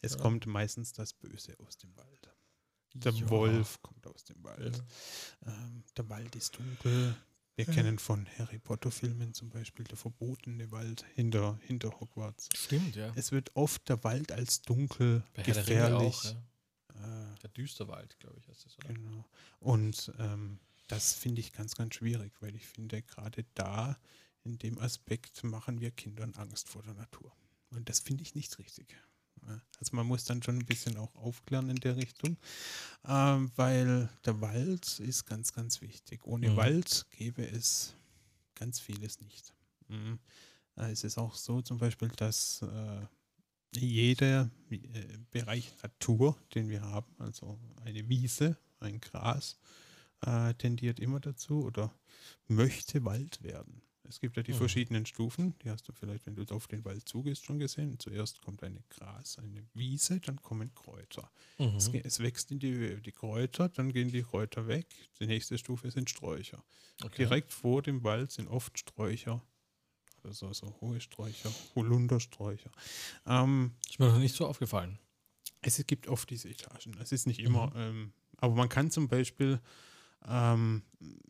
Es 0.00 0.14
Ja. 0.14 0.20
kommt 0.20 0.46
meistens 0.46 0.92
das 0.92 1.12
Böse 1.12 1.54
aus 1.66 1.76
dem 1.76 1.94
Wald. 1.96 2.32
Der 3.04 3.12
Ja. 3.12 3.30
Wolf 3.30 3.80
kommt 3.82 4.06
aus 4.06 4.24
dem 4.24 4.42
Wald. 4.44 4.82
Ähm, 5.46 5.84
der 5.96 6.08
Wald 6.08 6.34
ist 6.36 6.56
dunkel. 6.58 7.14
Wir 7.56 7.64
Ja. 7.64 7.72
kennen 7.72 7.98
von 7.98 8.26
Harry 8.38 8.58
Potter-Filmen 8.58 9.32
zum 9.32 9.48
Beispiel 9.48 9.84
der 9.86 9.96
verbotene 9.96 10.70
Wald 10.70 11.04
hinter, 11.14 11.58
hinter 11.62 11.90
Hogwarts. 12.00 12.48
Stimmt, 12.54 12.96
ja. 12.96 13.12
Es 13.14 13.32
wird 13.32 13.54
oft 13.56 13.88
der 13.88 14.02
Wald 14.04 14.30
als 14.32 14.60
dunkel, 14.62 15.22
Bei 15.34 15.42
der 15.42 15.54
gefährlich. 15.54 16.16
auch, 16.18 16.24
ja. 16.24 17.32
äh, 17.32 17.34
Der 17.42 17.50
Düsterwald, 17.50 18.18
glaube 18.20 18.38
ich, 18.40 18.48
heißt 18.48 18.66
das, 18.66 18.76
oder? 18.78 18.92
Genau. 18.92 19.24
Und 19.60 20.12
ähm, 20.18 20.58
das 20.88 21.14
finde 21.14 21.40
ich 21.40 21.52
ganz, 21.52 21.74
ganz 21.74 21.94
schwierig, 21.94 22.32
weil 22.40 22.54
ich 22.54 22.66
finde, 22.66 23.00
gerade 23.02 23.44
da, 23.54 23.98
in 24.44 24.58
dem 24.58 24.78
Aspekt, 24.78 25.42
machen 25.42 25.80
wir 25.80 25.90
Kindern 25.90 26.34
Angst 26.34 26.68
vor 26.68 26.82
der 26.82 26.94
Natur. 26.94 27.32
Und 27.70 27.88
das 27.88 28.00
finde 28.00 28.22
ich 28.22 28.34
nicht 28.34 28.58
richtig. 28.58 28.94
Also 29.78 29.94
man 29.96 30.06
muss 30.06 30.24
dann 30.24 30.42
schon 30.42 30.58
ein 30.58 30.66
bisschen 30.66 30.96
auch 30.96 31.14
aufklären 31.16 31.68
in 31.70 31.76
der 31.76 31.96
Richtung, 31.96 32.36
ähm, 33.06 33.50
weil 33.56 34.08
der 34.24 34.40
Wald 34.40 34.98
ist 35.00 35.26
ganz, 35.26 35.52
ganz 35.52 35.80
wichtig. 35.80 36.24
Ohne 36.24 36.50
Mhm. 36.50 36.56
Wald 36.56 37.06
gäbe 37.10 37.46
es 37.46 37.94
ganz 38.54 38.80
vieles 38.80 39.20
nicht. 39.20 39.52
Mhm. 39.88 40.18
Äh, 40.76 40.90
Es 40.92 41.04
ist 41.04 41.18
auch 41.18 41.34
so 41.34 41.62
zum 41.62 41.78
Beispiel, 41.78 42.08
dass 42.16 42.62
äh, 42.62 43.06
jeder 43.74 44.50
äh, 44.70 44.78
Bereich 45.30 45.72
Natur, 45.82 46.36
den 46.54 46.68
wir 46.68 46.82
haben, 46.82 47.14
also 47.18 47.58
eine 47.84 48.08
Wiese, 48.08 48.56
ein 48.80 49.00
Gras, 49.00 49.58
äh, 50.22 50.54
tendiert 50.54 50.98
immer 51.00 51.20
dazu 51.20 51.64
oder 51.64 51.92
möchte 52.48 53.04
Wald 53.04 53.42
werden. 53.42 53.82
Es 54.08 54.20
gibt 54.20 54.36
ja 54.36 54.42
die 54.42 54.52
Mhm. 54.52 54.56
verschiedenen 54.56 55.06
Stufen, 55.06 55.54
die 55.62 55.70
hast 55.70 55.88
du 55.88 55.92
vielleicht, 55.92 56.26
wenn 56.26 56.34
du 56.36 56.44
auf 56.54 56.66
den 56.68 56.84
Wald 56.84 57.08
zugehst, 57.08 57.44
schon 57.44 57.58
gesehen. 57.58 57.98
Zuerst 57.98 58.40
kommt 58.42 58.62
eine 58.62 58.82
Gras, 58.90 59.38
eine 59.38 59.66
Wiese, 59.74 60.20
dann 60.20 60.40
kommen 60.42 60.72
Kräuter. 60.74 61.30
Es, 61.58 61.88
Mhm. 61.88 61.92
ge- 61.92 62.02
es 62.04 62.20
wächst 62.20 62.50
in 62.50 62.58
die 62.58 63.00
die 63.02 63.12
Kräuter, 63.12 63.68
dann 63.68 63.92
gehen 63.92 64.10
die 64.10 64.22
Kräuter 64.22 64.66
weg. 64.68 64.86
Die 65.20 65.26
nächste 65.26 65.58
Stufe 65.58 65.90
sind 65.90 66.08
Sträucher. 66.10 66.62
Okay. 67.04 67.16
Direkt 67.24 67.52
vor 67.52 67.82
dem 67.82 68.02
Wald 68.04 68.30
sind 68.32 68.48
oft 68.48 68.78
Sträucher, 68.78 69.42
also 70.22 70.52
so 70.52 70.74
hohe 70.80 71.00
Sträucher, 71.00 71.52
Holundersträucher. 71.74 72.70
Ähm, 73.26 73.72
Ist 73.88 73.98
mir 73.98 74.06
noch 74.08 74.18
nicht 74.18 74.34
so 74.36 74.46
aufgefallen. 74.46 74.98
es 75.62 75.84
gibt 75.86 76.06
oft 76.08 76.30
diese 76.30 76.48
Etagen. 76.48 76.96
Es 77.00 77.12
ist 77.12 77.26
nicht 77.26 77.40
immer, 77.40 77.72
ähm, 77.74 78.12
aber 78.38 78.54
man 78.54 78.68
kann 78.68 78.90
zum 78.90 79.08
Beispiel 79.08 79.60
ähm, 80.24 80.82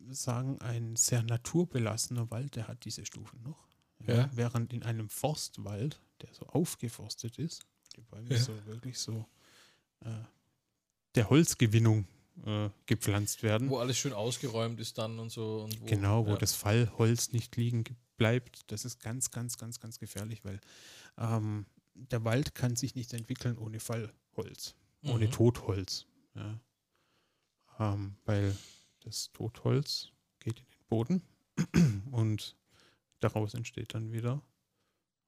sagen, 0.09 0.59
ein 0.61 0.95
sehr 0.95 1.23
naturbelassener 1.23 2.29
Wald, 2.31 2.55
der 2.55 2.67
hat 2.67 2.85
diese 2.85 3.05
Stufen 3.05 3.41
noch. 3.43 3.67
Ja. 4.05 4.29
Während 4.33 4.73
in 4.73 4.83
einem 4.83 5.09
Forstwald, 5.09 5.99
der 6.21 6.33
so 6.33 6.45
aufgeforstet 6.47 7.37
ist, 7.39 7.65
die 7.95 8.01
Bäume 8.01 8.29
Ja. 8.35 8.39
so 8.39 8.53
wirklich 8.65 8.99
so 8.99 9.25
äh, 10.01 10.09
der 11.15 11.29
Holzgewinnung 11.29 12.05
äh, 12.45 12.69
gepflanzt 12.85 13.41
werden. 13.43 13.69
Wo 13.69 13.79
alles 13.79 13.97
schön 13.97 14.13
ausgeräumt 14.13 14.79
ist 14.79 14.97
dann 14.99 15.17
und 15.19 15.31
so. 15.31 15.63
Und 15.63 15.81
wo, 15.81 15.85
Genau, 15.85 16.25
wo 16.27 16.31
ja. 16.31 16.37
das 16.37 16.53
Fallholz 16.53 17.31
nicht 17.31 17.55
liegen 17.55 17.83
ge- 17.83 17.95
bleibt. 18.17 18.71
Das 18.71 18.85
ist 18.85 18.99
ganz, 18.99 19.31
ganz, 19.31 19.57
ganz, 19.57 19.79
ganz 19.79 19.97
gefährlich, 19.99 20.45
weil 20.45 20.59
ähm, 21.17 21.65
der 21.95 22.23
Wald 22.23 22.53
kann 22.53 22.75
sich 22.75 22.93
nicht 22.93 23.13
entwickeln 23.13 23.57
ohne 23.57 23.79
Fallholz, 23.79 24.75
ohne 25.03 25.25
Mhm. 25.27 25.31
Totholz. 25.31 26.05
Ja. 26.35 26.59
Ähm, 27.79 28.15
weil 28.25 28.55
das 29.07 29.31
Totholz 29.31 30.11
geht 30.39 30.59
in 30.59 30.65
den 30.65 30.87
Boden 30.89 31.21
und 32.11 32.55
daraus 33.19 33.53
entsteht 33.53 33.93
dann 33.93 34.11
wieder 34.11 34.41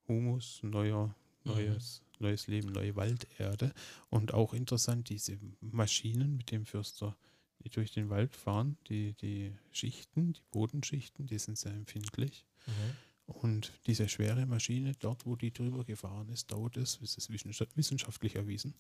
Humus, 0.08 0.60
neuer, 0.64 1.16
Mhm. 1.46 1.52
neues, 1.54 2.02
neues 2.20 2.48
Leben, 2.48 2.70
neue 2.74 2.96
Walderde. 2.98 3.74
Und 4.10 4.34
auch 4.34 4.54
interessant, 4.54 5.08
diese 5.10 5.38
Maschinen, 5.62 6.36
mit 6.36 6.52
dem 6.52 6.66
Förster 6.66 7.16
die 7.64 7.70
durch 7.70 7.92
den 7.92 8.10
Wald 8.10 8.36
fahren, 8.38 8.78
die, 8.88 9.14
die 9.14 9.54
Schichten, 9.72 10.32
die 10.34 10.42
Bodenschichten, 10.52 11.28
die 11.28 11.40
sind 11.40 11.58
sehr 11.58 11.74
empfindlich. 11.74 12.46
Mhm. 12.66 13.34
Und 13.34 13.74
diese 13.86 14.08
schwere 14.10 14.46
Maschine, 14.46 14.94
dort 15.00 15.26
wo 15.26 15.36
die 15.36 15.52
drüber 15.52 15.84
gefahren 15.84 16.30
ist, 16.30 16.52
dauert 16.52 16.78
es, 16.78 17.00
es 17.02 17.18
ist 17.18 17.30
wissenschaft- 17.30 17.76
wissenschaftlich 17.76 18.36
erwiesen, 18.36 18.74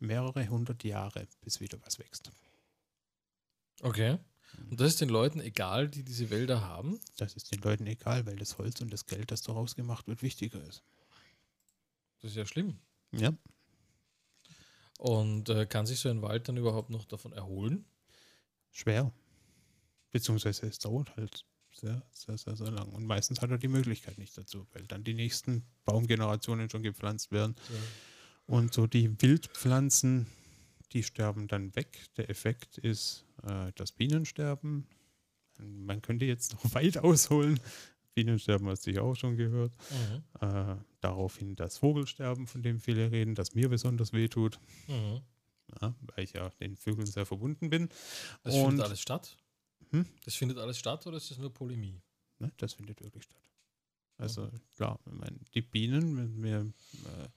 mehrere 0.00 0.48
hundert 0.48 0.82
Jahre, 0.84 1.28
bis 1.42 1.60
wieder 1.60 1.78
was 1.84 1.98
wächst. 1.98 2.30
Okay. 3.82 4.18
Und 4.70 4.80
das 4.80 4.88
ist 4.88 5.00
den 5.00 5.08
Leuten 5.08 5.40
egal, 5.40 5.88
die 5.88 6.02
diese 6.02 6.30
Wälder 6.30 6.62
haben. 6.62 6.98
Das 7.16 7.34
ist 7.34 7.52
den 7.52 7.60
Leuten 7.60 7.86
egal, 7.86 8.26
weil 8.26 8.36
das 8.36 8.58
Holz 8.58 8.80
und 8.80 8.92
das 8.92 9.06
Geld, 9.06 9.30
das 9.30 9.42
daraus 9.42 9.76
gemacht 9.76 10.06
wird, 10.08 10.22
wichtiger 10.22 10.62
ist. 10.66 10.82
Das 12.20 12.30
ist 12.30 12.36
ja 12.36 12.46
schlimm. 12.46 12.78
Ja, 13.12 13.32
Und 14.98 15.48
äh, 15.48 15.66
kann 15.66 15.84
sich 15.86 16.00
so 16.00 16.08
ein 16.08 16.22
Wald 16.22 16.48
dann 16.48 16.56
überhaupt 16.56 16.90
noch 16.90 17.04
davon 17.04 17.32
erholen? 17.32 17.84
schwer. 18.70 19.12
Beziehungsweise 20.12 20.66
es 20.66 20.78
dauert 20.78 21.14
halt 21.16 21.44
sehr, 21.72 22.02
sehr, 22.12 22.38
sehr, 22.38 22.56
sehr 22.56 22.70
lang. 22.70 22.88
Und 22.90 23.04
meistens 23.04 23.40
hat 23.42 23.50
er 23.50 23.58
die 23.58 23.68
Möglichkeit 23.68 24.16
nicht 24.18 24.36
dazu, 24.38 24.66
weil 24.72 24.86
dann 24.86 25.04
die 25.04 25.14
nächsten 25.14 25.64
Baumgenerationen 25.84 26.70
schon 26.70 26.82
gepflanzt 26.82 27.32
werden. 27.32 27.54
Und 28.46 28.72
so 28.72 28.86
die 28.86 29.20
Wildpflanzen, 29.20 30.26
die 30.92 31.02
sterben 31.02 31.48
dann 31.48 31.74
weg. 31.76 32.06
Der 32.16 32.30
Effekt 32.30 32.78
ist 32.78 33.24
äh, 33.42 33.72
das 33.74 33.92
Bienensterben. 33.92 34.86
Man 35.58 36.02
könnte 36.02 36.24
jetzt 36.24 36.52
noch 36.54 36.64
weit 36.74 36.98
ausholen. 36.98 37.60
Bienensterben 38.14 38.68
hast 38.68 38.86
du 38.86 38.92
ja 38.92 39.02
auch 39.02 39.14
schon 39.14 39.36
gehört. 39.36 39.74
Mhm. 39.90 40.46
Äh, 40.46 40.76
daraufhin 41.00 41.56
das 41.56 41.78
Vogelsterben, 41.78 42.46
von 42.46 42.62
dem 42.62 42.78
viele 42.78 43.10
reden, 43.10 43.34
das 43.34 43.54
mir 43.54 43.68
besonders 43.68 44.12
wehtut, 44.12 44.58
Mhm. 44.88 45.20
ja, 45.80 45.94
weil 46.00 46.24
ich 46.24 46.32
ja 46.34 46.50
den 46.60 46.76
Vögeln 46.76 47.06
sehr 47.06 47.24
verbunden 47.26 47.70
bin. 47.70 47.88
Das 48.42 48.54
Und- 48.54 48.66
findet 48.70 48.86
alles 48.86 49.00
statt? 49.00 49.36
Hm? 49.90 50.06
Das 50.24 50.34
findet 50.34 50.58
alles 50.58 50.78
statt 50.78 51.06
oder 51.06 51.16
ist 51.16 51.30
das 51.30 51.38
nur 51.38 51.52
Polemie? 51.52 52.00
Ne, 52.38 52.50
das 52.58 52.74
findet 52.74 53.02
wirklich 53.02 53.24
statt. 53.24 53.42
Also 54.18 54.50
klar, 54.76 55.00
ich 55.06 55.12
meine, 55.12 55.38
die 55.54 55.62
Bienen, 55.62 56.16
wenn 56.16 56.42
wir, 56.42 56.60
äh, 56.60 57.28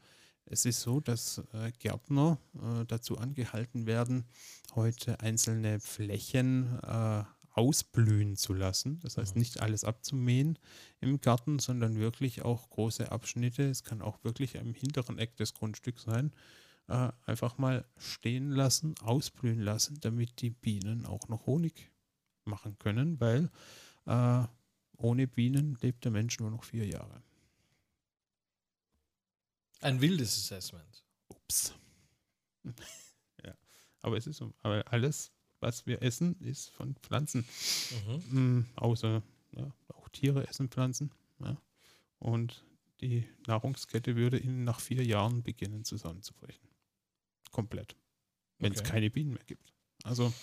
es 0.45 0.65
ist 0.65 0.81
so, 0.81 0.99
dass 0.99 1.41
äh, 1.53 1.71
Gärtner 1.79 2.37
äh, 2.55 2.85
dazu 2.85 3.17
angehalten 3.17 3.85
werden, 3.85 4.25
heute 4.75 5.19
einzelne 5.19 5.79
Flächen 5.79 6.79
äh, 6.83 7.23
ausblühen 7.51 8.35
zu 8.35 8.53
lassen. 8.53 8.99
Das 8.99 9.17
heißt, 9.17 9.35
Mhm. 9.35 9.39
nicht 9.39 9.61
alles 9.61 9.83
abzumähen 9.83 10.59
im 10.99 11.21
Garten, 11.21 11.59
sondern 11.59 11.95
wirklich 11.95 12.43
auch 12.43 12.69
große 12.69 13.11
Abschnitte. 13.11 13.63
Es 13.69 13.83
kann 13.83 14.01
auch 14.01 14.23
wirklich 14.23 14.55
im 14.55 14.73
hinteren 14.73 15.17
Eck 15.17 15.37
des 15.37 15.53
Grundstücks 15.53 16.03
sein. 16.03 16.33
Äh, 16.87 17.11
einfach 17.25 17.57
mal 17.57 17.85
stehen 17.97 18.51
lassen, 18.51 18.95
ausblühen 19.01 19.59
lassen, 19.61 19.99
damit 20.01 20.41
die 20.41 20.51
Bienen 20.51 21.05
auch 21.05 21.27
noch 21.29 21.45
Honig 21.47 21.91
machen 22.43 22.77
können, 22.77 23.19
weil 23.19 23.49
äh, 24.05 24.43
ohne 24.97 25.27
Bienen 25.27 25.77
lebt 25.81 26.03
der 26.05 26.11
Mensch 26.11 26.39
nur 26.39 26.51
noch 26.51 26.63
vier 26.63 26.85
Jahre. 26.85 27.23
Ein 29.85 30.01
wildes 30.01 30.35
Assessment. 30.35 31.03
Ups. 31.27 31.73
ja, 33.45 33.53
aber 34.01 34.17
es 34.17 34.25
ist 34.25 34.37
so. 34.37 34.51
Aber 34.63 34.83
alles, 34.91 35.31
was 35.59 35.85
wir 35.85 36.01
essen, 36.01 36.39
ist 36.39 36.71
von 36.71 36.95
Pflanzen. 36.95 37.45
Mhm. 38.31 38.57
Mm, 38.57 38.65
außer 38.77 39.21
ja, 39.51 39.71
auch 39.93 40.09
Tiere 40.09 40.47
essen 40.47 40.69
Pflanzen. 40.69 41.11
Ja. 41.39 41.55
Und 42.17 42.65
die 43.01 43.27
Nahrungskette 43.45 44.15
würde 44.15 44.39
ihnen 44.39 44.63
nach 44.63 44.79
vier 44.79 45.05
Jahren 45.05 45.43
beginnen 45.43 45.85
zusammenzubrechen. 45.85 46.67
Komplett. 47.51 47.95
Wenn 48.57 48.73
es 48.73 48.79
Okay. 48.79 48.89
keine 48.89 49.11
Bienen 49.11 49.33
mehr 49.33 49.43
gibt. 49.45 49.71
Also 50.03 50.33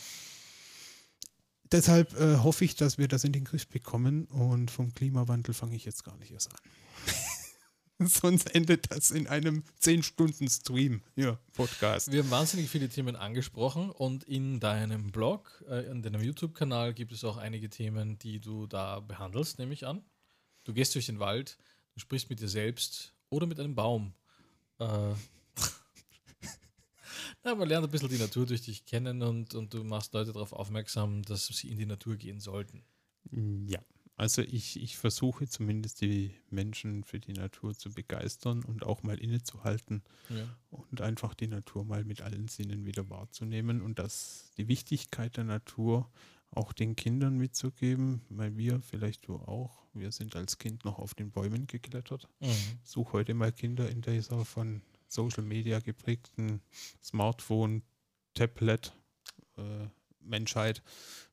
deshalb 1.64 2.12
äh, 2.14 2.36
hoffe 2.36 2.64
ich, 2.64 2.76
dass 2.76 2.96
wir 2.96 3.08
das 3.08 3.24
in 3.24 3.32
den 3.32 3.44
Griff 3.44 3.66
bekommen 3.66 4.26
und 4.26 4.70
vom 4.70 4.94
Klimawandel 4.94 5.52
fange 5.52 5.74
ich 5.74 5.84
jetzt 5.84 6.04
gar 6.04 6.16
nicht 6.18 6.30
erst 6.30 6.52
an. 6.52 6.60
Sonst 8.06 8.54
endet 8.54 8.90
das 8.90 9.10
in 9.10 9.26
einem 9.26 9.62
10-Stunden-Stream, 9.80 11.02
ja, 11.16 11.38
Podcast. 11.52 12.10
Wir 12.10 12.22
haben 12.22 12.30
wahnsinnig 12.30 12.68
viele 12.68 12.88
Themen 12.88 13.16
angesprochen 13.16 13.90
und 13.90 14.24
in 14.24 14.60
deinem 14.60 15.12
Blog, 15.12 15.64
äh, 15.68 15.90
in 15.90 16.02
deinem 16.02 16.22
YouTube-Kanal 16.22 16.94
gibt 16.94 17.12
es 17.12 17.24
auch 17.24 17.36
einige 17.36 17.68
Themen, 17.68 18.18
die 18.18 18.40
du 18.40 18.66
da 18.66 19.00
behandelst, 19.00 19.58
nehme 19.58 19.72
ich 19.72 19.86
an. 19.86 20.02
Du 20.64 20.72
gehst 20.72 20.94
durch 20.94 21.06
den 21.06 21.18
Wald, 21.18 21.58
du 21.94 22.00
sprichst 22.00 22.30
mit 22.30 22.40
dir 22.40 22.48
selbst 22.48 23.12
oder 23.30 23.46
mit 23.46 23.60
einem 23.60 23.74
Baum. 23.74 24.14
Äh, 24.78 24.84
ja, 27.44 27.54
man 27.54 27.68
lernt 27.68 27.86
ein 27.86 27.90
bisschen 27.90 28.08
die 28.08 28.18
Natur 28.18 28.46
durch 28.46 28.62
dich 28.62 28.84
kennen 28.84 29.22
und, 29.22 29.54
und 29.54 29.74
du 29.74 29.84
machst 29.84 30.14
Leute 30.14 30.32
darauf 30.32 30.52
aufmerksam, 30.52 31.22
dass 31.22 31.46
sie 31.46 31.70
in 31.70 31.78
die 31.78 31.86
Natur 31.86 32.16
gehen 32.16 32.40
sollten. 32.40 32.82
Ja, 33.66 33.80
also 34.16 34.42
ich, 34.42 34.80
ich 34.82 34.96
versuche 34.96 35.48
zumindest 35.48 36.00
die 36.00 36.34
Menschen 36.50 37.02
für 37.04 37.18
die 37.18 37.32
Natur 37.32 37.74
zu 37.74 37.90
begeistern 37.90 38.62
und 38.64 38.84
auch 38.84 39.02
mal 39.02 39.18
innezuhalten 39.18 40.02
Ja. 40.28 40.48
und 40.70 41.00
einfach 41.00 41.34
die 41.34 41.48
Natur 41.48 41.84
mal 41.84 42.04
mit 42.04 42.20
allen 42.22 42.48
Sinnen 42.48 42.84
wieder 42.86 43.08
wahrzunehmen 43.10 43.80
und 43.82 43.98
das 43.98 44.50
die 44.56 44.68
Wichtigkeit 44.68 45.36
der 45.36 45.44
Natur 45.44 46.10
auch 46.50 46.72
den 46.74 46.96
Kindern 46.96 47.38
mitzugeben, 47.38 48.20
weil 48.28 48.56
wir, 48.58 48.82
vielleicht 48.82 49.26
du 49.26 49.36
auch, 49.36 49.86
wir 49.94 50.12
sind 50.12 50.36
als 50.36 50.58
Kind 50.58 50.84
noch 50.84 50.98
auf 50.98 51.14
den 51.14 51.30
Bäumen 51.30 51.66
geklettert. 51.66 52.28
Mhm. 52.40 52.48
Such 52.82 53.14
heute 53.14 53.32
mal 53.34 53.52
Kinder 53.52 53.88
in 53.90 54.02
dieser 54.02 54.44
von 54.44 54.82
Social 55.08 55.44
Media 55.44 55.78
geprägten 55.80 56.60
Smartphone, 57.02 57.82
Tablet, 58.34 58.92
äh, 59.56 59.88
Menschheit. 60.24 60.82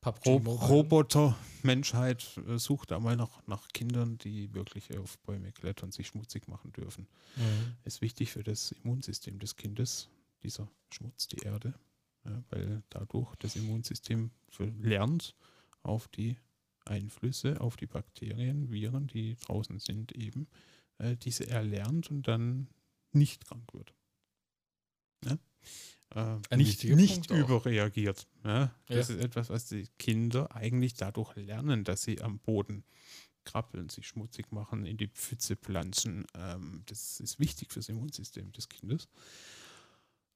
Rob 0.04 0.24
Mobile. 0.44 0.68
Roboter, 0.68 1.38
Menschheit, 1.62 2.38
äh, 2.48 2.58
sucht 2.58 2.90
da 2.90 2.98
mal 3.00 3.16
nach, 3.16 3.46
nach 3.46 3.68
Kindern, 3.68 4.16
die 4.18 4.52
wirklich 4.54 4.96
auf 4.98 5.18
Bäume 5.20 5.52
klettern, 5.52 5.92
sich 5.92 6.08
schmutzig 6.08 6.48
machen 6.48 6.72
dürfen. 6.72 7.06
Mhm. 7.36 7.76
Ist 7.84 8.00
wichtig 8.00 8.30
für 8.32 8.42
das 8.42 8.72
Immunsystem 8.72 9.38
des 9.38 9.56
Kindes, 9.56 10.08
dieser 10.42 10.68
Schmutz, 10.92 11.28
die 11.28 11.38
Erde, 11.44 11.74
ja, 12.24 12.42
weil 12.50 12.82
dadurch 12.90 13.34
das 13.36 13.56
Immunsystem 13.56 14.30
für- 14.48 14.72
lernt, 14.80 15.34
auf 15.82 16.08
die 16.08 16.36
Einflüsse, 16.86 17.60
auf 17.60 17.76
die 17.76 17.86
Bakterien, 17.86 18.70
Viren, 18.70 19.06
die 19.06 19.36
draußen 19.36 19.78
sind, 19.78 20.12
eben 20.12 20.48
äh, 20.98 21.16
diese 21.16 21.46
erlernt 21.48 22.10
und 22.10 22.26
dann 22.26 22.68
nicht 23.12 23.44
krank 23.46 23.72
wird. 23.74 23.94
Ja? 25.24 25.36
Äh, 26.14 26.56
nicht 26.56 26.82
nicht 26.84 27.30
überreagiert. 27.30 28.26
Ja? 28.44 28.74
Das 28.86 29.08
Ja. 29.08 29.14
ist 29.14 29.22
etwas, 29.22 29.48
was 29.50 29.66
die 29.66 29.86
Kinder 29.98 30.54
eigentlich 30.54 30.94
dadurch 30.94 31.36
lernen, 31.36 31.84
dass 31.84 32.02
sie 32.02 32.20
am 32.20 32.38
Boden 32.40 32.84
krabbeln, 33.44 33.88
sich 33.88 34.06
schmutzig 34.08 34.52
machen, 34.52 34.86
in 34.86 34.96
die 34.96 35.08
Pfütze 35.08 35.56
planschen. 35.56 36.26
Ähm, 36.34 36.82
das 36.86 37.20
ist 37.20 37.38
wichtig 37.38 37.72
fürs 37.72 37.88
Immunsystem 37.88 38.52
des 38.52 38.68
Kindes. 38.68 39.08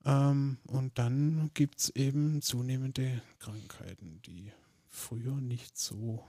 Ähm, 0.04 0.58
und 0.66 0.98
dann 0.98 1.50
gibt 1.54 1.80
es 1.80 1.90
eben 1.90 2.40
zunehmende 2.42 3.22
Krankheiten, 3.38 4.20
die 4.22 4.52
früher 4.88 5.40
nicht 5.40 5.76
so 5.76 6.24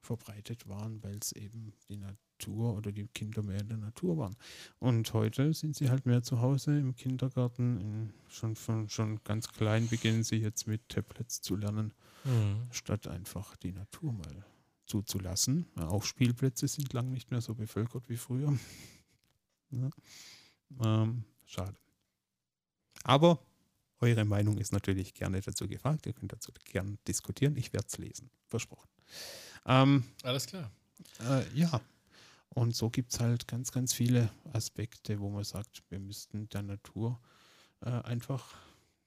verbreitet 0.00 0.68
waren, 0.68 1.02
weil 1.02 1.18
es 1.20 1.32
eben 1.32 1.72
die 1.88 1.96
Natur 1.96 2.18
oder 2.50 2.92
die 2.92 3.06
Kinder 3.08 3.42
mehr 3.42 3.60
in 3.60 3.68
der 3.68 3.78
Natur 3.78 4.18
waren. 4.18 4.36
Und 4.78 5.12
heute 5.14 5.52
sind 5.54 5.76
sie 5.76 5.90
halt 5.90 6.06
mehr 6.06 6.22
zu 6.22 6.40
Hause 6.40 6.78
im 6.78 6.94
Kindergarten. 6.96 7.80
In, 7.80 8.12
schon, 8.28 8.56
von, 8.56 8.88
schon 8.88 9.22
ganz 9.24 9.48
klein 9.48 9.88
beginnen 9.88 10.22
sie 10.24 10.36
jetzt 10.36 10.66
mit 10.66 10.88
Tablets 10.88 11.40
zu 11.40 11.56
lernen 11.56 11.92
Mhm. 12.24 12.68
statt 12.70 13.08
einfach 13.08 13.56
die 13.56 13.72
Natur 13.72 14.12
mal 14.12 14.44
zuzulassen. 14.86 15.66
Auch 15.76 16.04
Spielplätze 16.04 16.68
sind 16.68 16.92
lang 16.92 17.10
nicht 17.10 17.32
mehr 17.32 17.40
so 17.40 17.54
bevölkert 17.54 18.08
wie 18.08 18.16
früher. 18.16 18.56
Ja. 19.70 19.88
Ähm, 20.84 21.24
schade. 21.46 21.74
Aber 23.04 23.42
eure 24.00 24.24
Meinung 24.24 24.58
ist 24.58 24.70
natürlich 24.72 25.14
gerne 25.14 25.40
dazu 25.40 25.66
gefragt. 25.66 26.06
Ihr 26.06 26.12
könnt 26.12 26.32
dazu 26.32 26.52
gerne 26.64 26.98
diskutieren. 27.08 27.56
Ich 27.56 27.72
werde 27.72 27.86
es 27.88 27.96
lesen. 27.98 28.30
Versprochen. 28.48 28.88
Ähm, 29.64 30.04
Alles 30.22 30.46
klar. 30.46 30.70
äh, 31.20 31.42
ja. 31.58 31.80
Und 32.54 32.76
so 32.76 32.90
gibt 32.90 33.12
es 33.12 33.20
halt 33.20 33.48
ganz, 33.48 33.72
ganz 33.72 33.94
viele 33.94 34.30
Aspekte, 34.52 35.20
wo 35.20 35.30
man 35.30 35.44
sagt, 35.44 35.82
wir 35.88 35.98
müssten 35.98 36.48
der 36.50 36.62
Natur 36.62 37.18
äh, 37.80 37.90
einfach 37.90 38.56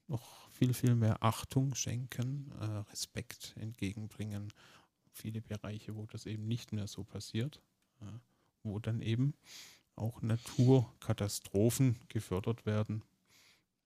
noch 0.08 0.50
viel, 0.52 0.74
viel 0.74 0.96
mehr 0.96 1.22
Achtung 1.24 1.76
schenken, 1.76 2.52
äh, 2.60 2.66
Respekt 2.92 3.56
entgegenbringen. 3.60 4.52
Viele 5.12 5.42
Bereiche, 5.42 5.96
wo 5.96 6.06
das 6.08 6.26
eben 6.26 6.48
nicht 6.48 6.74
mehr 6.74 6.88
so 6.88 7.04
passiert, 7.04 7.62
ja, 8.02 8.20
wo 8.64 8.80
dann 8.80 9.02
eben 9.02 9.36
auch 9.96 10.22
Naturkatastrophen 10.22 12.00
gefördert 12.10 12.66
werden. 12.66 13.04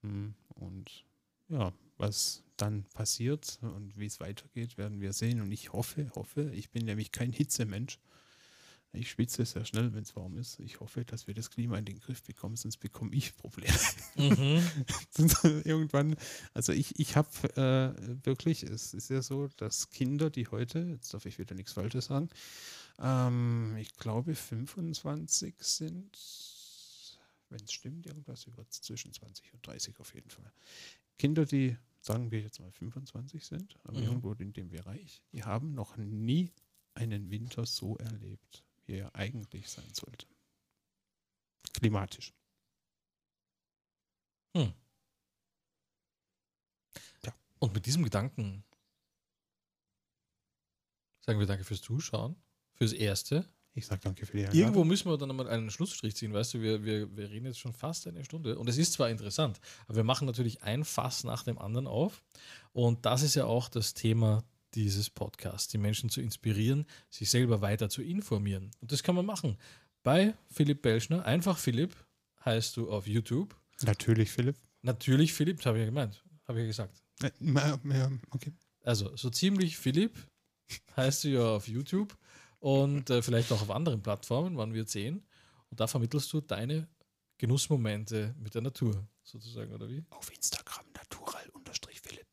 Hm, 0.02 0.36
Und 0.56 1.06
ja, 1.50 1.74
was 1.98 2.44
dann 2.58 2.86
passiert 2.94 3.60
und 3.62 3.98
wie 3.98 4.06
es 4.06 4.20
weitergeht, 4.20 4.78
werden 4.78 5.02
wir 5.02 5.14
sehen. 5.14 5.42
Und 5.42 5.52
ich 5.52 5.74
hoffe, 5.74 6.10
hoffe, 6.16 6.50
ich 6.54 6.70
bin 6.72 6.86
nämlich 6.86 7.12
kein 7.12 7.34
Hitzemensch. 7.34 8.00
Ich 8.92 9.12
schwitze 9.12 9.46
sehr 9.46 9.66
schnell, 9.66 9.94
wenn 9.94 10.02
es 10.02 10.16
warm 10.16 10.38
ist. 10.38 10.60
Ich 10.60 10.80
hoffe, 10.80 11.06
dass 11.06 11.28
wir 11.28 11.36
das 11.36 11.52
Klima 11.52 11.78
in 11.78 11.86
den 11.86 12.00
Griff 12.00 12.24
bekommen, 12.24 12.56
sonst 12.56 12.78
bekomme 12.78 13.14
ich 13.14 13.36
Probleme. 13.38 13.78
Mhm. 14.16 14.64
Irgendwann, 15.64 16.16
also 16.54 16.74
ich, 16.74 17.00
ich 17.00 17.16
habe 17.16 17.30
äh, 17.56 18.26
wirklich, 18.26 18.64
es 18.64 18.96
ist 18.96 19.10
ja 19.10 19.22
so, 19.22 19.48
dass 19.58 19.92
Kinder, 19.92 20.32
die 20.32 20.48
heute, 20.48 20.80
jetzt 20.80 21.14
darf 21.14 21.26
ich 21.28 21.38
wieder 21.38 21.54
nichts 21.54 21.74
Falsches 21.74 22.06
sagen, 22.06 22.30
ähm, 22.98 23.76
ich 23.78 23.94
glaube 23.96 24.34
25 24.34 25.56
sind, 25.60 26.18
wenn 27.50 27.64
es 27.64 27.72
stimmt, 27.72 28.08
irgendwas 28.08 28.46
über 28.46 28.68
zwischen 28.70 29.14
20 29.14 29.54
und 29.54 29.66
30 29.68 30.00
auf 30.00 30.14
jeden 30.16 30.30
Fall. 30.32 30.52
Kinder, 31.20 31.46
die, 31.46 31.78
sagen 32.02 32.32
wir 32.32 32.42
jetzt 32.42 32.60
mal 32.60 32.72
25 32.72 33.46
sind, 33.46 33.78
aber 33.84 34.00
Mhm. 34.00 34.06
irgendwo 34.06 34.34
in 34.34 34.54
dem 34.54 34.70
Bereich, 34.70 35.22
die 35.32 35.44
haben 35.44 35.74
noch 35.74 35.96
nie 35.98 36.52
einen 36.96 37.30
Winter 37.30 37.66
so 37.66 37.98
erlebt, 37.98 38.64
er 38.90 39.16
eigentlich 39.16 39.70
sein 39.70 39.94
sollte. 39.94 40.28
Klimatisch. 41.74 42.34
Und 47.60 47.74
mit 47.74 47.86
diesem 47.86 48.04
Gedanken 48.04 48.64
sagen 51.26 51.40
wir 51.40 51.46
danke 51.46 51.64
fürs 51.64 51.82
Zuschauen, 51.82 52.36
fürs 52.74 52.94
Erste. 52.94 53.46
Ich 53.74 53.86
sage 53.86 54.02
danke 54.02 54.26
für 54.26 54.32
die 54.32 54.40
Einladung. 54.40 54.60
Irgendwo 54.60 54.84
müssen 54.84 55.10
wir 55.10 55.18
dann 55.18 55.36
mal 55.36 55.48
einen 55.48 55.70
Schlussstrich 55.70 56.16
ziehen, 56.16 56.34
weißt 56.34 56.56
du, 56.56 56.62
wir, 56.62 56.84
wir, 56.84 57.16
wir 57.16 57.30
reden 57.30 57.46
jetzt 57.46 57.60
schon 57.60 57.74
fast 57.74 58.08
eine 58.08 58.26
Stunde 58.26 58.58
und 58.58 58.68
es 58.68 58.78
ist 58.78 58.94
zwar 58.94 59.10
interessant, 59.10 59.60
aber 59.88 59.98
wir 59.98 60.04
machen 60.04 60.26
natürlich 60.26 60.64
ein 60.64 60.84
Fass 60.84 61.24
nach 61.24 61.44
dem 61.44 61.60
anderen 61.60 61.86
auf 61.86 62.24
und 62.74 63.06
das 63.06 63.22
ist 63.22 63.36
ja 63.36 63.46
auch 63.46 63.70
das 63.70 63.94
Thema 63.94 64.44
dieses 64.76 65.10
Podcasts, 65.10 65.68
die 65.68 65.78
Menschen 65.78 66.10
zu 66.10 66.22
inspirieren, 66.22 66.86
sich 67.10 67.30
selber 67.30 67.62
weiter 67.62 67.90
zu 67.90 68.02
informieren. 68.02 68.72
Und 68.80 68.92
das 68.92 69.04
kann 69.04 69.16
man 69.16 69.26
machen 69.26 69.58
bei 70.04 70.34
Philipp 70.50 70.82
Belschner, 70.82 71.26
einfach 71.26 71.58
Philipp 71.58 71.96
heißt 72.46 72.78
du 72.78 72.90
auf 72.90 73.08
YouTube. 73.08 73.56
Natürlich, 73.82 74.32
Philipp. 74.32 74.56
Natürlich 74.82 75.34
Philipp, 75.34 75.58
das 75.58 75.66
habe 75.68 75.78
ich 75.78 75.82
ja 75.82 75.86
gemeint, 75.88 76.24
habe 76.48 76.60
ich 76.60 76.64
ja 76.64 76.68
gesagt. 76.68 77.04
Äh, 77.22 77.32
ja, 77.42 78.12
okay. 78.32 78.54
Also, 78.84 79.16
so 79.16 79.30
ziemlich 79.30 79.78
Philipp 79.78 80.18
heißt 80.96 81.26
du 81.26 81.30
ja 81.30 81.56
auf 81.56 81.68
YouTube 81.68 82.18
und 82.60 83.10
äh, 83.10 83.22
vielleicht 83.22 83.52
auch 83.52 83.62
auf 83.62 83.72
anderen 83.72 84.02
Plattformen, 84.02 84.58
wann 84.58 84.74
wir 84.74 84.86
sehen. 84.86 85.26
Und 85.70 85.80
da 85.80 85.88
vermittelst 85.88 86.32
du 86.34 86.42
deine 86.42 86.88
Genussmomente 87.38 88.36
mit 88.40 88.56
der 88.56 88.62
Natur, 88.62 89.08
sozusagen, 89.24 89.72
oder 89.74 89.88
wie? 89.90 90.04
Auf 90.10 90.34
Instagram 90.34 90.86
natural-philipp. 90.94 92.28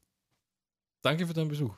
Danke 1.03 1.27
für 1.27 1.35
deinen 1.35 1.49
Besuch. 1.49 1.77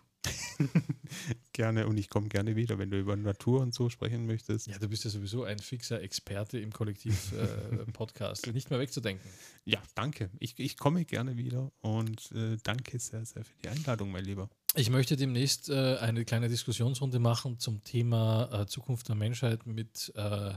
gerne 1.52 1.86
und 1.86 1.96
ich 1.98 2.08
komme 2.08 2.28
gerne 2.28 2.56
wieder, 2.56 2.78
wenn 2.78 2.90
du 2.90 2.98
über 2.98 3.16
Natur 3.16 3.60
und 3.60 3.74
so 3.74 3.88
sprechen 3.88 4.26
möchtest. 4.26 4.66
Ja, 4.66 4.78
du 4.78 4.88
bist 4.88 5.04
ja 5.04 5.10
sowieso 5.10 5.44
ein 5.44 5.58
fixer 5.58 6.00
Experte 6.02 6.58
im 6.58 6.72
Kollektiv-Podcast, 6.72 8.46
äh, 8.46 8.52
nicht 8.52 8.70
mehr 8.70 8.78
wegzudenken. 8.78 9.28
Ja, 9.64 9.82
danke. 9.94 10.30
Ich, 10.38 10.58
ich 10.58 10.76
komme 10.76 11.04
gerne 11.04 11.36
wieder 11.36 11.72
und 11.80 12.32
äh, 12.32 12.56
danke 12.62 12.98
sehr, 12.98 13.24
sehr 13.24 13.44
für 13.44 13.54
die 13.62 13.68
Einladung, 13.68 14.10
mein 14.10 14.24
Lieber. 14.24 14.48
Ich 14.74 14.90
möchte 14.90 15.16
demnächst 15.16 15.70
äh, 15.70 15.96
eine 15.96 16.24
kleine 16.24 16.48
Diskussionsrunde 16.48 17.18
machen 17.18 17.58
zum 17.58 17.82
Thema 17.82 18.48
äh, 18.52 18.66
Zukunft 18.66 19.08
der 19.08 19.16
Menschheit 19.16 19.66
mit, 19.66 20.12
äh, 20.14 20.54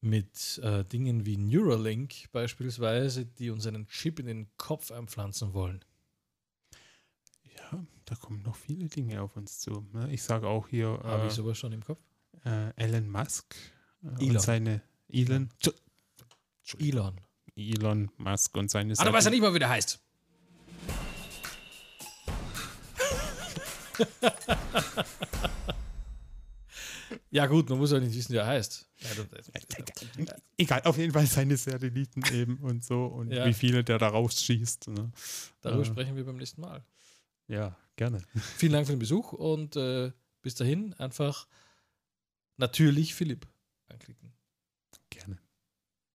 mit 0.00 0.58
äh, 0.62 0.84
Dingen 0.84 1.26
wie 1.26 1.36
Neuralink 1.36 2.30
beispielsweise, 2.32 3.26
die 3.26 3.50
uns 3.50 3.66
einen 3.66 3.88
Chip 3.88 4.20
in 4.20 4.26
den 4.26 4.48
Kopf 4.56 4.90
einpflanzen 4.90 5.54
wollen. 5.54 5.84
Ja, 7.70 7.84
da 8.04 8.14
kommen 8.14 8.42
noch 8.42 8.56
viele 8.56 8.88
Dinge 8.88 9.22
auf 9.22 9.36
uns 9.36 9.60
zu. 9.60 9.86
Ne? 9.92 10.10
Ich 10.12 10.22
sage 10.22 10.48
auch 10.48 10.68
hier. 10.68 11.00
Habe 11.04 11.26
ich 11.26 11.32
sowas 11.32 11.58
schon 11.58 11.72
im 11.72 11.84
Kopf? 11.84 12.00
Äh, 12.44 12.72
Elon 12.76 13.10
Musk 13.10 13.54
äh, 14.02 14.06
Elon. 14.06 14.30
und 14.30 14.40
seine 14.40 14.82
Elon. 15.08 15.50
Elon. 16.78 17.20
Elon 17.56 18.10
Musk 18.16 18.56
und 18.56 18.70
seine. 18.70 18.94
Ah, 18.96 19.04
du 19.04 19.12
weißt 19.12 19.26
ja 19.26 19.30
nicht 19.30 19.42
mal, 19.42 19.52
wie 19.54 19.58
der 19.58 19.68
heißt. 19.68 20.00
ja, 27.30 27.46
gut, 27.46 27.68
man 27.68 27.78
muss 27.78 27.92
ja 27.92 28.00
nicht 28.00 28.14
wissen, 28.14 28.32
wie 28.32 28.38
er 28.38 28.46
heißt. 28.46 28.88
Ja, 28.98 29.10
Egal, 30.56 30.80
auf 30.84 30.96
jeden 30.96 31.12
Fall 31.12 31.26
seine 31.26 31.56
Satelliten 31.56 32.22
eben 32.32 32.56
und 32.58 32.84
so 32.84 33.06
und 33.06 33.30
ja. 33.30 33.46
wie 33.46 33.54
viele 33.54 33.84
der 33.84 33.98
da 33.98 34.08
rausschießt. 34.08 34.88
Ne? 34.88 35.12
Darüber 35.60 35.82
äh, 35.82 35.86
sprechen 35.86 36.16
wir 36.16 36.24
beim 36.24 36.36
nächsten 36.36 36.62
Mal. 36.62 36.82
Ja, 37.50 37.76
gerne. 37.96 38.22
Vielen 38.56 38.72
Dank 38.72 38.86
für 38.86 38.92
den 38.92 39.00
Besuch 39.00 39.32
und 39.32 39.74
äh, 39.74 40.12
bis 40.40 40.54
dahin 40.54 40.94
einfach 40.94 41.48
natürlich 42.56 43.14
Philipp. 43.14 43.48